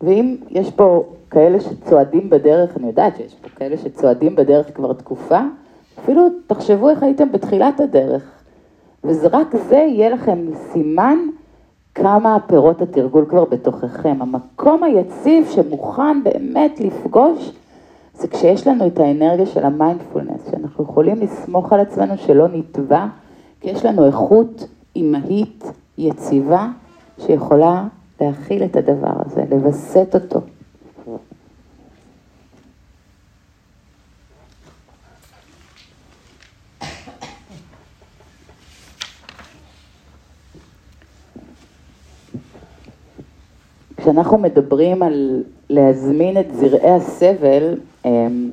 ואם 0.00 0.36
יש 0.48 0.70
פה 0.70 1.04
כאלה 1.30 1.60
שצועדים 1.60 2.30
בדרך, 2.30 2.76
אני 2.76 2.86
יודעת 2.86 3.16
שיש 3.16 3.34
פה 3.34 3.48
כאלה 3.48 3.76
שצועדים 3.76 4.36
בדרך 4.36 4.76
כבר 4.76 4.92
תקופה, 4.92 5.40
אפילו 5.98 6.22
תחשבו 6.46 6.90
איך 6.90 7.02
הייתם 7.02 7.32
בתחילת 7.32 7.80
הדרך, 7.80 8.42
וזה 9.04 9.28
רק 9.32 9.56
זה 9.68 9.76
יהיה 9.76 10.10
לכם 10.10 10.46
סימן 10.54 11.18
כמה 11.94 12.38
פירות 12.46 12.82
התרגול 12.82 13.26
כבר 13.28 13.44
בתוככם. 13.44 14.22
המקום 14.22 14.82
היציב 14.82 15.46
שמוכן 15.50 16.22
באמת 16.22 16.80
לפגוש, 16.80 17.52
זה 18.20 18.28
כשיש 18.28 18.66
לנו 18.66 18.86
את 18.86 18.98
האנרגיה 18.98 19.46
של 19.46 19.64
המיינדפולנס, 19.64 20.50
שאנחנו 20.50 20.84
יכולים 20.84 21.16
לסמוך 21.20 21.72
על 21.72 21.80
עצמנו 21.80 22.18
שלא 22.18 22.48
נטבע, 22.48 23.06
כי 23.60 23.70
יש 23.70 23.84
לנו 23.84 24.06
איכות 24.06 24.68
אימהית 24.96 25.64
יציבה 25.98 26.68
שיכולה 27.18 27.86
להכיל 28.20 28.64
את 28.64 28.76
הדבר 28.76 29.12
הזה, 29.26 29.44
לווסת 29.50 30.14
אותו. 30.14 30.40
כשאנחנו 44.00 44.38
מדברים 44.38 45.02
על 45.02 45.42
להזמין 45.70 46.40
את 46.40 46.54
זרעי 46.54 46.90
הסבל, 46.90 47.74
אמ, 48.04 48.50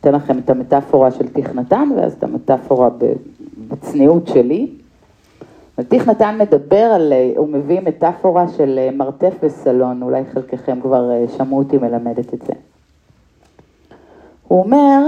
אתן 0.00 0.14
לכם 0.14 0.38
את 0.38 0.50
המטאפורה 0.50 1.10
של 1.10 1.28
תכנתן 1.28 1.88
ואז 1.96 2.12
את 2.12 2.24
המטאפורה 2.24 2.88
בצניעות 3.68 4.28
שלי. 4.28 4.66
תיך 5.88 6.08
נתן 6.08 6.38
מדבר 6.38 6.76
על, 6.76 7.12
הוא 7.36 7.48
מביא 7.48 7.80
מטאפורה 7.80 8.48
של 8.48 8.88
מרתף 8.92 9.32
וסלון, 9.42 10.02
אולי 10.02 10.22
חלקכם 10.32 10.80
כבר 10.80 11.10
אה, 11.10 11.24
שמעו 11.36 11.58
אותי 11.58 11.78
מלמדת 11.78 12.34
את 12.34 12.42
זה. 12.46 12.52
הוא 14.48 14.62
אומר, 14.62 14.98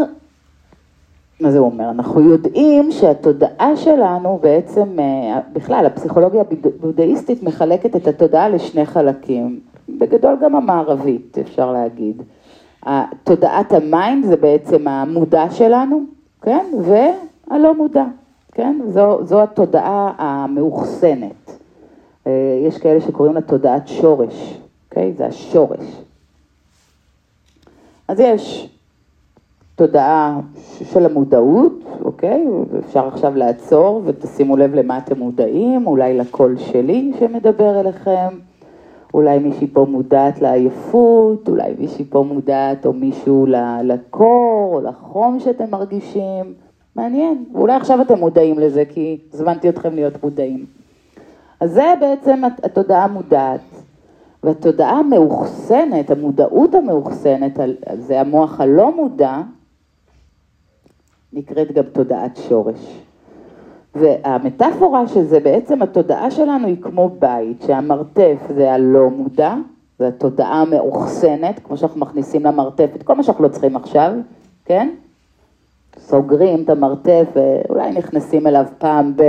מה 1.44 1.50
זה 1.50 1.58
אומר? 1.58 1.90
אנחנו 1.90 2.20
יודעים 2.20 2.92
שהתודעה 2.92 3.76
שלנו 3.76 4.38
בעצם, 4.42 5.00
אה, 5.00 5.40
בכלל 5.52 5.86
הפסיכולוגיה 5.86 6.42
הבודהיסטית 6.64 7.42
מחלקת 7.42 7.96
את 7.96 8.06
התודעה 8.06 8.48
לשני 8.48 8.86
חלקים, 8.86 9.60
בגדול 9.88 10.36
גם 10.42 10.56
המערבית 10.56 11.38
אפשר 11.38 11.72
להגיד. 11.72 12.22
תודעת 13.24 13.72
ה 13.72 13.83
mind 13.83 14.24
זה 14.24 14.36
בעצם 14.36 14.88
המודע 14.88 15.50
שלנו, 15.50 16.00
כן? 16.42 16.64
והלא 16.80 17.74
מודע, 17.74 18.04
כן? 18.52 18.80
זו, 18.88 19.24
זו 19.24 19.42
התודעה 19.42 20.12
המאוחסנת. 20.18 21.58
אה, 22.26 22.32
יש 22.66 22.78
כאלה 22.78 23.00
שקוראים 23.00 23.34
לה 23.34 23.40
תודעת 23.40 23.88
שורש, 23.88 24.58
אוקיי? 24.88 25.12
זה 25.12 25.26
השורש. 25.26 26.02
אז 28.08 28.20
יש 28.20 28.73
תודעה 29.76 30.40
של 30.64 31.06
המודעות, 31.06 31.84
אוקיי? 32.04 32.46
אפשר 32.78 33.06
עכשיו 33.06 33.36
לעצור 33.36 34.02
ותשימו 34.04 34.56
לב 34.56 34.74
למה 34.74 34.98
אתם 34.98 35.18
מודעים, 35.18 35.86
אולי 35.86 36.18
לקול 36.18 36.56
שלי 36.56 37.12
שמדבר 37.18 37.80
אליכם, 37.80 38.28
אולי 39.14 39.38
מישהי 39.38 39.66
פה 39.66 39.86
מודעת 39.90 40.42
לעייפות, 40.42 41.48
אולי 41.48 41.74
מישהי 41.78 42.04
פה 42.04 42.24
מודעת 42.28 42.86
או 42.86 42.92
מישהו 42.92 43.46
לקור 43.84 44.70
או 44.74 44.80
לחום 44.80 45.40
שאתם 45.40 45.64
מרגישים, 45.70 46.54
מעניין, 46.96 47.44
ואולי 47.52 47.72
עכשיו 47.72 48.02
אתם 48.02 48.18
מודעים 48.18 48.58
לזה 48.58 48.84
כי 48.84 49.18
הזמנתי 49.32 49.68
אתכם 49.68 49.94
להיות 49.94 50.22
מודעים. 50.22 50.64
אז 51.60 51.72
זה 51.72 51.94
בעצם 52.00 52.42
התודעה 52.62 53.04
המודעת. 53.04 53.60
והתודעה 54.42 54.98
המאוחסנת, 54.98 56.10
המודעות 56.10 56.74
המאוחסנת, 56.74 57.58
זה 57.98 58.20
המוח 58.20 58.60
הלא 58.60 58.96
מודע, 58.96 59.40
נקראת 61.34 61.72
גם 61.72 61.84
תודעת 61.92 62.36
שורש. 62.48 63.00
והמטאפורה 63.94 65.08
שזה 65.08 65.40
בעצם 65.40 65.82
התודעה 65.82 66.30
שלנו 66.30 66.66
היא 66.66 66.82
כמו 66.82 67.10
בית, 67.18 67.62
שהמרתף 67.62 68.36
זה 68.54 68.72
הלא 68.72 69.10
מודע, 69.10 69.54
זה 69.98 70.08
התודעה 70.08 70.62
המאוחסנת, 70.62 71.60
כמו 71.64 71.76
שאנחנו 71.76 72.00
מכניסים 72.00 72.44
למרתף 72.44 72.88
את 72.96 73.02
כל 73.02 73.14
מה 73.14 73.22
שאנחנו 73.22 73.44
לא 73.44 73.48
צריכים 73.48 73.76
עכשיו, 73.76 74.12
כן? 74.64 74.88
סוגרים 75.98 76.62
את 76.62 76.70
המרתף 76.70 77.26
ואולי 77.34 77.90
נכנסים 77.92 78.46
אליו 78.46 78.64
פעם 78.78 79.12
ב... 79.16 79.22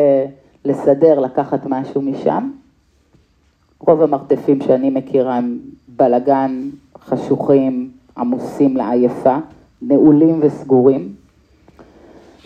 לסדר, 0.66 1.20
לקחת 1.20 1.60
משהו 1.66 2.02
משם. 2.02 2.50
רוב 3.80 4.02
המרתפים 4.02 4.62
שאני 4.62 4.90
מכירה 4.90 5.36
הם 5.36 5.60
בלגן, 5.88 6.70
חשוכים, 7.00 7.92
עמוסים 8.18 8.78
לעייפה, 8.78 9.38
נעולים 9.82 10.40
וסגורים. 10.42 11.25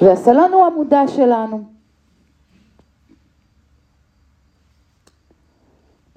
והסלון 0.02 0.54
הוא 0.54 0.66
המודע 0.66 1.08
שלנו. 1.08 1.64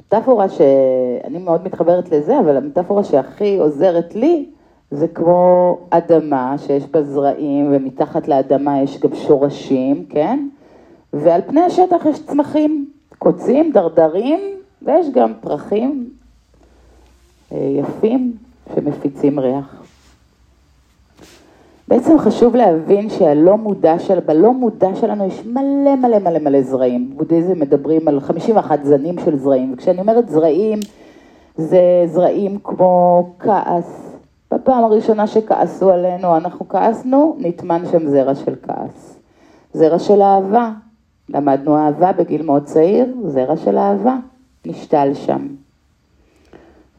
מטאפורה 0.00 0.48
שאני 0.48 1.38
מאוד 1.38 1.64
מתחברת 1.64 2.10
לזה, 2.10 2.38
אבל 2.38 2.56
המטאפורה 2.56 3.04
שהכי 3.04 3.58
עוזרת 3.58 4.14
לי, 4.14 4.50
זה 4.90 5.08
כמו 5.08 5.78
אדמה 5.90 6.54
שיש 6.58 6.84
בה 6.86 7.02
זרעים, 7.02 7.68
ומתחת 7.72 8.28
לאדמה 8.28 8.82
יש 8.82 9.00
גם 9.00 9.14
שורשים, 9.14 10.06
כן? 10.06 10.48
ועל 11.12 11.40
פני 11.46 11.60
השטח 11.60 12.06
יש 12.10 12.26
צמחים, 12.26 12.90
קוצים, 13.18 13.72
דרדרים, 13.72 14.40
ויש 14.82 15.06
גם 15.10 15.32
פרחים 15.40 16.10
אה, 17.52 17.58
יפים 17.58 18.36
שמפיצים 18.74 19.40
ריח. 19.40 19.81
בעצם 21.92 22.18
חשוב 22.18 22.56
להבין 22.56 23.10
שהלא 23.10 23.56
מודע 23.56 23.98
של, 23.98 24.20
בלא 24.20 24.52
מודע 24.52 24.94
שלנו 24.94 25.26
יש 25.26 25.46
מלא 25.46 25.96
מלא 25.96 26.18
מלא 26.18 26.38
מלא 26.38 26.62
זרעים. 26.62 27.10
בודהיזם 27.16 27.60
מדברים 27.60 28.08
על 28.08 28.20
51 28.20 28.84
זנים 28.84 29.18
של 29.24 29.38
זרעים, 29.38 29.72
וכשאני 29.72 30.00
אומרת 30.00 30.28
זרעים, 30.28 30.78
זה 31.56 31.80
זרעים 32.06 32.58
כמו 32.64 33.26
כעס. 33.38 34.16
בפעם 34.50 34.84
הראשונה 34.84 35.26
שכעסו 35.26 35.90
עלינו, 35.90 36.36
אנחנו 36.36 36.68
כעסנו, 36.68 37.36
נטמן 37.38 37.82
שם 37.92 38.08
זרע 38.08 38.34
של 38.34 38.54
כעס. 38.62 39.18
זרע 39.72 39.98
של 39.98 40.22
אהבה, 40.22 40.72
למדנו 41.28 41.76
אהבה 41.76 42.12
בגיל 42.12 42.42
מאוד 42.42 42.64
צעיר, 42.64 43.14
זרע 43.24 43.56
של 43.56 43.78
אהבה, 43.78 44.16
נשתל 44.66 45.10
שם. 45.14 45.46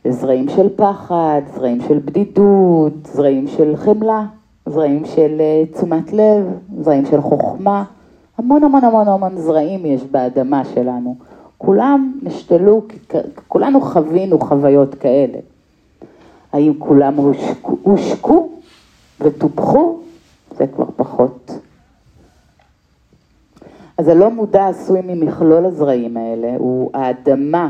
זרעים 0.08 0.50
של 0.50 0.70
פחד, 0.76 1.42
זרעים 1.56 1.82
של 1.88 2.00
בדידות, 2.06 2.94
זרעים 3.04 3.48
של 3.48 3.76
חמלה. 3.76 4.26
זרעים 4.66 5.06
של 5.06 5.38
אה, 5.40 5.64
תשומת 5.74 6.14
לב, 6.14 6.46
זרעים 6.82 7.06
של 7.06 7.22
חוכמה, 7.22 7.84
המון 8.38 8.64
המון 8.64 8.84
המון 8.84 9.08
המון 9.08 9.38
זרעים 9.38 9.86
יש 9.86 10.04
באדמה 10.04 10.66
שלנו. 10.66 11.16
כולם 11.58 12.20
נשתלו, 12.24 12.82
כולנו 13.48 13.82
חווינו 13.82 14.40
חוויות 14.40 14.96
כאלה. 14.96 15.38
האם 16.54 16.74
כולם 16.80 17.16
הושקו, 17.16 17.78
הושקו 17.82 18.50
וטופחו? 19.22 20.00
זה 20.58 20.68
כבר 20.68 20.86
פחות. 20.96 21.52
אז 23.98 24.08
הלא 24.08 24.30
מודע 24.30 24.68
עשוי 24.68 25.00
ממכלול 25.04 25.66
הזרעים 25.66 26.18
האלה, 26.18 26.56
הוא 26.58 26.92
האדמה 26.94 27.70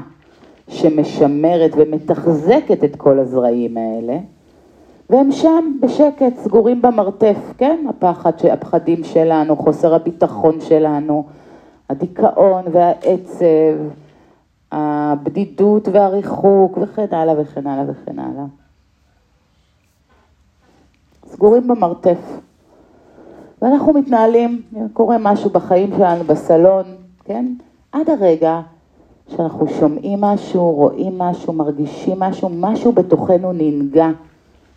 שמשמרת 0.67 1.71
ומתחזקת 1.77 2.83
את 2.83 2.95
כל 2.95 3.19
הזרעים 3.19 3.77
האלה, 3.77 4.17
והם 5.09 5.31
שם 5.31 5.77
בשקט, 5.81 6.35
סגורים 6.35 6.81
במרתף, 6.81 7.37
כן? 7.57 7.85
הפחד, 7.89 8.31
הפחדים 8.51 9.03
שלנו, 9.03 9.55
חוסר 9.55 9.95
הביטחון 9.95 10.61
שלנו, 10.61 11.23
הדיכאון 11.89 12.63
והעצב, 12.71 13.75
הבדידות 14.71 15.87
והריחוק 15.87 16.77
וכן 16.81 17.05
הלאה 17.11 17.41
וכן 17.41 17.67
הלאה 17.67 17.83
וכן 17.87 18.19
הלאה. 18.19 18.45
סגורים 21.25 21.67
במרתף. 21.67 22.39
ואנחנו 23.61 23.93
מתנהלים, 23.93 24.61
קורה 24.93 25.17
משהו 25.19 25.49
בחיים 25.49 25.89
שלנו 25.97 26.23
בסלון, 26.23 26.83
כן? 27.25 27.45
עד 27.91 28.09
הרגע 28.09 28.61
שאנחנו 29.27 29.67
שומעים 29.67 30.21
משהו, 30.21 30.71
רואים 30.71 31.17
משהו, 31.17 31.53
מרגישים 31.53 32.19
משהו, 32.19 32.49
משהו 32.49 32.91
בתוכנו 32.91 33.53
ננגע. 33.53 34.09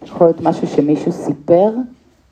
יכול 0.02 0.26
להיות 0.26 0.40
משהו 0.40 0.66
שמישהו 0.66 1.12
סיפר, 1.12 1.70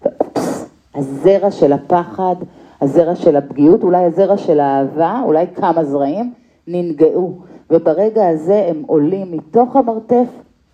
ואופס, 0.03 0.69
הזרע 0.95 1.51
של 1.51 1.73
הפחד, 1.73 2.37
הזרע 2.81 3.17
של 3.17 3.37
הפגיעות, 3.37 3.83
אולי 3.83 4.05
הזרע 4.05 4.37
של 4.37 4.61
האהבה, 4.61 5.21
אולי 5.25 5.47
כמה 5.55 5.85
זרעים, 5.85 6.33
ננגעו. 6.67 7.39
וברגע 7.71 8.29
הזה 8.29 8.67
הם 8.69 8.83
עולים 8.87 9.33
מתוך 9.33 9.77
המרתף 9.77 10.27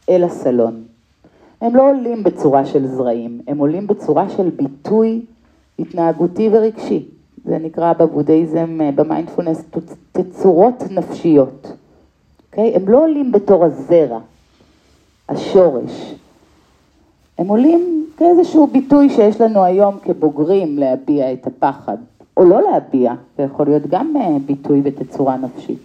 אל 0.08 0.24
הסלון. 0.24 0.82
הם 1.60 1.76
לא 1.76 1.90
עולים 1.90 2.22
בצורה 2.22 2.66
של 2.66 2.86
זרעים, 2.86 3.40
הם 3.46 3.58
עולים 3.58 3.86
בצורה 3.86 4.28
של 4.28 4.50
ביטוי 4.50 5.22
התנהגותי 5.78 6.48
ורגשי. 6.52 7.08
זה 7.44 7.58
נקרא 7.58 7.92
בבודהיזם, 7.92 8.78
במיינדפולנס, 8.94 9.64
תצורות 10.12 10.82
נפשיות. 10.90 11.66
Okay? 11.66 11.80
אוקיי? 12.50 12.74
הם 12.74 12.88
לא 12.88 13.02
עולים 13.02 13.32
בתור 13.32 13.64
הזרע, 13.64 14.18
השורש. 15.28 16.14
הם 17.40 17.48
עולים 17.48 18.06
כאיזשהו 18.16 18.66
ביטוי 18.66 19.08
שיש 19.08 19.40
לנו 19.40 19.64
היום 19.64 19.98
כבוגרים 20.02 20.78
להביע 20.78 21.32
את 21.32 21.46
הפחד, 21.46 21.96
או 22.36 22.44
לא 22.44 22.62
להביע, 22.62 23.12
זה 23.36 23.42
יכול 23.42 23.66
להיות 23.66 23.82
גם 23.86 24.16
אה, 24.16 24.36
ביטוי 24.46 24.80
בתצורה 24.80 25.36
נפשית. 25.36 25.82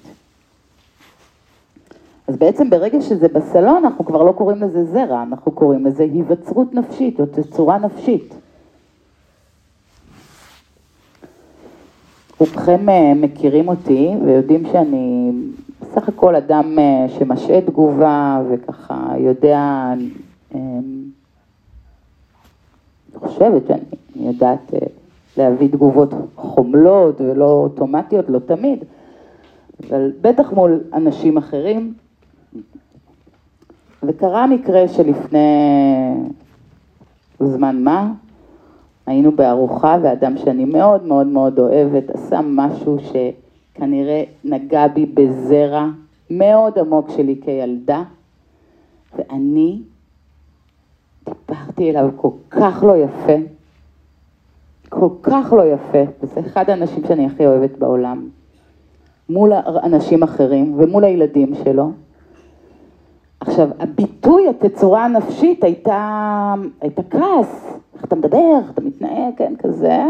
אז 2.28 2.38
בעצם 2.38 2.70
ברגע 2.70 3.02
שזה 3.02 3.28
בסלון, 3.28 3.86
אנחנו 3.86 4.06
כבר 4.06 4.24
לא 4.24 4.32
קוראים 4.32 4.62
לזה 4.62 4.86
זרע, 4.86 5.24
אנחנו 5.24 5.52
קוראים 5.52 5.86
לזה 5.86 6.04
היווצרות 6.04 6.74
נפשית 6.74 7.20
או 7.20 7.26
תצורה 7.26 7.78
נפשית. 7.78 8.34
רובכם 12.40 12.90
אה, 12.90 13.14
מכירים 13.16 13.68
אותי 13.68 14.12
ויודעים 14.26 14.64
שאני 14.72 15.32
בסך 15.82 16.10
הכל 16.10 16.36
אדם 16.36 16.80
אה, 16.80 17.10
שמשעה 17.10 17.62
תגובה 17.62 18.42
וככה 18.50 19.14
יודע, 19.18 19.94
חושבת 23.16 23.68
שאני 23.68 24.28
יודעת 24.28 24.74
להביא 25.38 25.68
תגובות 25.68 26.10
חומלות 26.36 27.22
ולא 27.22 27.52
אוטומטיות, 27.52 28.30
לא 28.30 28.40
תמיד, 28.40 28.84
אבל 29.88 30.12
בטח 30.22 30.54
מול 30.54 30.80
אנשים 30.94 31.38
אחרים. 31.38 31.94
וקרה 34.04 34.48
מקרה 34.48 34.88
שלפני 34.88 35.40
זמן 37.40 37.84
מה, 37.84 38.12
היינו 39.06 39.32
בארוחה 39.32 39.98
ואדם 40.04 40.38
שאני 40.38 40.66
מאוד 40.66 41.06
מאוד 41.06 41.28
מאוד 41.28 41.60
אוהבת 41.60 42.10
עשה 42.10 42.40
משהו 42.44 42.98
שכנראה 43.00 44.24
נגע 44.44 44.88
בי 44.88 45.06
בזרע 45.06 45.88
מאוד 46.30 46.80
עמוק 46.80 47.10
שלי 47.10 47.36
כילדה, 47.44 48.04
ואני 49.16 49.80
דיברתי 51.26 51.90
אליו 51.90 52.10
כל 52.16 52.30
כך 52.50 52.84
לא 52.88 52.98
יפה, 52.98 53.36
כל 54.90 55.10
כך 55.24 55.54
לא 55.58 55.64
יפה, 55.64 56.12
וזה 56.24 56.40
אחד 56.40 56.70
האנשים 56.70 57.04
שאני 57.08 57.26
הכי 57.26 57.46
אוהבת 57.46 57.78
בעולם, 57.78 58.30
מול 59.30 59.54
אנשים 59.84 60.24
אחרים 60.24 60.74
ומול 60.78 61.04
הילדים 61.04 61.56
שלו. 61.64 61.92
עכשיו, 63.40 63.70
הביטוי, 63.80 64.50
התצורה 64.50 65.06
הנפשית 65.06 65.64
הייתה, 65.64 66.54
הייתה 66.82 67.02
כעס, 67.10 67.78
איך 67.96 68.06
אתה 68.06 68.16
מדבר, 68.16 68.58
איך 68.60 68.72
אתה 68.72 68.82
מתנהג, 68.82 69.34
כן, 69.38 69.54
כזה, 69.60 70.04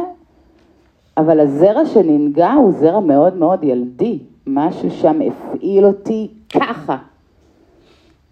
אבל 1.18 1.40
הזרע 1.40 1.86
שננגע 1.86 2.54
הוא 2.54 2.72
זרע 2.72 3.00
מאוד 3.00 3.38
מאוד 3.38 3.64
ילדי, 3.64 4.20
משהו 4.48 4.92
שם 4.92 5.20
הפעיל 5.22 5.86
אותי 5.86 6.32
ככה, 6.54 6.98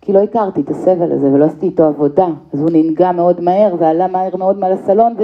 כי 0.05 0.13
לא 0.13 0.23
הכרתי 0.23 0.61
את 0.61 0.69
הסבל 0.69 1.11
הזה 1.11 1.27
ולא 1.27 1.45
עשיתי 1.45 1.65
איתו 1.65 1.83
עבודה, 1.83 2.27
אז 2.53 2.61
הוא 2.61 2.69
ננגע 2.73 3.11
מאוד 3.11 3.41
מהר 3.41 3.75
ועלה 3.79 4.07
מהר 4.07 4.35
מאוד 4.35 4.59
מעל 4.59 4.71
הסלון, 4.71 5.15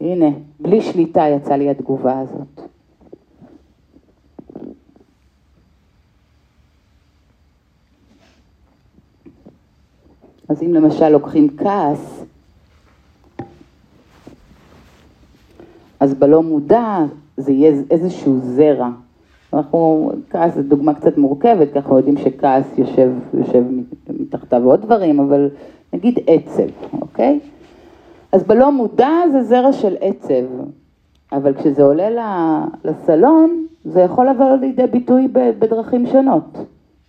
והנה, 0.00 0.26
בלי 0.60 0.80
שליטה 0.80 1.28
יצאה 1.28 1.56
לי 1.56 1.70
התגובה 1.70 2.20
הזאת. 2.20 2.60
אז 10.48 10.62
אם 10.62 10.74
למשל 10.74 11.08
לוקחים 11.08 11.56
כעס, 11.56 12.24
אז 16.00 16.14
בלא 16.14 16.42
מודע 16.42 16.98
זה 17.36 17.52
יהיה 17.52 17.82
איזשהו 17.90 18.38
זרע. 18.38 18.90
אנחנו, 19.54 20.12
כעס 20.30 20.54
זו 20.54 20.62
דוגמה 20.62 20.94
קצת 20.94 21.18
מורכבת, 21.18 21.72
כי 21.72 21.78
אנחנו 21.78 21.96
יודעים 21.96 22.16
שכעס 22.16 22.78
יושב, 22.78 23.10
יושב 23.34 23.64
מתחתיו 24.20 24.64
עוד 24.64 24.82
דברים, 24.82 25.20
אבל 25.20 25.48
נגיד 25.92 26.18
עצב, 26.26 26.68
אוקיי? 27.00 27.40
אז 28.32 28.44
בלא 28.44 28.72
מודע 28.72 29.10
זה 29.32 29.42
זרע 29.42 29.72
של 29.72 29.96
עצב, 30.00 30.44
אבל 31.32 31.54
כשזה 31.54 31.82
עולה 31.82 32.08
לסלון, 32.84 33.66
זה 33.84 34.00
יכול 34.00 34.28
לבוא 34.28 34.56
לידי 34.56 34.86
ביטוי 34.86 35.28
בדרכים 35.32 36.06
שונות, 36.06 36.58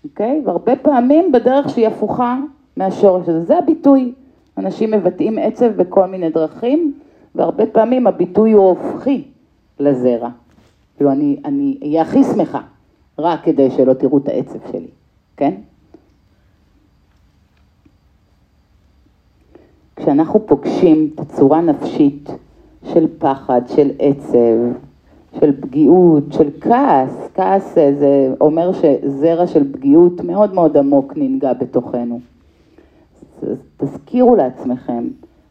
אוקיי? 0.03 0.41
והרבה 0.45 0.75
פעמים 0.75 1.31
בדרך 1.31 1.69
שהיא 1.69 1.87
הפוכה 1.87 2.39
מהשורש 2.77 3.29
הזה, 3.29 3.41
זה 3.41 3.57
הביטוי. 3.57 4.13
אנשים 4.57 4.91
מבטאים 4.91 5.37
עצב 5.37 5.67
בכל 5.67 6.05
מיני 6.05 6.29
דרכים, 6.29 6.93
והרבה 7.35 7.65
פעמים 7.65 8.07
הביטוי 8.07 8.51
הוא 8.51 8.69
הופכי 8.69 9.23
לזרע. 9.79 10.29
כאילו, 10.97 11.11
אני, 11.11 11.37
אני 11.45 11.77
אהיה 11.81 12.01
הכי 12.01 12.23
שמחה, 12.23 12.61
רק 13.19 13.43
כדי 13.43 13.71
שלא 13.71 13.93
תראו 13.93 14.17
את 14.17 14.27
העצב 14.27 14.59
שלי, 14.71 14.87
כן? 15.37 15.53
כשאנחנו 19.95 20.47
פוגשים 20.47 21.09
את 21.15 21.19
הצורה 21.19 21.57
הנפשית 21.57 22.29
של 22.83 23.07
פחד, 23.17 23.61
של 23.67 23.91
עצב, 23.99 24.57
של 25.39 25.61
פגיעות, 25.61 26.23
של 26.33 26.49
כעס, 26.61 27.29
כעס 27.33 27.75
זה 27.75 28.33
אומר 28.41 28.71
שזרע 28.73 29.47
של 29.47 29.73
פגיעות 29.73 30.21
מאוד 30.21 30.53
מאוד 30.53 30.77
עמוק 30.77 31.13
ננגע 31.15 31.53
בתוכנו. 31.53 32.19
תזכירו 33.77 34.35
לעצמכם, 34.35 35.07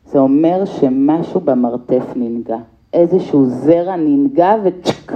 זה 0.06 0.18
אומר 0.18 0.64
שמשהו 0.64 1.40
במרתף 1.40 2.04
ננגע, 2.16 2.58
איזשהו 2.92 3.46
זרע 3.46 3.96
ננגע 3.96 4.54
וצ'ק, 4.64 5.12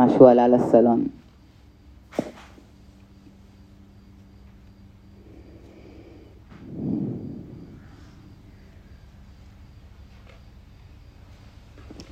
משהו 0.00 0.26
עלה 0.26 0.48
לסלון. 0.48 1.06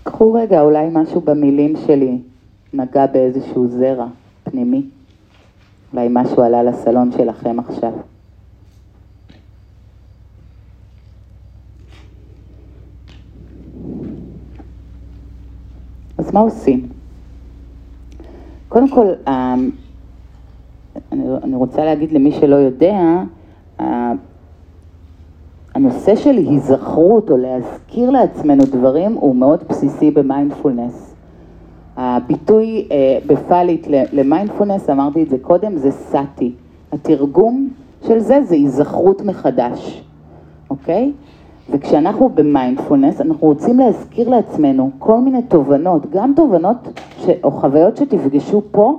קחו 0.03 0.33
רגע, 0.33 0.61
אולי 0.61 0.89
משהו 0.93 1.21
במילים 1.21 1.75
שלי 1.87 2.19
נגע 2.73 3.07
באיזשהו 3.07 3.69
זרע 3.69 4.07
פנימי. 4.45 4.83
אולי 5.93 6.09
משהו 6.11 6.43
עלה 6.43 6.63
לסלון 6.63 7.13
שלכם 7.13 7.61
עכשיו. 7.61 7.93
אז 16.19 16.33
מה 16.33 16.41
עושים? 16.41 16.94
קודם 18.75 18.89
כל, 18.89 19.07
אה, 19.29 19.55
אני 21.13 21.57
רוצה 21.57 21.85
להגיד 21.85 22.13
למי 22.13 22.33
שלא 22.33 22.57
יודע, 22.57 22.97
אה, 23.81 24.13
הנושא 25.75 26.17
של 26.17 26.37
היזכרות 26.37 27.31
או 27.31 27.37
להזכיר 27.37 28.11
לעצמנו 28.11 28.65
דברים 28.65 29.13
הוא 29.13 29.37
מאוד 29.37 29.65
בסיסי 29.69 30.11
במיינדפולנס. 30.11 31.15
הביטוי 31.97 32.89
אה, 32.91 33.19
בפאלית 33.27 33.87
למיינדפולנס, 34.13 34.91
אמרתי 34.91 35.23
את 35.23 35.31
זה 35.31 35.37
קודם, 35.43 35.77
זה 35.77 35.91
סאטי. 35.91 36.53
התרגום 36.93 37.69
של 38.07 38.19
זה 38.19 38.43
זה 38.43 38.55
היזכרות 38.55 39.23
מחדש, 39.23 40.05
אוקיי? 40.71 41.13
וכשאנחנו 41.71 42.29
במיינדפולנס, 42.29 43.21
אנחנו 43.21 43.47
רוצים 43.47 43.79
להזכיר 43.79 44.29
לעצמנו 44.29 44.91
כל 44.99 45.21
מיני 45.21 45.43
תובנות, 45.43 46.11
גם 46.11 46.33
תובנות 46.37 46.77
ש... 47.19 47.27
או 47.45 47.51
חוויות 47.51 47.97
שתפגשו 47.97 48.63
פה, 48.71 48.99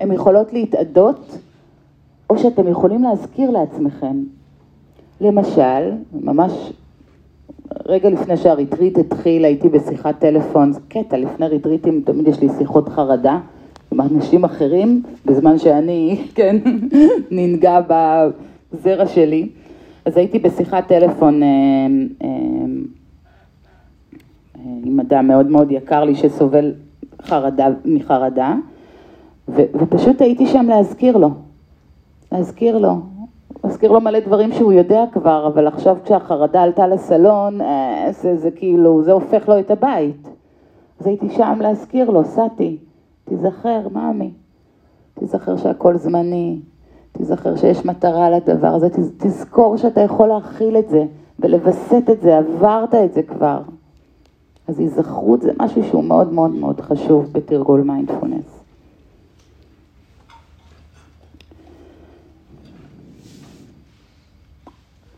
הן 0.00 0.12
יכולות 0.12 0.52
להתאדות, 0.52 1.38
או 2.30 2.38
שאתם 2.38 2.68
יכולים 2.68 3.02
להזכיר 3.02 3.50
לעצמכם. 3.50 4.16
למשל, 5.20 5.92
ממש 6.12 6.72
רגע 7.86 8.10
לפני 8.10 8.36
שהריטריט 8.36 8.98
התחיל, 8.98 9.44
הייתי 9.44 9.68
בשיחת 9.68 10.18
טלפון, 10.18 10.72
זה 10.72 10.80
קטע, 10.88 11.16
לפני 11.16 11.48
ריטריטים 11.48 12.02
תמיד 12.04 12.28
יש 12.28 12.40
לי 12.40 12.48
שיחות 12.58 12.88
חרדה 12.88 13.38
עם 13.92 14.00
אנשים 14.00 14.44
אחרים, 14.44 15.02
בזמן 15.26 15.58
שאני, 15.58 16.22
כן, 16.34 16.56
ננגע 17.30 17.80
בזרע 17.88 19.06
שלי. 19.06 19.48
אז 20.06 20.16
הייתי 20.16 20.38
בשיחת 20.38 20.88
טלפון 20.88 21.42
אה, 21.42 21.48
אה, 22.22 22.28
אה, 24.56 24.60
עם 24.84 25.00
אדם 25.00 25.28
מאוד 25.28 25.46
מאוד 25.46 25.70
יקר 25.70 26.04
לי 26.04 26.14
שסובל 26.14 26.74
חרדה, 27.22 27.68
מחרדה, 27.84 28.54
ו, 29.48 29.62
ופשוט 29.74 30.20
הייתי 30.20 30.46
שם 30.46 30.66
להזכיר 30.68 31.16
לו, 31.16 31.30
להזכיר 32.32 32.78
לו, 32.78 33.00
להזכיר 33.64 33.92
לו 33.92 34.00
מלא 34.00 34.20
דברים 34.20 34.52
שהוא 34.52 34.72
יודע 34.72 35.04
כבר, 35.12 35.46
אבל 35.46 35.66
עכשיו 35.66 35.96
כשהחרדה 36.04 36.62
עלתה 36.62 36.86
לסלון, 36.86 37.58
זה, 38.10 38.36
זה 38.36 38.50
כאילו, 38.50 39.02
זה 39.02 39.12
הופך 39.12 39.48
לו 39.48 39.58
את 39.58 39.70
הבית. 39.70 40.28
אז 41.00 41.06
הייתי 41.06 41.30
שם 41.30 41.58
להזכיר 41.60 42.10
לו, 42.10 42.24
סאטי, 42.24 42.76
תיזכר, 43.24 43.88
מאמי, 43.92 44.30
תיזכר 45.14 45.56
שהכל 45.56 45.96
זמני, 45.96 46.58
תיזכר 47.16 47.56
שיש 47.56 47.84
מטרה 47.84 48.30
לדבר 48.30 48.74
הזה, 48.74 48.88
תזכור 49.18 49.76
שאתה 49.76 50.00
יכול 50.00 50.28
להכיל 50.28 50.76
את 50.76 50.88
זה 50.88 51.04
ולווסת 51.38 52.10
את 52.10 52.20
זה, 52.20 52.38
עברת 52.38 52.94
את 52.94 53.14
זה 53.14 53.22
כבר. 53.22 53.60
אז 54.68 54.78
היזכרות 54.78 55.42
זה 55.42 55.52
משהו 55.58 55.84
שהוא 55.84 56.04
מאוד 56.04 56.32
מאוד 56.32 56.50
מאוד 56.50 56.80
חשוב 56.80 57.32
בתרגול 57.32 57.80
מיינדפולנס. 57.80 58.60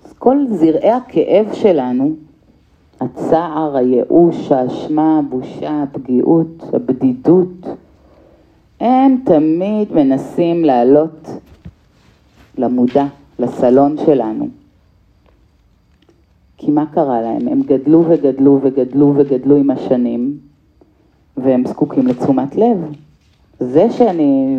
אז 0.04 0.12
כל 0.18 0.36
זרעי 0.48 0.90
הכאב 0.90 1.52
שלנו, 1.52 2.10
הצער, 3.00 3.76
הייאוש, 3.76 4.52
האשמה, 4.52 5.18
הבושה, 5.18 5.82
הפגיעות, 5.82 6.62
הבדידות, 6.72 7.66
הם 8.80 9.16
תמיד 9.24 9.92
מנסים 9.92 10.64
לעלות 10.64 11.28
למודע, 12.58 13.04
לסלון 13.38 13.96
שלנו. 14.06 14.48
כי 16.56 16.70
מה 16.70 16.86
קרה 16.86 17.20
להם? 17.20 17.48
הם 17.48 17.62
גדלו 17.62 18.04
וגדלו 18.08 18.58
וגדלו 18.62 19.12
וגדלו 19.16 19.56
עם 19.56 19.70
השנים, 19.70 20.38
והם 21.36 21.66
זקוקים 21.66 22.06
לתשומת 22.06 22.56
לב. 22.56 22.78
זה 23.60 23.90
שאני 23.90 24.56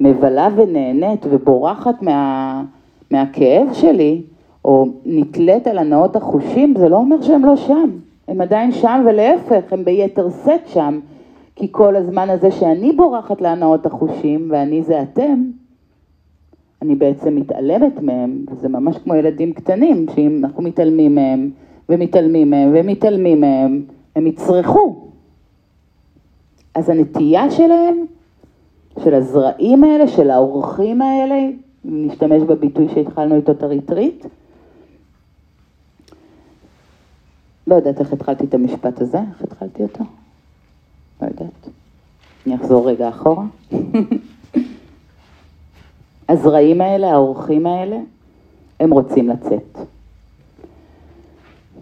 מבלה 0.00 0.48
ונהנית 0.56 1.26
ובורחת 1.30 2.02
מה, 2.02 2.62
מהכאב 3.10 3.72
שלי, 3.72 4.22
או 4.64 4.86
נתלית 5.06 5.66
על 5.66 5.78
הנאות 5.78 6.16
החושים, 6.16 6.74
זה 6.78 6.88
לא 6.88 6.96
אומר 6.96 7.22
שהם 7.22 7.44
לא 7.44 7.56
שם. 7.56 7.90
הם 8.28 8.40
עדיין 8.40 8.72
שם 8.72 9.04
ולהפך, 9.06 9.72
הם 9.72 9.84
ביתר 9.84 10.28
שאת 10.44 10.68
שם. 10.68 11.00
כי 11.56 11.68
כל 11.70 11.96
הזמן 11.96 12.30
הזה 12.30 12.50
שאני 12.50 12.92
בורחת 12.92 13.40
להנאות 13.40 13.86
החושים, 13.86 14.48
ואני 14.50 14.82
זה 14.82 15.02
אתם, 15.02 15.44
אני 16.84 16.94
בעצם 16.94 17.36
מתעלמת 17.36 18.02
מהם, 18.02 18.44
וזה 18.50 18.68
ממש 18.68 18.98
כמו 18.98 19.14
ילדים 19.14 19.52
קטנים, 19.52 20.06
שאם 20.14 20.44
אנחנו 20.44 20.62
מתעלמים 20.62 21.14
מהם, 21.14 21.50
ומתעלמים 21.88 22.50
מהם, 22.50 22.70
ומתעלמים 22.74 23.40
מהם, 23.40 23.82
הם 24.16 24.26
יצרכו. 24.26 25.08
אז 26.74 26.88
הנטייה 26.88 27.50
שלהם, 27.50 28.04
של 29.04 29.14
הזרעים 29.14 29.84
האלה, 29.84 30.08
של 30.08 30.30
האורחים 30.30 31.02
האלה, 31.02 31.34
אם 31.84 32.06
נשתמש 32.06 32.42
בביטוי 32.42 32.88
שהתחלנו 32.94 33.34
איתו 33.34 33.52
את 33.52 33.62
הריטריט, 33.62 34.26
לא 37.66 37.74
יודעת 37.74 38.00
איך 38.00 38.12
התחלתי 38.12 38.44
את 38.44 38.54
המשפט 38.54 39.00
הזה, 39.00 39.18
איך 39.18 39.42
התחלתי 39.42 39.82
אותו? 39.82 40.04
לא 41.22 41.26
יודעת. 41.26 41.68
אני 42.46 42.54
אחזור 42.54 42.88
רגע 42.88 43.08
אחורה. 43.08 43.44
הזרעים 46.28 46.80
האלה, 46.80 47.12
האורחים 47.12 47.66
האלה, 47.66 47.96
הם 48.80 48.90
רוצים 48.90 49.28
לצאת. 49.28 49.78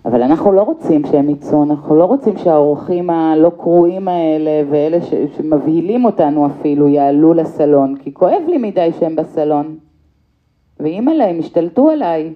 אבל 0.05 0.23
אנחנו 0.23 0.53
לא 0.53 0.63
רוצים 0.63 1.07
שהם 1.07 1.31
יצאו, 1.31 1.63
אנחנו 1.63 1.97
לא 1.97 2.05
רוצים 2.05 2.37
שהאורחים 2.37 3.11
הלא 3.11 3.51
קרואים 3.59 4.09
האלה 4.09 4.51
ואלה 4.71 5.03
ש- 5.03 5.15
שמבהילים 5.37 6.05
אותנו 6.05 6.47
אפילו 6.47 6.89
יעלו 6.89 7.35
לסלון, 7.35 7.97
כי 7.97 8.15
כואב 8.15 8.43
לי 8.49 8.59
מדי 8.59 8.91
שהם 8.99 9.17
בסלון. 9.17 9.77
ואם 10.81 11.09
עליהם 11.09 11.39
השתלטו 11.39 11.91
עליי, 11.91 12.33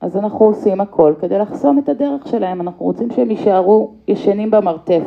אז 0.00 0.16
אנחנו 0.16 0.46
עושים 0.46 0.80
הכל 0.80 1.14
כדי 1.20 1.38
לחסום 1.38 1.78
את 1.78 1.88
הדרך 1.88 2.28
שלהם, 2.28 2.60
אנחנו 2.60 2.86
רוצים 2.86 3.10
שהם 3.10 3.30
יישארו 3.30 3.90
ישנים 4.08 4.50
במרתף, 4.50 5.04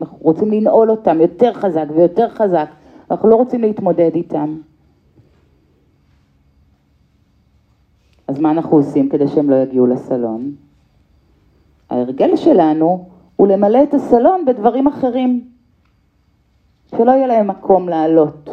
אנחנו 0.00 0.18
רוצים 0.20 0.50
לנעול 0.52 0.90
אותם 0.90 1.20
יותר 1.20 1.52
חזק 1.52 1.84
ויותר 1.94 2.28
חזק, 2.28 2.68
אנחנו 3.10 3.28
לא 3.28 3.36
רוצים 3.36 3.60
להתמודד 3.60 4.10
איתם. 4.14 4.56
אז 8.28 8.40
מה 8.40 8.50
אנחנו 8.50 8.76
עושים 8.76 9.08
כדי 9.08 9.28
שהם 9.28 9.50
לא 9.50 9.56
יגיעו 9.56 9.86
לסלון? 9.86 10.52
ההרגל 11.90 12.36
שלנו 12.36 13.08
הוא 13.36 13.48
למלא 13.48 13.82
את 13.82 13.94
הסלון 13.94 14.44
בדברים 14.44 14.86
אחרים, 14.86 15.44
שלא 16.96 17.10
יהיה 17.10 17.26
להם 17.26 17.46
מקום 17.46 17.88
לעלות. 17.88 18.50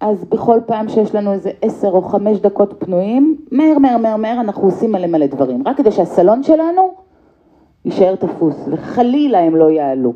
אז 0.00 0.24
בכל 0.24 0.60
פעם 0.66 0.88
שיש 0.88 1.14
לנו 1.14 1.32
איזה 1.32 1.50
עשר 1.62 1.88
או 1.88 2.02
חמש 2.02 2.38
דקות 2.38 2.74
פנויים, 2.78 3.36
מהר 3.50 3.78
מהר 3.78 3.96
מהר 3.96 4.16
מהר 4.16 4.40
אנחנו 4.40 4.62
עושים 4.62 4.92
מלא 4.92 5.06
מלא 5.06 5.26
דברים, 5.26 5.62
רק 5.66 5.76
כדי 5.76 5.90
שהסלון 5.92 6.42
שלנו 6.42 6.94
יישאר 7.84 8.16
תפוס, 8.16 8.68
וחלילה 8.70 9.38
הם 9.38 9.56
לא 9.56 9.70
יעלו. 9.70 10.12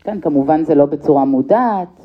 כן, 0.00 0.20
כמובן 0.20 0.64
זה 0.64 0.74
לא 0.74 0.86
בצורה 0.86 1.24
מודעת. 1.24 2.03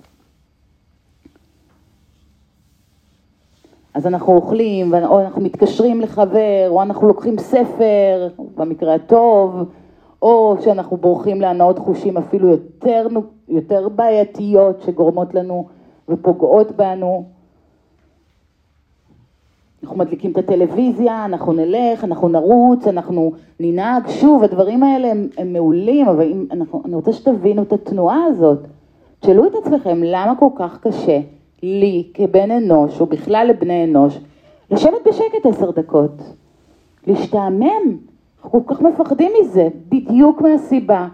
אז 3.93 4.07
אנחנו 4.07 4.35
אוכלים, 4.35 4.93
או 4.93 5.21
אנחנו 5.21 5.41
מתקשרים 5.41 6.01
לחבר, 6.01 6.65
או 6.67 6.81
אנחנו 6.81 7.07
לוקחים 7.07 7.37
ספר, 7.37 8.27
במקרה 8.55 8.95
הטוב, 8.95 9.63
או 10.21 10.57
שאנחנו 10.61 10.97
בורחים 10.97 11.41
להנאות 11.41 11.79
חושים 11.79 12.17
אפילו 12.17 12.49
יותר, 12.49 13.07
יותר 13.47 13.89
בעייתיות 13.89 14.81
שגורמות 14.81 15.33
לנו 15.33 15.67
ופוגעות 16.09 16.71
בנו. 16.71 17.23
אנחנו 19.83 19.97
מדליקים 19.97 20.31
את 20.31 20.37
הטלוויזיה, 20.37 21.25
אנחנו 21.25 21.53
נלך, 21.53 22.03
אנחנו 22.03 22.29
נרוץ, 22.29 22.87
אנחנו 22.87 23.31
ננהג. 23.59 24.07
שוב, 24.07 24.43
הדברים 24.43 24.83
האלה 24.83 25.11
הם, 25.11 25.27
הם 25.37 25.53
מעולים, 25.53 26.07
אבל 26.07 26.31
אם, 26.31 26.45
אנחנו, 26.51 26.81
אני 26.85 26.95
רוצה 26.95 27.13
שתבינו 27.13 27.61
את 27.61 27.73
התנועה 27.73 28.23
הזאת. 28.23 28.59
תשאלו 29.19 29.45
את 29.45 29.51
עצמכם, 29.55 30.01
למה 30.03 30.33
כל 30.39 30.49
כך 30.55 30.79
קשה 30.81 31.19
לי 31.63 32.07
כבן 32.13 32.51
אנוש, 32.51 33.01
או 33.01 33.05
בכלל 33.05 33.47
לבני 33.49 33.83
אנוש, 33.83 34.19
לשבת 34.71 35.07
בשקט 35.07 35.45
עשר 35.45 35.71
דקות, 35.71 36.21
להשתעמם? 37.07 37.97
אנחנו 38.43 38.65
כל 38.65 38.75
כך 38.75 38.81
מפחדים 38.81 39.31
מזה, 39.41 39.67
בדיוק 39.89 40.41
מהסיבה 40.41 41.07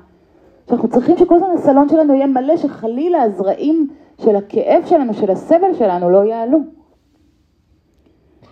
שאנחנו 0.69 0.87
צריכים 0.87 1.17
שכל 1.17 1.35
הזמן 1.35 1.49
הסלון 1.53 1.89
שלנו 1.89 2.13
יהיה 2.13 2.27
מלא, 2.27 2.57
שחלילה 2.57 3.21
הזרעים 3.21 3.87
של 4.21 4.35
הכאב 4.35 4.83
שלנו, 4.85 5.13
של 5.13 5.31
הסבל 5.31 5.73
שלנו, 5.73 6.09
לא 6.09 6.25
יעלו. 6.25 6.59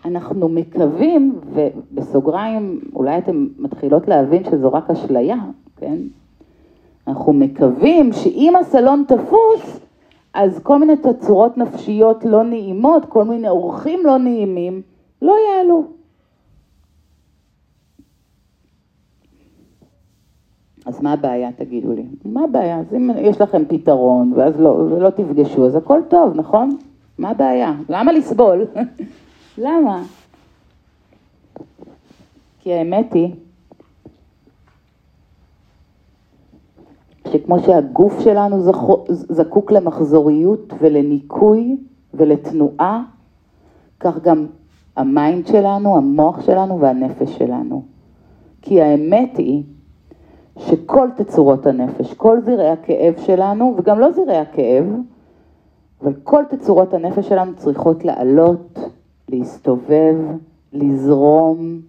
אנחנו 0.05 0.49
מקווים, 0.49 1.39
ובסוגריים, 1.53 2.79
אולי 2.95 3.17
אתן 3.17 3.47
מתחילות 3.57 4.07
להבין 4.07 4.43
שזו 4.43 4.73
רק 4.73 4.89
אשליה, 4.89 5.37
כן? 5.77 5.97
אנחנו 7.07 7.33
מקווים 7.33 8.13
שאם 8.13 8.53
הסלון 8.59 9.03
תפוס, 9.07 9.79
אז 10.33 10.59
כל 10.63 10.79
מיני 10.79 10.93
תצורות 10.97 11.57
נפשיות 11.57 12.25
לא 12.25 12.43
נעימות, 12.43 13.05
כל 13.05 13.23
מיני 13.23 13.49
אורחים 13.49 13.99
לא 14.05 14.17
נעימים, 14.17 14.81
לא 15.21 15.35
יעלו. 15.47 15.83
אז 20.85 21.01
מה 21.01 21.13
הבעיה, 21.13 21.51
תגידו 21.51 21.93
לי? 21.93 22.05
מה 22.25 22.43
הבעיה? 22.43 22.79
אז 22.79 22.93
אם 22.93 23.09
יש 23.17 23.41
לכם 23.41 23.63
פתרון, 23.67 24.33
ואז 24.35 24.59
לא, 24.59 24.69
ולא 24.69 25.09
תפגשו, 25.09 25.65
אז 25.65 25.75
הכל 25.75 25.99
טוב, 26.07 26.35
נכון? 26.35 26.77
מה 27.17 27.29
הבעיה? 27.29 27.73
למה 27.89 28.11
לסבול? 28.11 28.65
למה? 29.57 30.03
כי 32.59 32.73
האמת 32.73 33.13
היא 33.13 33.31
שכמו 37.33 37.59
שהגוף 37.59 38.19
שלנו 38.19 38.57
זקוק 39.09 39.71
למחזוריות 39.71 40.73
ולניקוי 40.79 41.77
ולתנועה, 42.13 43.03
כך 43.99 44.19
גם 44.23 44.45
ה 44.95 45.06
mind 45.06 45.47
שלנו, 45.47 45.97
המוח 45.97 46.41
שלנו 46.41 46.79
והנפש 46.79 47.37
שלנו. 47.37 47.83
כי 48.61 48.81
האמת 48.81 49.37
היא 49.37 49.63
שכל 50.57 51.07
תצורות 51.15 51.65
הנפש, 51.65 52.13
כל 52.13 52.41
זרעי 52.41 52.69
הכאב 52.69 53.13
שלנו, 53.17 53.73
וגם 53.77 53.99
לא 53.99 54.11
זרעי 54.11 54.37
הכאב, 54.37 54.85
אבל 56.01 56.13
כל 56.23 56.43
תצורות 56.49 56.93
הנפש 56.93 57.29
שלנו 57.29 57.51
צריכות 57.55 58.05
לעלות, 58.05 58.79
להסתובב, 59.29 60.15
לזרום, 60.73 61.79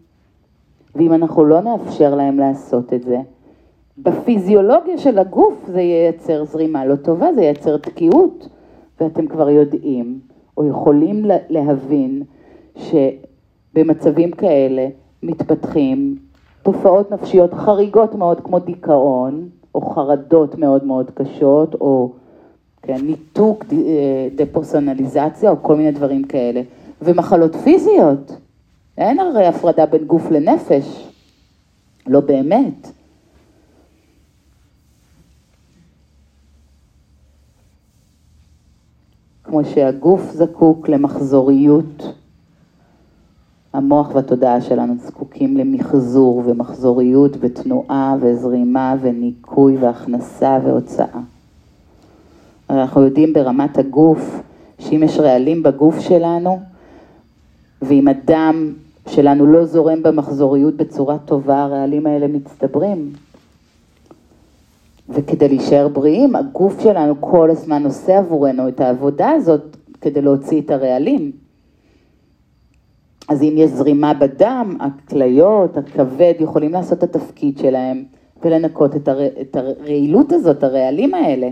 ואם 0.94 1.12
אנחנו 1.12 1.44
לא 1.44 1.60
נאפשר 1.60 2.14
להם 2.14 2.38
לעשות 2.38 2.92
את 2.92 3.02
זה, 3.02 3.18
בפיזיולוגיה 3.98 4.98
של 4.98 5.18
הגוף 5.18 5.54
זה 5.66 5.80
ייצר 5.80 6.44
זרימה 6.44 6.86
לא 6.86 6.96
טובה, 6.96 7.32
זה 7.34 7.42
ייצר 7.42 7.76
תקיעות, 7.76 8.48
ואתם 9.00 9.26
כבר 9.26 9.50
יודעים, 9.50 10.20
או 10.56 10.68
יכולים 10.68 11.24
להבין, 11.50 12.22
שבמצבים 12.76 14.30
כאלה 14.30 14.88
מתפתחים 15.22 16.18
תופעות 16.62 17.10
נפשיות 17.10 17.54
חריגות 17.54 18.14
מאוד 18.14 18.40
כמו 18.40 18.58
דיכאון, 18.58 19.48
או 19.74 19.80
חרדות 19.80 20.58
מאוד 20.58 20.84
מאוד 20.84 21.10
קשות, 21.14 21.74
או 21.74 22.12
כן, 22.82 22.98
ניתוק, 23.02 23.64
דפרסונליזציה, 24.34 25.50
או 25.50 25.56
כל 25.62 25.76
מיני 25.76 25.90
דברים 25.90 26.24
כאלה. 26.24 26.62
ומחלות 27.02 27.56
פיזיות, 27.56 28.36
אין 28.98 29.18
הרי 29.18 29.46
הפרדה 29.46 29.86
בין 29.86 30.04
גוף 30.04 30.30
לנפש, 30.30 31.08
לא 32.06 32.20
באמת. 32.20 32.93
כמו 39.54 39.64
שהגוף 39.64 40.32
זקוק 40.32 40.88
למחזוריות, 40.88 42.14
המוח 43.72 44.14
והתודעה 44.14 44.60
שלנו 44.60 44.94
זקוקים 44.98 45.56
למחזור 45.56 46.42
ומחזוריות 46.46 47.36
ותנועה 47.40 48.16
וזרימה 48.20 48.96
וניקוי 49.00 49.76
והכנסה 49.76 50.58
והוצאה. 50.64 51.20
אנחנו 52.70 53.02
יודעים 53.02 53.32
ברמת 53.32 53.78
הגוף, 53.78 54.40
שאם 54.78 55.02
יש 55.02 55.18
רעלים 55.18 55.62
בגוף 55.62 56.00
שלנו, 56.00 56.60
ואם 57.82 58.08
אדם 58.08 58.72
שלנו 59.08 59.46
לא 59.46 59.64
זורם 59.64 60.02
במחזוריות 60.02 60.76
בצורה 60.76 61.18
טובה, 61.18 61.62
הרעלים 61.62 62.06
האלה 62.06 62.26
מצטברים. 62.26 63.12
וכדי 65.08 65.48
להישאר 65.48 65.88
בריאים, 65.88 66.36
הגוף 66.36 66.80
שלנו 66.80 67.14
כל 67.20 67.50
הזמן 67.50 67.84
עושה 67.84 68.18
עבורנו 68.18 68.68
את 68.68 68.80
העבודה 68.80 69.30
הזאת 69.30 69.76
כדי 70.00 70.22
להוציא 70.22 70.60
את 70.60 70.70
הרעלים. 70.70 71.32
אז 73.28 73.42
אם 73.42 73.54
יש 73.56 73.70
זרימה 73.70 74.14
בדם, 74.14 74.76
הכליות, 74.80 75.76
הכבד, 75.76 76.34
יכולים 76.40 76.72
לעשות 76.72 77.04
את 77.04 77.16
התפקיד 77.16 77.58
שלהם 77.58 78.04
ולנקות 78.42 78.96
את, 78.96 79.08
הר... 79.08 79.26
את 79.40 79.56
הרעילות 79.56 80.32
הזאת, 80.32 80.64
הרעלים 80.64 81.14
האלה. 81.14 81.48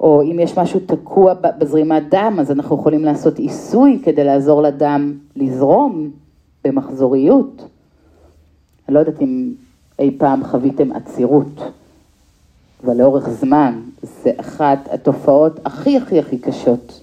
או 0.00 0.22
אם 0.22 0.38
יש 0.40 0.58
משהו 0.58 0.80
תקוע 0.86 1.34
בזרימת 1.58 2.02
דם, 2.10 2.36
אז 2.40 2.50
אנחנו 2.50 2.76
יכולים 2.76 3.04
לעשות 3.04 3.38
עיסוי 3.38 4.00
כדי 4.02 4.24
לעזור 4.24 4.62
לדם 4.62 5.18
לזרום 5.36 6.10
במחזוריות. 6.64 7.68
אני 8.88 8.94
לא 8.94 9.00
יודעת 9.00 9.22
אם 9.22 9.52
אי 9.98 10.18
פעם 10.18 10.44
חוויתם 10.44 10.92
עצירות, 10.92 11.60
אבל 12.84 12.96
לאורך 12.96 13.28
זמן 13.28 13.80
זה 14.02 14.30
אחת 14.36 14.88
התופעות 14.92 15.60
הכי 15.64 15.96
הכי 15.96 16.18
הכי 16.18 16.38
קשות. 16.38 17.00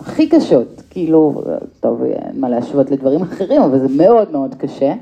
הכי 0.00 0.28
קשות, 0.28 0.82
כאילו, 0.90 1.42
טוב, 1.80 2.02
אין 2.02 2.40
מה 2.40 2.48
להשוות 2.48 2.90
לדברים 2.90 3.22
אחרים, 3.22 3.62
אבל 3.62 3.78
זה 3.78 3.86
מאוד 3.96 4.30
מאוד 4.32 4.54
קשה, 4.54 4.94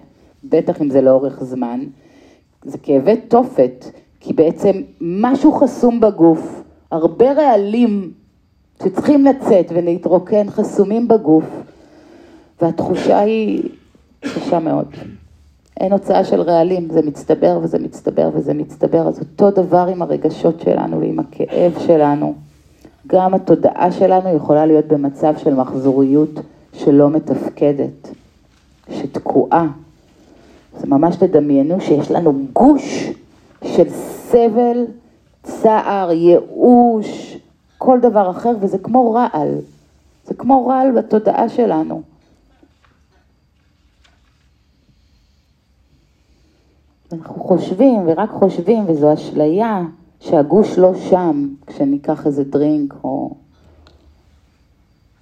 בטח 0.45 0.83
אם 0.83 0.91
זה 0.91 1.01
לאורך 1.01 1.45
זמן. 1.45 1.81
זה 2.65 2.79
כאבי 2.79 3.17
תופת, 3.17 3.85
כי 4.21 4.33
בעצם 4.33 4.83
משהו 5.01 5.53
חסום 5.53 6.01
בגוף, 6.01 6.63
הרבה 6.91 7.33
רעלים 7.33 8.13
שצריכים 8.83 9.25
לצאת 9.25 9.67
ולהתרוקן 9.75 10.51
חסומים 10.51 11.09
בגוף, 11.09 11.45
והתחושה 12.63 13.19
היא 13.19 13.69
קשה 14.21 14.59
מאוד. 14.59 14.87
אין 15.81 15.93
הוצאה 15.93 16.24
של 16.24 16.41
רעלים, 16.41 16.89
זה 16.91 17.03
מצטבר 17.03 17.59
וזה 17.62 17.78
מצטבר 17.78 18.31
וזה 18.35 18.55
מצטבר, 18.55 19.09
אז 19.09 19.20
אותו 19.20 19.51
דבר 19.51 19.87
עם 19.87 20.03
הרגשות 20.03 20.61
שלנו 20.61 21.01
ועם 21.01 21.18
הכאב 21.18 21.78
שלנו. 21.78 22.35
גם 23.07 23.35
התודעה 23.35 23.93
שלנו 23.93 24.37
יכולה 24.37 24.66
להיות 24.66 24.87
במצב 24.87 25.35
של 25.37 25.55
מחזוריות 25.55 26.31
שלא 26.72 27.11
מתפקדת, 27.11 28.09
שתקועה. 28.91 29.66
זה 30.78 30.87
ממש 30.87 31.16
תדמיינו 31.16 31.81
שיש 31.81 32.11
לנו 32.11 32.33
גוש 32.53 33.11
של 33.64 33.89
סבל, 33.91 34.85
צער, 35.43 36.11
ייאוש, 36.11 37.39
כל 37.78 38.01
דבר 38.01 38.31
אחר, 38.31 38.53
וזה 38.61 38.78
כמו 38.78 39.12
רעל. 39.12 39.55
זה 40.24 40.35
כמו 40.35 40.66
רעל 40.66 40.91
בתודעה 40.91 41.49
שלנו. 41.49 42.03
אנחנו 47.13 47.45
חושבים 47.45 48.03
ורק 48.07 48.31
חושבים, 48.31 48.85
וזו 48.89 49.15
אשליה, 49.15 49.83
שהגוש 50.21 50.79
לא 50.79 50.95
שם 50.95 51.49
כשניקח 51.67 52.27
איזה 52.27 52.45
דרינק 52.45 52.95
או 53.05 53.35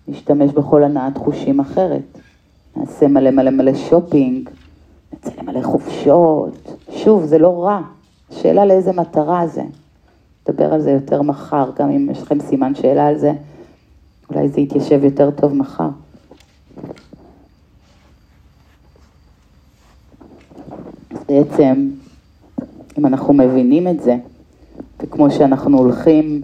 נשתמש 0.08 0.52
בכל 0.52 0.84
הנעת 0.84 1.18
חושים 1.18 1.60
אחרת. 1.60 2.18
נעשה 2.76 3.08
מלא 3.08 3.30
מלא 3.30 3.50
מלא 3.50 3.74
שופינג, 3.74 4.50
נצא 5.12 5.30
למלא 5.42 5.62
חופשות. 5.62 6.72
שוב, 6.90 7.24
זה 7.24 7.38
לא 7.38 7.64
רע. 7.64 7.80
השאלה 8.30 8.64
לאיזה 8.64 8.92
מטרה 8.92 9.46
זה. 9.46 9.62
נדבר 10.48 10.74
על 10.74 10.80
זה 10.80 10.90
יותר 10.90 11.22
מחר, 11.22 11.70
גם 11.78 11.90
אם 11.90 12.10
יש 12.10 12.22
לכם 12.22 12.40
סימן 12.40 12.74
שאלה 12.74 13.06
על 13.06 13.18
זה, 13.18 13.32
אולי 14.30 14.48
זה 14.48 14.60
יתיישב 14.60 15.04
יותר 15.04 15.30
טוב 15.30 15.54
מחר. 15.54 15.88
בעצם, 21.28 21.90
אם 22.98 23.06
אנחנו 23.06 23.34
מבינים 23.34 23.88
את 23.88 24.02
זה, 24.02 24.16
וכמו 25.02 25.30
שאנחנו 25.30 25.78
הולכים 25.78 26.42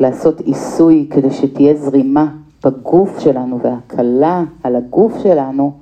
לעשות 0.00 0.40
עיסוי 0.40 1.06
כדי 1.10 1.30
שתהיה 1.30 1.76
זרימה 1.76 2.32
בגוף 2.64 3.18
שלנו 3.18 3.60
והקלה 3.62 4.44
על 4.62 4.76
הגוף 4.76 5.12
שלנו, 5.22 5.72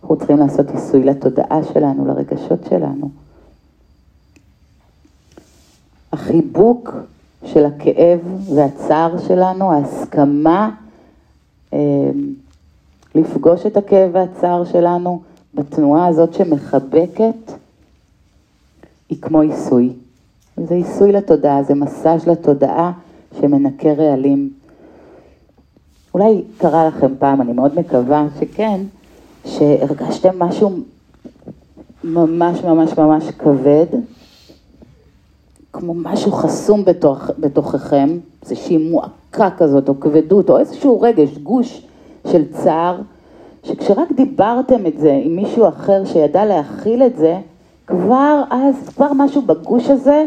אנחנו 0.00 0.16
צריכים 0.16 0.36
לעשות 0.36 0.70
עיסוי 0.70 1.04
לתודעה 1.04 1.64
שלנו, 1.72 2.06
לרגשות 2.06 2.64
שלנו. 2.70 3.10
החיבוק 6.12 6.94
של 7.44 7.64
הכאב 7.66 8.20
והצער 8.54 9.18
שלנו, 9.18 9.72
ההסכמה 9.72 10.70
אה, 11.72 11.78
לפגוש 13.14 13.66
את 13.66 13.76
הכאב 13.76 14.10
והצער 14.12 14.64
שלנו 14.64 15.22
בתנועה 15.54 16.06
הזאת 16.06 16.34
שמחבקת, 16.34 17.52
היא 19.08 19.18
כמו 19.22 19.40
עיסוי. 19.40 19.92
זה 20.56 20.74
עיסוי 20.74 21.12
לתודעה, 21.12 21.62
זה 21.62 21.74
מסאז' 21.74 22.26
לתודעה 22.26 22.92
שמנקה 23.40 23.92
רעלים. 23.92 24.50
אולי 26.14 26.42
קרה 26.58 26.88
לכם 26.88 27.12
פעם, 27.18 27.40
אני 27.40 27.52
מאוד 27.52 27.78
מקווה 27.78 28.26
שכן, 28.40 28.80
שהרגשתם 29.44 30.38
משהו 30.38 30.70
ממש 32.04 32.62
ממש 32.62 32.98
ממש 32.98 33.24
כבד, 33.30 33.86
כמו 35.72 35.94
משהו 35.94 36.32
חסום 36.32 36.84
בתוך, 36.84 37.30
בתוככם, 37.38 38.18
איזושהי 38.42 38.90
מועקה 38.90 39.50
כזאת, 39.58 39.88
או 39.88 40.00
כבדות, 40.00 40.50
או 40.50 40.58
איזשהו 40.58 41.00
רגש, 41.00 41.38
גוש 41.38 41.86
של 42.26 42.44
צער, 42.52 43.00
שכשרק 43.64 44.12
דיברתם 44.12 44.86
את 44.86 44.98
זה 44.98 45.20
עם 45.24 45.36
מישהו 45.36 45.68
אחר 45.68 46.04
שידע 46.04 46.44
להכיל 46.44 47.02
את 47.02 47.16
זה, 47.16 47.38
כבר 47.86 48.42
אז, 48.50 48.88
כבר 48.88 49.12
משהו 49.12 49.42
בגוש 49.42 49.90
הזה 49.90 50.26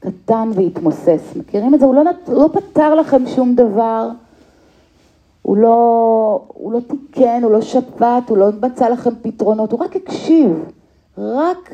קטן 0.00 0.50
והתמוסס. 0.54 1.32
מכירים 1.36 1.74
את 1.74 1.80
זה? 1.80 1.86
הוא 1.86 1.94
לא, 1.94 2.02
הוא 2.26 2.42
לא 2.42 2.48
פתר 2.52 2.94
לכם 2.94 3.26
שום 3.26 3.54
דבר, 3.54 4.08
הוא 5.42 5.56
לא, 5.56 6.42
הוא 6.48 6.72
לא 6.72 6.80
תיקן, 6.80 7.40
הוא 7.42 7.52
לא 7.52 7.60
שפט, 7.60 8.28
הוא 8.28 8.38
לא 8.38 8.46
מצא 8.62 8.88
לכם 8.88 9.10
פתרונות, 9.22 9.72
הוא 9.72 9.80
רק 9.80 9.96
הקשיב. 9.96 10.64
רק 11.18 11.72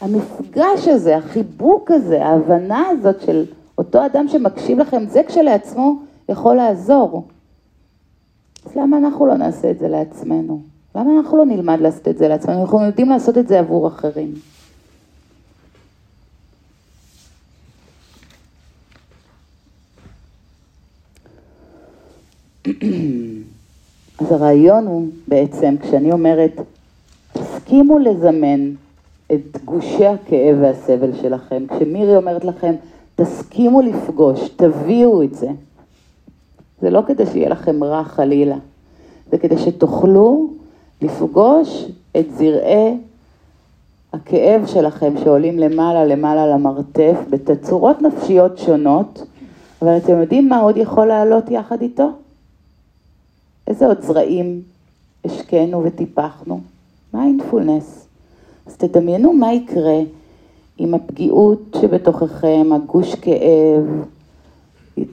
המפגש 0.00 0.88
הזה, 0.88 1.16
החיבוק 1.16 1.90
הזה, 1.90 2.24
ההבנה 2.24 2.88
הזאת 2.88 3.20
של 3.20 3.44
אותו 3.78 4.06
אדם 4.06 4.28
שמקשיב 4.28 4.78
לכם, 4.78 5.04
זה 5.08 5.22
כשלעצמו 5.26 5.96
יכול 6.28 6.56
לעזור. 6.56 7.24
אז 8.66 8.76
למה 8.76 8.98
אנחנו 8.98 9.26
לא 9.26 9.34
נעשה 9.34 9.70
את 9.70 9.78
זה 9.78 9.88
לעצמנו? 9.88 10.60
למה 10.94 11.18
אנחנו 11.18 11.38
לא 11.38 11.44
נלמד 11.44 11.80
לעשות 11.80 12.08
את 12.08 12.18
זה 12.18 12.28
לעצמנו? 12.28 12.62
אנחנו 12.62 12.84
יודעים 12.84 13.08
לעשות 13.08 13.38
את 13.38 13.48
זה 13.48 13.58
עבור 13.58 13.88
אחרים. 13.88 14.34
אז 24.18 24.32
הרעיון 24.32 24.86
הוא 24.86 25.08
בעצם, 25.28 25.74
כשאני 25.82 26.12
אומרת, 26.12 26.60
תסכימו 27.32 27.98
לזמן 27.98 28.70
את 29.32 29.64
גושי 29.64 30.06
הכאב 30.06 30.56
והסבל 30.60 31.10
שלכם, 31.22 31.64
כשמירי 31.68 32.16
אומרת 32.16 32.44
לכם, 32.44 32.74
תסכימו 33.16 33.82
לפגוש, 33.82 34.48
תביאו 34.48 35.22
את 35.22 35.34
זה. 35.34 35.48
זה 36.80 36.90
לא 36.90 37.02
כדי 37.06 37.26
שיהיה 37.26 37.48
לכם 37.48 37.84
רע 37.84 38.04
חלילה, 38.04 38.56
זה 39.30 39.38
כדי 39.38 39.58
שתוכלו 39.58 40.50
לפגוש 41.02 41.86
את 42.16 42.26
זרעי 42.34 42.96
הכאב 44.12 44.66
שלכם 44.66 45.14
שעולים 45.24 45.58
למעלה 45.58 46.04
למעלה 46.04 46.46
למרתף 46.46 47.16
בתצורות 47.30 48.02
נפשיות 48.02 48.58
שונות, 48.58 49.26
אבל 49.82 49.96
אתם 49.96 50.20
יודעים 50.20 50.48
מה 50.48 50.60
עוד 50.60 50.76
יכול 50.76 51.06
לעלות 51.06 51.50
יחד 51.50 51.82
איתו? 51.82 52.08
איזה 53.66 53.86
עוד 53.86 54.00
זרעים 54.02 54.62
השקענו 55.24 55.84
וטיפחנו? 55.84 56.60
מיינדפולנס. 57.14 58.06
אז 58.66 58.76
תדמיינו 58.76 59.32
מה 59.32 59.52
יקרה 59.52 59.98
אם 60.80 60.94
הפגיעות 60.94 61.76
שבתוככם, 61.80 62.66
הגוש 62.72 63.14
כאב, 63.14 64.04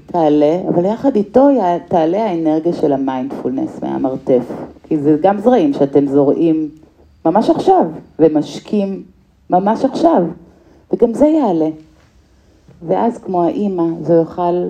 תעלה, 0.05 0.61
אבל 0.69 0.85
יחד 0.85 1.15
איתו 1.15 1.47
תעלה 1.87 2.25
האנרגיה 2.25 2.73
של 2.73 2.93
המיינדפולנס 2.93 3.81
מהמרתף. 3.81 4.43
כי 4.83 4.97
זה 4.97 5.17
גם 5.21 5.39
זרעים 5.39 5.73
שאתם 5.73 6.07
זורעים 6.07 6.69
ממש 7.25 7.49
עכשיו, 7.49 7.85
ומשקים 8.19 9.03
ממש 9.49 9.85
עכשיו, 9.85 10.23
וגם 10.93 11.13
זה 11.13 11.27
יעלה. 11.27 11.69
ואז 12.87 13.17
כמו 13.17 13.43
האימא, 13.43 13.83
זה 14.01 14.13
יוכל, 14.13 14.69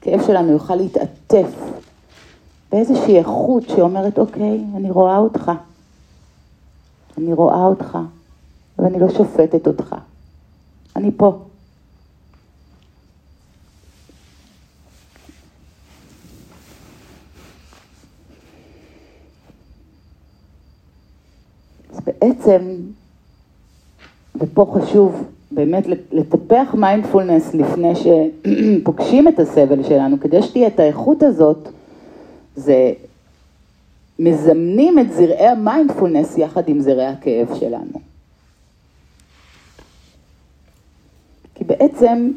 כאב 0.00 0.22
שלנו 0.26 0.52
יוכל 0.52 0.74
להתעטף 0.74 1.70
באיזושהי 2.72 3.18
איכות 3.18 3.68
שאומרת, 3.68 4.18
אוקיי, 4.18 4.64
אני 4.76 4.90
רואה 4.90 5.18
אותך. 5.18 5.52
אני 7.18 7.32
רואה 7.32 7.66
אותך, 7.66 7.98
ואני 8.78 9.00
לא 9.00 9.08
שופטת 9.08 9.66
אותך. 9.66 9.94
אני 10.96 11.10
פה. 11.16 11.38
בעצם, 22.04 22.76
ופה 24.34 24.72
חשוב 24.74 25.24
באמת 25.50 25.86
לטפח 26.12 26.74
מיינדפולנס 26.74 27.54
לפני 27.54 27.92
שפוגשים 27.94 29.28
את 29.28 29.38
הסבל 29.38 29.82
שלנו, 29.82 30.20
כדי 30.20 30.42
שתהיה 30.42 30.66
את 30.66 30.80
האיכות 30.80 31.22
הזאת, 31.22 31.68
זה 32.56 32.92
מזמנים 34.18 34.98
את 34.98 35.12
זרעי 35.12 35.46
המיינדפולנס 35.46 36.38
יחד 36.38 36.68
עם 36.68 36.80
זרעי 36.80 37.06
הכאב 37.06 37.54
שלנו. 37.54 38.00
כי 41.54 41.64
בעצם 41.64 42.30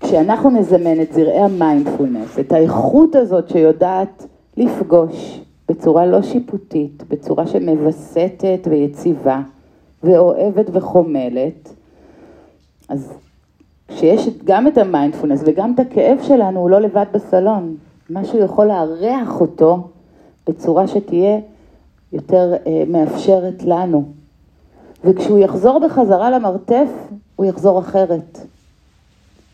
כשאנחנו 0.00 0.50
נזמן 0.50 1.00
את 1.02 1.12
זרעי 1.12 1.40
המיינדפולנס, 1.40 2.38
את 2.38 2.52
האיכות 2.52 3.14
הזאת 3.14 3.48
שיודעת 3.48 4.26
לפגוש 4.56 5.40
בצורה 5.68 6.06
לא 6.06 6.22
שיפוטית, 6.22 7.02
בצורה 7.08 7.46
שמווסתת 7.46 8.68
ויציבה 8.70 9.40
ואוהבת 10.02 10.66
וחומלת, 10.72 11.68
אז 12.88 13.12
כשיש 13.88 14.28
גם 14.44 14.66
את 14.66 14.78
המיינדפולנס 14.78 15.42
וגם 15.46 15.74
את 15.74 15.80
הכאב 15.80 16.18
שלנו, 16.22 16.60
הוא 16.60 16.70
לא 16.70 16.80
לבד 16.80 17.06
בסלון. 17.12 17.76
משהו 18.10 18.38
יכול 18.38 18.66
לארח 18.66 19.40
אותו 19.40 19.88
בצורה 20.48 20.88
שתהיה 20.88 21.38
יותר 22.12 22.54
אה, 22.66 22.82
מאפשרת 22.88 23.62
לנו. 23.62 24.04
וכשהוא 25.04 25.38
יחזור 25.38 25.78
בחזרה 25.78 26.30
למרתף, 26.30 26.88
הוא 27.36 27.46
יחזור 27.46 27.78
אחרת. 27.78 28.38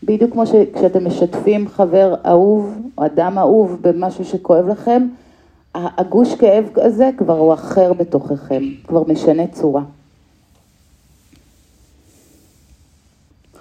בדיוק 0.03 0.31
כמו 0.31 0.45
שכשאתם 0.45 1.07
משתפים 1.07 1.67
חבר 1.67 2.15
אהוב 2.25 2.77
או 2.97 3.05
אדם 3.05 3.37
אהוב 3.37 3.77
במשהו 3.81 4.25
שכואב 4.25 4.67
לכם, 4.67 5.07
הגוש 5.75 6.35
כאב 6.35 6.69
הזה 6.75 7.09
כבר 7.17 7.37
הוא 7.37 7.53
אחר 7.53 7.93
בתוככם, 7.93 8.63
כבר 8.87 9.03
משנה 9.07 9.47
צורה. 9.47 9.81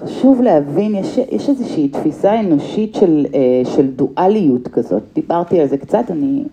חשוב 0.04 0.42
להבין, 0.42 0.94
יש, 0.94 1.18
יש 1.18 1.48
איזושהי 1.48 1.88
תפיסה 1.88 2.40
אנושית 2.40 2.94
של, 2.94 3.26
אה, 3.34 3.62
של 3.64 3.90
דואליות 3.90 4.68
כזאת, 4.68 5.02
דיברתי 5.14 5.60
על 5.60 5.66
זה 5.66 5.76
קצת, 5.76 6.04
אני 6.10 6.44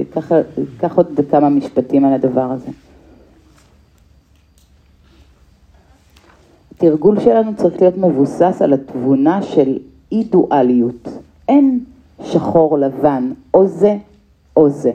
אקח 0.00 0.96
עוד 0.96 1.20
כמה 1.30 1.48
משפטים 1.48 2.04
על 2.04 2.12
הדבר 2.12 2.50
הזה. 2.52 2.70
התרגול 6.76 7.20
שלנו 7.20 7.56
צריך 7.56 7.80
להיות 7.80 7.96
מבוסס 7.96 8.62
על 8.62 8.72
התבונה 8.72 9.42
של 9.42 9.78
אי 10.12 10.24
דואליות. 10.24 11.08
אין 11.48 11.84
שחור 12.22 12.78
לבן, 12.78 13.32
או 13.54 13.66
זה 13.66 13.96
או 14.56 14.70
זה. 14.70 14.92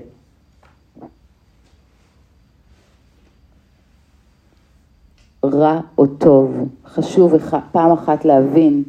רע 5.46 5.80
או 5.98 6.08
טוב. 6.08 6.56
חשוב 6.86 7.34
פעם 7.72 7.92
אחת 7.92 8.26
להבין 8.26 8.84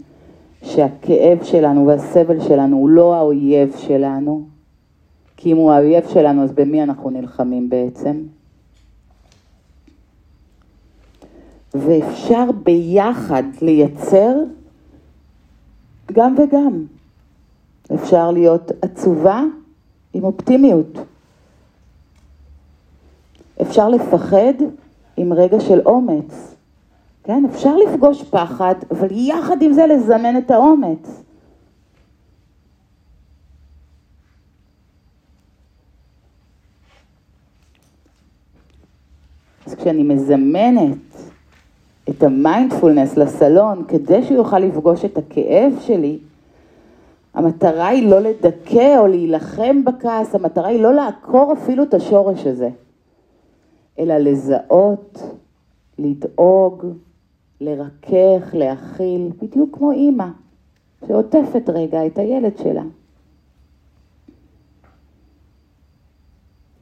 שהכאב 0.63 1.45
שלנו 1.45 1.87
והסבל 1.87 2.41
שלנו 2.41 2.77
הוא 2.77 2.89
לא 2.89 3.15
האויב 3.15 3.75
שלנו, 3.77 4.45
כי 5.37 5.53
אם 5.53 5.57
הוא 5.57 5.73
האויב 5.73 6.09
שלנו 6.09 6.45
אז 6.45 6.53
במי 6.53 6.83
אנחנו 6.83 7.11
נלחמים 7.11 7.71
בעצם? 7.71 8.23
ואפשר 11.75 12.51
ביחד 12.65 13.43
לייצר 13.63 14.35
גם 16.13 16.35
וגם. 16.39 16.85
אפשר 17.95 18.31
להיות 18.31 18.71
עצובה 18.83 19.43
עם 20.15 20.25
אופטימיות. 20.25 20.99
אפשר 23.63 23.89
לפחד 23.89 24.55
עם 25.17 25.33
רגע 25.33 25.61
של 25.61 25.81
אומץ. 25.87 26.55
כן, 27.25 27.45
אפשר 27.51 27.77
לפגוש 27.77 28.23
פחד, 28.23 28.75
אבל 28.91 29.09
יחד 29.11 29.63
עם 29.63 29.73
זה 29.73 29.87
לזמן 29.87 30.37
את 30.39 30.51
האומץ. 30.51 31.23
אז 39.67 39.75
כשאני 39.75 40.03
מזמנת 40.03 40.99
את 42.09 42.23
המיינדפולנס 42.23 43.17
לסלון 43.17 43.85
כדי 43.89 44.23
שהוא 44.23 44.37
יוכל 44.37 44.59
לפגוש 44.59 45.05
את 45.05 45.19
הכאב 45.19 45.73
שלי, 45.81 46.19
המטרה 47.35 47.89
היא 47.89 48.09
לא 48.11 48.21
לדכא 48.21 48.99
או 48.99 49.07
להילחם 49.07 49.85
בכעס, 49.85 50.35
המטרה 50.35 50.69
היא 50.69 50.83
לא 50.83 50.95
לעקור 50.95 51.53
אפילו 51.53 51.83
את 51.83 51.95
השורש 51.95 52.47
הזה, 52.47 52.71
אלא 53.99 54.17
לזהות, 54.17 55.23
לדאוג, 55.99 56.87
לרכך, 57.61 58.51
להכיל, 58.53 59.31
בדיוק 59.43 59.77
כמו 59.77 59.93
אימא 59.93 60.27
שעוטפת 61.07 61.69
רגע 61.69 62.07
את 62.07 62.19
הילד 62.19 62.59
שלה. 62.59 62.83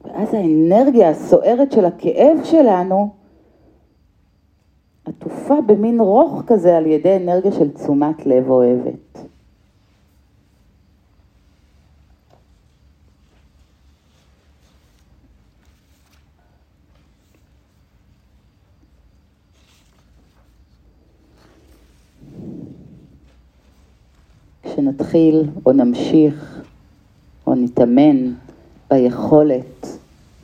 ואז 0.03 0.33
האנרגיה 0.33 1.09
הסוערת 1.09 1.71
של 1.71 1.85
הכאב 1.85 2.37
שלנו 2.43 3.09
עטופה 5.05 5.61
במין 5.61 5.99
רוך 5.99 6.43
כזה 6.47 6.77
על 6.77 6.85
ידי 6.85 7.17
אנרגיה 7.17 7.51
של 7.51 7.71
תשומת 7.71 8.25
לב 8.25 8.49
אוהבת. 8.49 9.30
כשנתחיל 25.11 25.43
או 25.65 25.71
נמשיך 25.71 26.61
או 27.47 27.55
נתאמן 27.55 28.33
ביכולת 28.89 29.97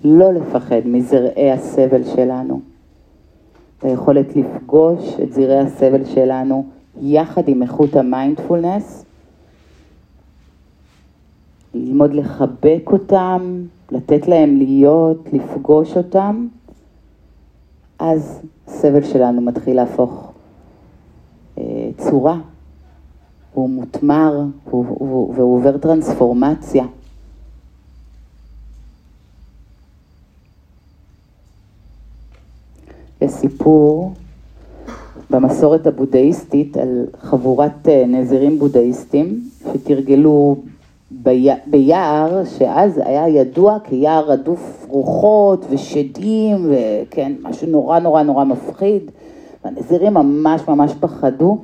לא 0.04 0.34
לפחד 0.34 0.82
מזרעי 0.86 1.52
הסבל 1.52 2.04
שלנו, 2.04 2.62
היכולת 3.82 4.36
לפגוש 4.36 5.20
את 5.24 5.34
זרעי 5.34 5.60
הסבל 5.60 6.06
שלנו 6.06 6.66
יחד 7.02 7.48
עם 7.48 7.64
איכות 7.64 7.96
המיינדפולנס, 7.96 9.06
ללמוד 11.74 12.14
לחבק 12.14 12.84
אותם, 12.92 13.62
לתת 13.92 14.28
להם 14.28 14.58
להיות, 14.58 15.28
לפגוש 15.34 15.98
אותם, 15.98 16.48
אז 18.00 18.42
הסבל 18.68 19.04
שלנו 19.04 19.42
מתחיל 19.42 19.76
להפוך 19.76 20.32
אה, 21.58 21.90
צורה, 21.98 22.38
הוא 23.54 23.70
מותמר 23.70 24.42
והוא 24.66 25.58
עובר 25.58 25.78
טרנספורמציה. 25.78 26.86
יש 33.22 33.32
סיפור 33.32 34.14
במסורת 35.30 35.88
הבודהיסטית 35.88 36.78
על 36.78 37.06
חבורת 37.20 37.88
אה, 37.88 38.04
נזירים 38.08 38.60
בודהיסטים 38.60 39.50
שתרגלו 39.74 40.56
ביער 41.68 42.44
שאז 42.58 43.02
היה 43.06 43.28
ידוע 43.28 43.78
כיער 43.84 44.32
רדוף 44.32 44.86
רוחות 44.90 45.66
ושדים 45.70 46.70
וכן, 46.70 47.32
משהו 47.42 47.68
נורא 47.68 48.00
נורא 48.00 48.24
נורא 48.24 48.44
מפחיד. 48.44 49.02
הנזירים 49.64 50.14
ממש 50.14 50.62
ממש 50.68 50.92
פחדו 51.00 51.58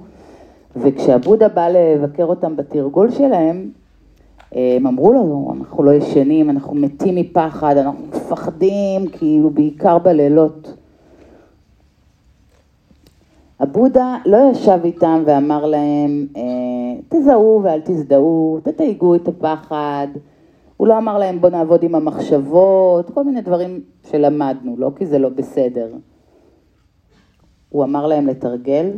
וכשהבודה 0.76 1.48
בא 1.48 1.68
לבקר 1.70 2.26
אותם 2.26 2.56
בתרגול 2.56 3.12
שלהם, 3.12 3.70
הם 4.52 4.88
אמרו 4.88 5.14
לו, 5.14 5.54
אנחנו 5.58 5.84
לא 5.84 5.94
ישנים, 5.94 6.50
אנחנו 6.50 6.76
מתים 6.76 7.16
מפחד, 7.16 7.78
אנחנו 7.78 8.06
מפחדים, 8.08 9.08
כאילו 9.08 9.50
בעיקר 9.50 9.98
בלילות. 9.98 10.74
הבודה 13.60 14.18
לא 14.26 14.38
ישב 14.52 14.80
איתם 14.84 15.24
ואמר 15.26 15.66
להם, 15.66 16.28
אה, 16.38 16.42
תזהו 17.10 17.62
ואל 17.64 17.82
תזדהו, 17.84 18.60
תתייגו 18.64 19.16
את 19.16 19.28
הפחד. 19.28 20.08
הוא 20.78 20.88
לא 20.88 20.98
אמר 20.98 21.18
להם, 21.18 21.42
בוא 21.42 21.50
נעבוד 21.50 21.84
עם 21.84 21.96
המחשבות, 21.96 23.10
כל 23.10 23.24
מיני 23.24 23.42
דברים 23.42 23.82
שלמדנו, 24.10 24.76
לא 24.78 24.92
כי 24.96 25.06
זה 25.06 25.20
לא 25.20 25.30
בסדר. 25.30 25.88
הוא 27.70 27.84
אמר 27.84 28.08
להם 28.08 28.28
לתרגל 28.28 28.92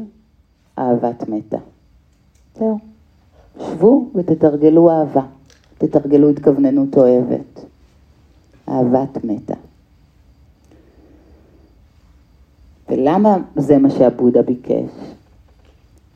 אהבת 0.80 1.30
מתה. 1.30 1.58
זהו. 2.56 2.80
שבו 3.60 4.10
ותתרגלו 4.16 4.92
אהבה, 4.92 5.22
תתרגלו 5.78 6.30
התכווננות 6.30 6.98
אוהבת. 6.98 7.66
אהבת 8.70 9.24
מתה. 9.24 9.54
ולמה 12.90 13.38
זה 13.56 13.78
מה 13.78 13.90
שהבודה 13.90 14.42
ביקש? 14.42 14.90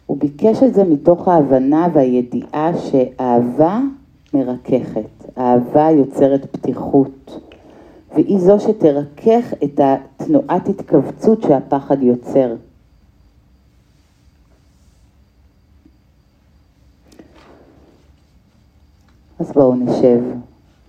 הוא 0.06 0.18
ביקש 0.18 0.64
את 0.64 0.74
זה 0.74 0.84
מתוך 0.84 1.28
ההבנה 1.28 1.88
והידיעה 1.94 2.72
שאהבה 2.78 3.80
מרככת, 4.34 5.38
אהבה 5.38 5.90
יוצרת 5.92 6.46
פתיחות, 6.52 7.40
והיא 8.16 8.40
זו 8.40 8.60
שתרכך 8.60 9.54
את 9.64 9.80
התנועת 9.84 10.70
התכווצות 10.70 11.42
שהפחד 11.42 12.04
יוצר. 12.04 12.56
אז 19.40 19.52
בואו 19.52 19.76
נשב 19.76 20.22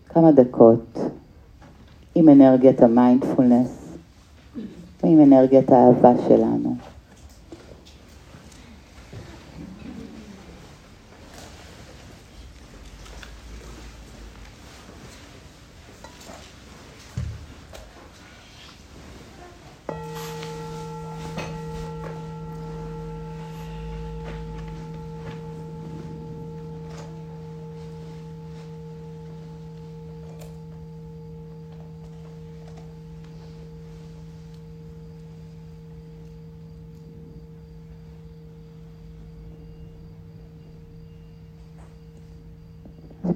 כמה 0.08 0.32
דקות 0.32 0.98
עם 2.14 2.28
אנרגיית 2.28 2.82
המיינדפולנס 2.82 3.96
ועם 5.02 5.20
אנרגיית 5.20 5.72
האהבה 5.72 6.12
שלנו. 6.28 6.76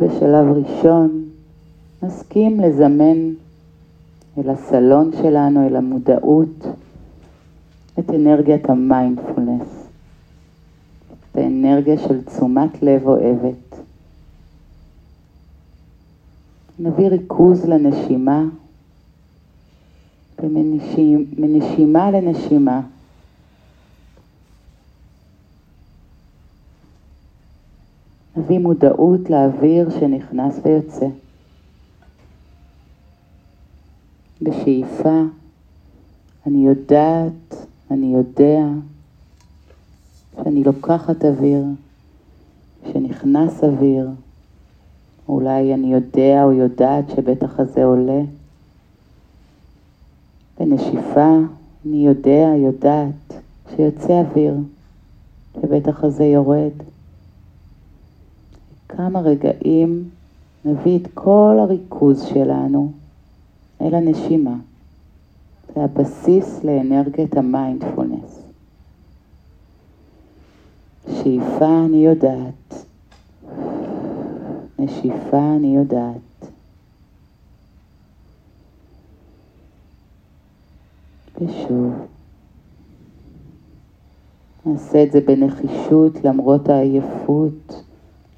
בשלב 0.05 0.47
ראשון 0.57 1.25
נסכים 2.03 2.61
לזמן 2.61 3.31
אל 4.39 4.51
הסלון 4.51 5.11
שלנו, 5.23 5.67
אל 5.67 5.77
המודעות, 5.77 6.67
את 7.99 8.11
אנרגיית 8.11 8.71
המיינדפולנס, 8.71 9.89
את 11.13 11.37
האנרגיה 11.37 11.99
של 11.99 12.25
תשומת 12.25 12.83
לב 12.83 13.07
אוהבת. 13.07 13.77
נביא 16.79 17.09
ריכוז 17.09 17.65
לנשימה, 17.65 18.45
ומנשימה 20.43 22.11
לנשימה 22.11 22.81
נביא 28.45 28.59
מודעות 28.59 29.31
לאוויר 29.31 29.91
שנכנס 29.91 30.61
ויוצא. 30.63 31.07
בשאיפה 34.43 35.23
אני 36.47 36.67
יודעת, 36.67 37.67
אני 37.91 38.15
יודע 38.15 38.65
שאני 40.37 40.65
לוקחת 40.65 41.25
אוויר, 41.25 41.65
שנכנס 42.93 43.65
אוויר, 43.65 44.09
אולי 45.29 45.75
אני 45.75 45.93
יודע 45.93 46.45
או 46.45 46.53
יודעת 46.53 47.05
שבטח 47.17 47.61
הזה 47.61 47.85
עולה. 47.85 48.21
בנשיפה 50.61 51.39
אני 51.87 52.07
יודע, 52.07 52.53
יודעת 52.57 53.35
שיוצא 53.77 54.21
אוויר, 54.21 54.55
שבטח 55.61 56.05
הזה 56.05 56.25
יורד. 56.25 56.94
כמה 58.97 59.21
רגעים 59.21 60.09
נביא 60.65 60.99
את 60.99 61.09
כל 61.15 61.57
הריכוז 61.61 62.23
שלנו 62.23 62.93
אל 63.81 63.95
הנשימה. 63.95 64.57
זה 65.75 65.85
הבסיס 65.85 66.65
לאנרגיית 66.65 67.37
המיינדפולנס. 67.37 68.43
שאיפה 71.07 71.85
אני 71.87 72.07
יודעת, 72.07 72.87
נשיפה 74.79 75.55
אני 75.57 75.77
יודעת. 75.77 76.47
ושוב, 81.41 81.93
נעשה 84.67 85.03
את 85.03 85.13
זה 85.13 85.21
בנחישות 85.21 86.25
למרות 86.25 86.69
העייפות. 86.69 87.85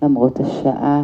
למרות 0.03 0.41
השעה. 0.41 1.03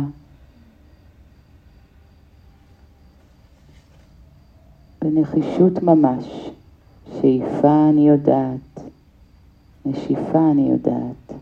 בנחישות 5.05 5.83
ממש, 5.83 6.51
שאיפה 7.21 7.89
אני 7.91 8.09
יודעת, 8.09 8.81
נשיפה 9.87 10.51
אני 10.51 10.69
יודעת. 10.71 11.42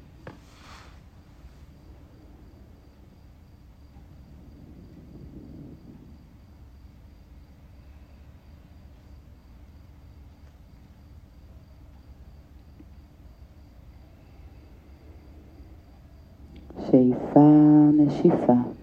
שאיפה, 17.30 17.40
נשיפה. 17.96 18.79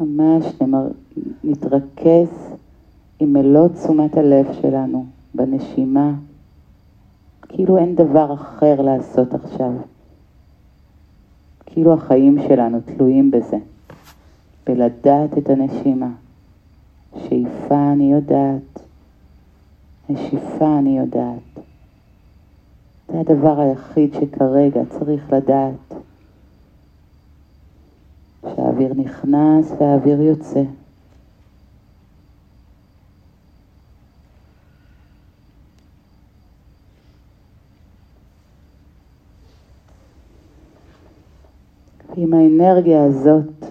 ממש 0.00 0.46
נמר... 0.60 0.88
נתרכז 1.44 2.54
עם 3.20 3.32
מלוא 3.32 3.68
תשומת 3.68 4.16
הלב 4.16 4.46
שלנו 4.62 5.06
בנשימה, 5.34 6.14
כאילו 7.42 7.78
אין 7.78 7.94
דבר 7.94 8.34
אחר 8.34 8.82
לעשות 8.82 9.34
עכשיו. 9.34 9.72
כאילו 11.66 11.94
החיים 11.94 12.38
שלנו 12.48 12.78
תלויים 12.80 13.30
בזה, 13.30 13.56
בלדעת 14.66 15.38
את 15.38 15.50
הנשימה. 15.50 16.10
שאיפה 17.18 17.92
אני 17.92 18.12
יודעת, 18.12 18.82
נשיפה 20.08 20.78
אני 20.78 20.98
יודעת. 20.98 21.64
זה 23.08 23.20
הדבר 23.20 23.60
היחיד 23.60 24.14
שכרגע 24.14 24.80
צריך 24.90 25.32
לדעת. 25.32 26.03
שהאוויר 28.44 28.94
נכנס 28.94 29.72
והאוויר 29.80 30.20
יוצא. 30.20 30.62
ועם 42.16 42.34
האנרגיה 42.34 43.04
הזאת 43.04 43.66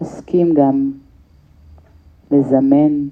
נסכים 0.00 0.54
גם 0.54 0.92
לזמן 2.30 3.08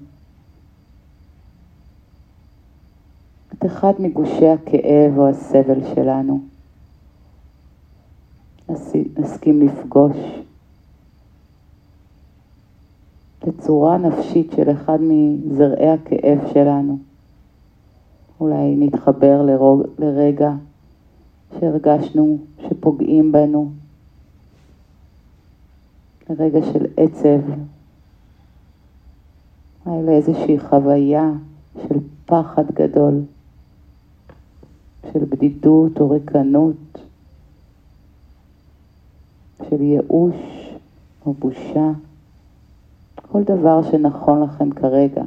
את 3.53 3.65
אחד 3.65 3.93
מגושי 3.99 4.47
הכאב 4.47 5.17
או 5.17 5.29
הסבל 5.29 5.93
שלנו. 5.95 6.52
נסכים 8.69 9.61
לפגוש 9.61 10.17
בצורה 13.47 13.97
נפשית 13.97 14.51
של 14.55 14.71
אחד 14.71 14.97
מזרעי 15.01 15.89
הכאב 15.89 16.39
שלנו. 16.53 16.97
אולי 18.39 18.75
נתחבר 18.75 19.41
לרוג, 19.41 19.83
לרגע 19.99 20.53
שהרגשנו 21.59 22.37
שפוגעים 22.59 23.31
בנו, 23.31 23.71
לרגע 26.29 26.59
של 26.73 26.85
עצב, 26.97 27.39
אולי 29.85 30.05
לאיזושהי 30.05 30.59
חוויה 30.59 31.31
של 31.87 31.95
פחד 32.25 32.71
גדול, 32.73 33.21
של 35.13 35.25
בדידות 35.29 35.99
או 35.99 36.09
ריקנות. 36.09 37.02
של 39.69 39.81
ייאוש 39.81 40.35
או 41.25 41.33
בושה, 41.33 41.91
כל 43.15 43.43
דבר 43.43 43.91
שנכון 43.91 44.43
לכם 44.43 44.71
כרגע. 44.71 45.23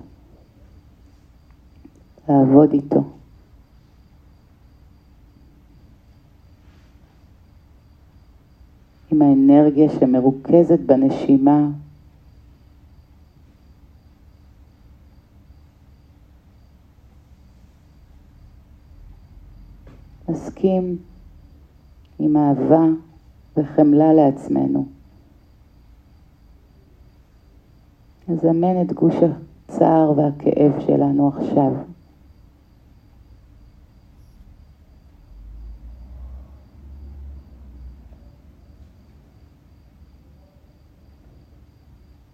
לעבוד 2.28 2.72
איתו. 2.72 3.02
עם 9.10 9.22
האנרגיה 9.22 9.90
שמרוכזת 10.00 10.80
בנשימה. 10.80 11.68
נסכים 20.28 20.98
עם 22.18 22.36
אהבה 22.36 22.84
וחמלה 23.56 24.12
לעצמנו. 24.14 24.86
נזמן 28.28 28.82
את 28.82 28.92
גוש 28.92 29.14
הצער 29.68 30.12
והכאב 30.16 30.72
שלנו 30.86 31.28
עכשיו. 31.28 31.72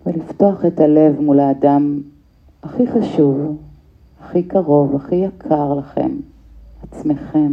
ולפתוח 0.07 0.65
את 0.65 0.81
הלב 0.81 1.21
מול 1.21 1.41
האדם 1.41 2.01
הכי 2.63 2.87
חשוב, 2.87 3.59
הכי 4.21 4.43
קרוב, 4.43 4.97
הכי 4.97 5.15
יקר 5.15 5.75
לכם, 5.75 6.11
עצמכם. 6.83 7.53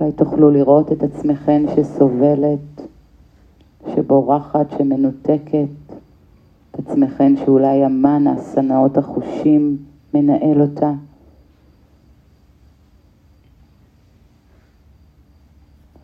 אולי 0.00 0.12
תוכלו 0.12 0.50
לראות 0.50 0.92
את 0.92 1.02
עצמכם 1.02 1.62
שסובלת, 1.76 2.80
שבורחת, 3.94 4.70
שמנותקת, 4.78 5.68
את 6.70 6.78
עצמכם 6.78 7.34
שאולי 7.44 7.84
המן, 7.84 8.26
השנאות 8.26 8.98
החושים, 8.98 9.76
מנהל 10.14 10.62
אותה. 10.62 10.92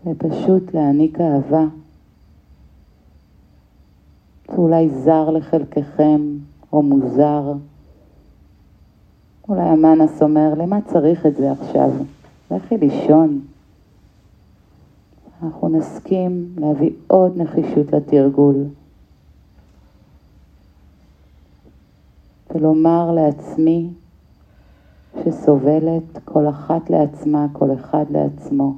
ופשוט 0.06 0.74
להעניק 0.74 1.20
אהבה. 1.20 1.64
זה 4.48 4.56
אולי 4.56 4.88
זר 4.88 5.30
לחלקכם, 5.30 6.20
או 6.72 6.82
מוזר. 6.82 7.52
אולי 9.48 9.62
המאנס 9.62 10.22
אומר, 10.22 10.54
למה 10.56 10.80
צריך 10.80 11.26
את 11.26 11.36
זה 11.36 11.52
עכשיו? 11.52 11.90
לכי 12.50 12.76
לישון. 12.76 13.40
אנחנו 15.42 15.68
נסכים 15.68 16.54
להביא 16.56 16.90
עוד 17.06 17.36
נחישות 17.36 17.92
לתרגול. 17.92 18.64
ולומר 22.50 23.12
לעצמי 23.12 23.90
שסובלת 25.24 26.18
כל 26.24 26.48
אחת 26.48 26.90
לעצמה, 26.90 27.46
כל 27.52 27.74
אחד 27.74 28.04
לעצמו. 28.10 28.74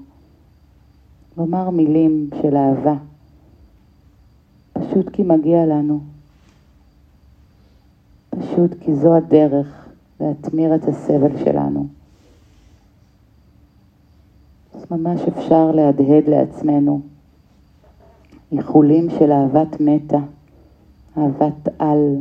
לומר 1.36 1.70
מילים 1.70 2.30
של 2.42 2.56
אהבה, 2.56 2.94
פשוט 4.72 5.08
כי 5.12 5.22
מגיע 5.22 5.66
לנו. 5.66 6.00
פשוט 8.30 8.70
כי 8.80 8.94
זו 8.94 9.16
הדרך 9.16 9.88
להתמיר 10.20 10.74
את 10.74 10.88
הסבל 10.88 11.44
שלנו. 11.44 11.86
ממש 14.90 15.20
אפשר 15.20 15.70
להדהד 15.70 16.28
לעצמנו 16.28 17.00
איחולים 18.52 19.10
של 19.10 19.32
אהבת 19.32 19.80
מתה, 19.80 20.18
אהבת 21.18 21.68
על, 21.78 22.16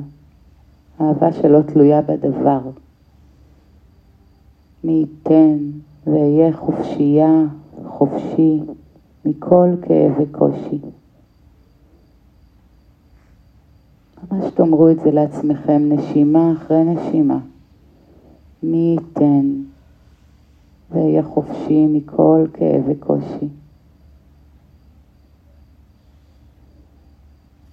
אהבה 1.01 1.33
שלא 1.33 1.61
תלויה 1.61 2.01
בדבר. 2.01 2.61
מי 4.83 4.91
ייתן 4.91 5.57
ואהיה 6.07 6.53
חופשייה, 6.53 7.43
חופשי, 7.85 8.59
מכל 9.25 9.69
כאב 9.81 10.11
וקושי. 10.19 10.79
ממש 14.31 14.51
תאמרו 14.53 14.89
את 14.89 14.99
זה 14.99 15.11
לעצמכם, 15.11 15.81
נשימה 15.89 16.53
אחרי 16.53 16.83
נשימה. 16.83 17.39
מי 18.63 18.97
ייתן 18.97 19.63
ואהיה 20.93 21.23
חופשי 21.23 21.85
מכל 21.85 22.45
כאב 22.53 22.83
וקושי. 22.87 23.47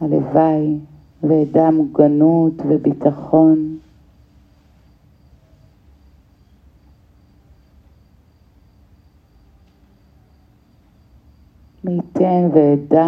הלוואי 0.01 0.79
ואדע 1.23 1.71
מוגנות 1.71 2.53
וביטחון. 2.69 3.77
מי 11.85 11.93
ייתן 11.93 12.49
ואדע 12.55 13.07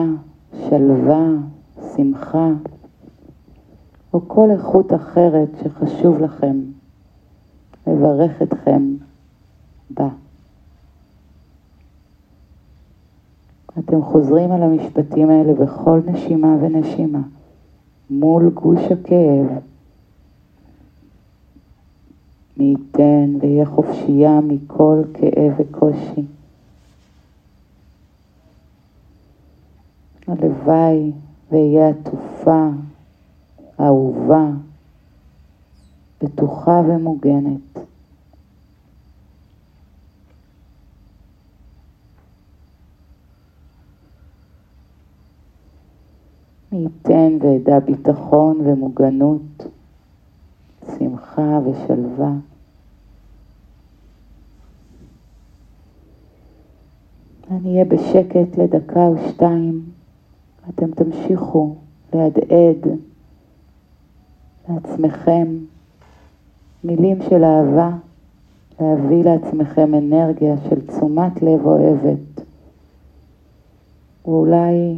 שלווה, 0.68 1.26
שמחה, 1.96 2.48
או 4.14 4.28
כל 4.28 4.50
איכות 4.50 4.92
אחרת 4.94 5.48
שחשוב 5.62 6.20
לכם 6.20 6.60
לברך 7.86 8.42
אתכם 8.42 8.94
בה. 9.94 10.08
אתם 13.78 14.02
חוזרים 14.02 14.52
על 14.52 14.62
המשפטים 14.62 15.30
האלה 15.30 15.54
בכל 15.54 16.00
נשימה 16.06 16.56
ונשימה, 16.60 17.22
מול 18.10 18.50
גוש 18.50 18.80
הכאב. 18.80 19.46
מי 22.56 22.64
ייתן 22.64 23.34
ויהיה 23.40 23.66
חופשייה 23.66 24.40
מכל 24.40 25.02
כאב 25.14 25.52
וקושי. 25.58 26.22
הלוואי 30.26 31.12
ואהיה 31.50 31.88
עטופה, 31.88 32.68
אהובה, 33.80 34.50
בטוחה 36.22 36.82
ומוגנת. 36.86 37.81
מי 46.72 46.78
ייתן 46.78 47.38
ואדע 47.40 47.78
ביטחון 47.78 48.60
ומוגנות, 48.64 49.66
שמחה 50.98 51.58
ושלווה. 51.64 52.32
אני 57.50 57.72
אהיה 57.72 57.84
בשקט 57.84 58.58
לדקה 58.58 59.06
או 59.06 59.14
שתיים, 59.28 59.82
אתם 60.68 60.90
תמשיכו 60.90 61.74
להדהד 62.14 62.88
לעצמכם 64.68 65.46
מילים 66.84 67.18
של 67.22 67.44
אהבה, 67.44 67.90
להביא 68.80 69.24
לעצמכם 69.24 69.94
אנרגיה 69.94 70.54
של 70.68 70.86
תשומת 70.86 71.42
לב 71.42 71.66
אוהבת. 71.66 72.40
ואולי 74.24 74.96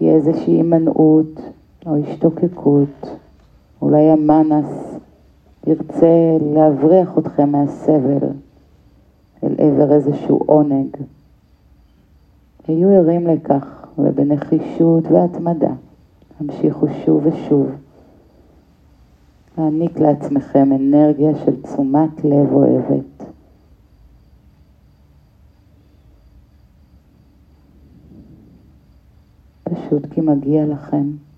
תהיה 0.00 0.14
איזושהי 0.14 0.52
הימנעות 0.52 1.40
או 1.86 1.96
השתוקקות, 1.96 3.16
אולי 3.82 4.10
המאנס 4.10 4.98
ירצה 5.66 6.36
להבריח 6.54 7.18
אתכם 7.18 7.50
מהסבל 7.50 8.28
אל 9.44 9.54
עבר 9.58 9.92
איזשהו 9.92 10.42
עונג. 10.46 10.96
היו 12.68 12.88
ערים 12.88 13.26
לכך, 13.26 13.86
ובנחישות 13.98 15.04
והתמדה 15.10 15.72
המשיכו 16.40 16.86
שוב 17.04 17.26
ושוב 17.26 17.66
להעניק 19.58 19.98
לעצמכם 19.98 20.72
אנרגיה 20.72 21.34
של 21.44 21.62
תשומת 21.62 22.24
לב 22.24 22.52
אוהבת. 22.52 23.19
פשוט 29.90 30.18
מגיע 30.18 30.66
לכם. 30.66 31.29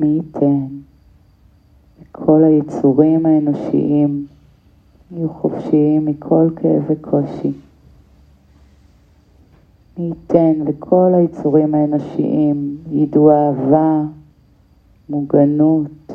מי 0.00 0.06
ייתן 0.06 0.66
וכל 2.00 2.44
היצורים 2.44 3.26
האנושיים 3.26 4.26
יהיו 5.10 5.28
חופשיים 5.28 6.04
מכל 6.06 6.48
כאב 6.56 6.82
וקושי. 6.88 7.52
מי 9.98 10.04
ייתן 10.04 10.52
וכל 10.66 11.12
היצורים 11.14 11.74
האנושיים 11.74 12.76
ידעו 12.90 13.30
אהבה, 13.30 14.02
מוגנות, 15.08 16.12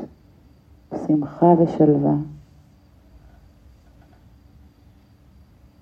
שמחה 1.07 1.53
ושלווה. 1.59 2.15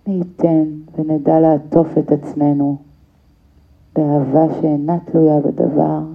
מי 0.08 0.14
ייתן 0.14 0.64
ונדע 0.96 1.40
לעטוף 1.40 1.98
את 1.98 2.12
עצמנו 2.12 2.78
באהבה 3.96 4.54
שאינה 4.62 5.00
תלויה 5.00 5.40
בדבר, 5.40 6.13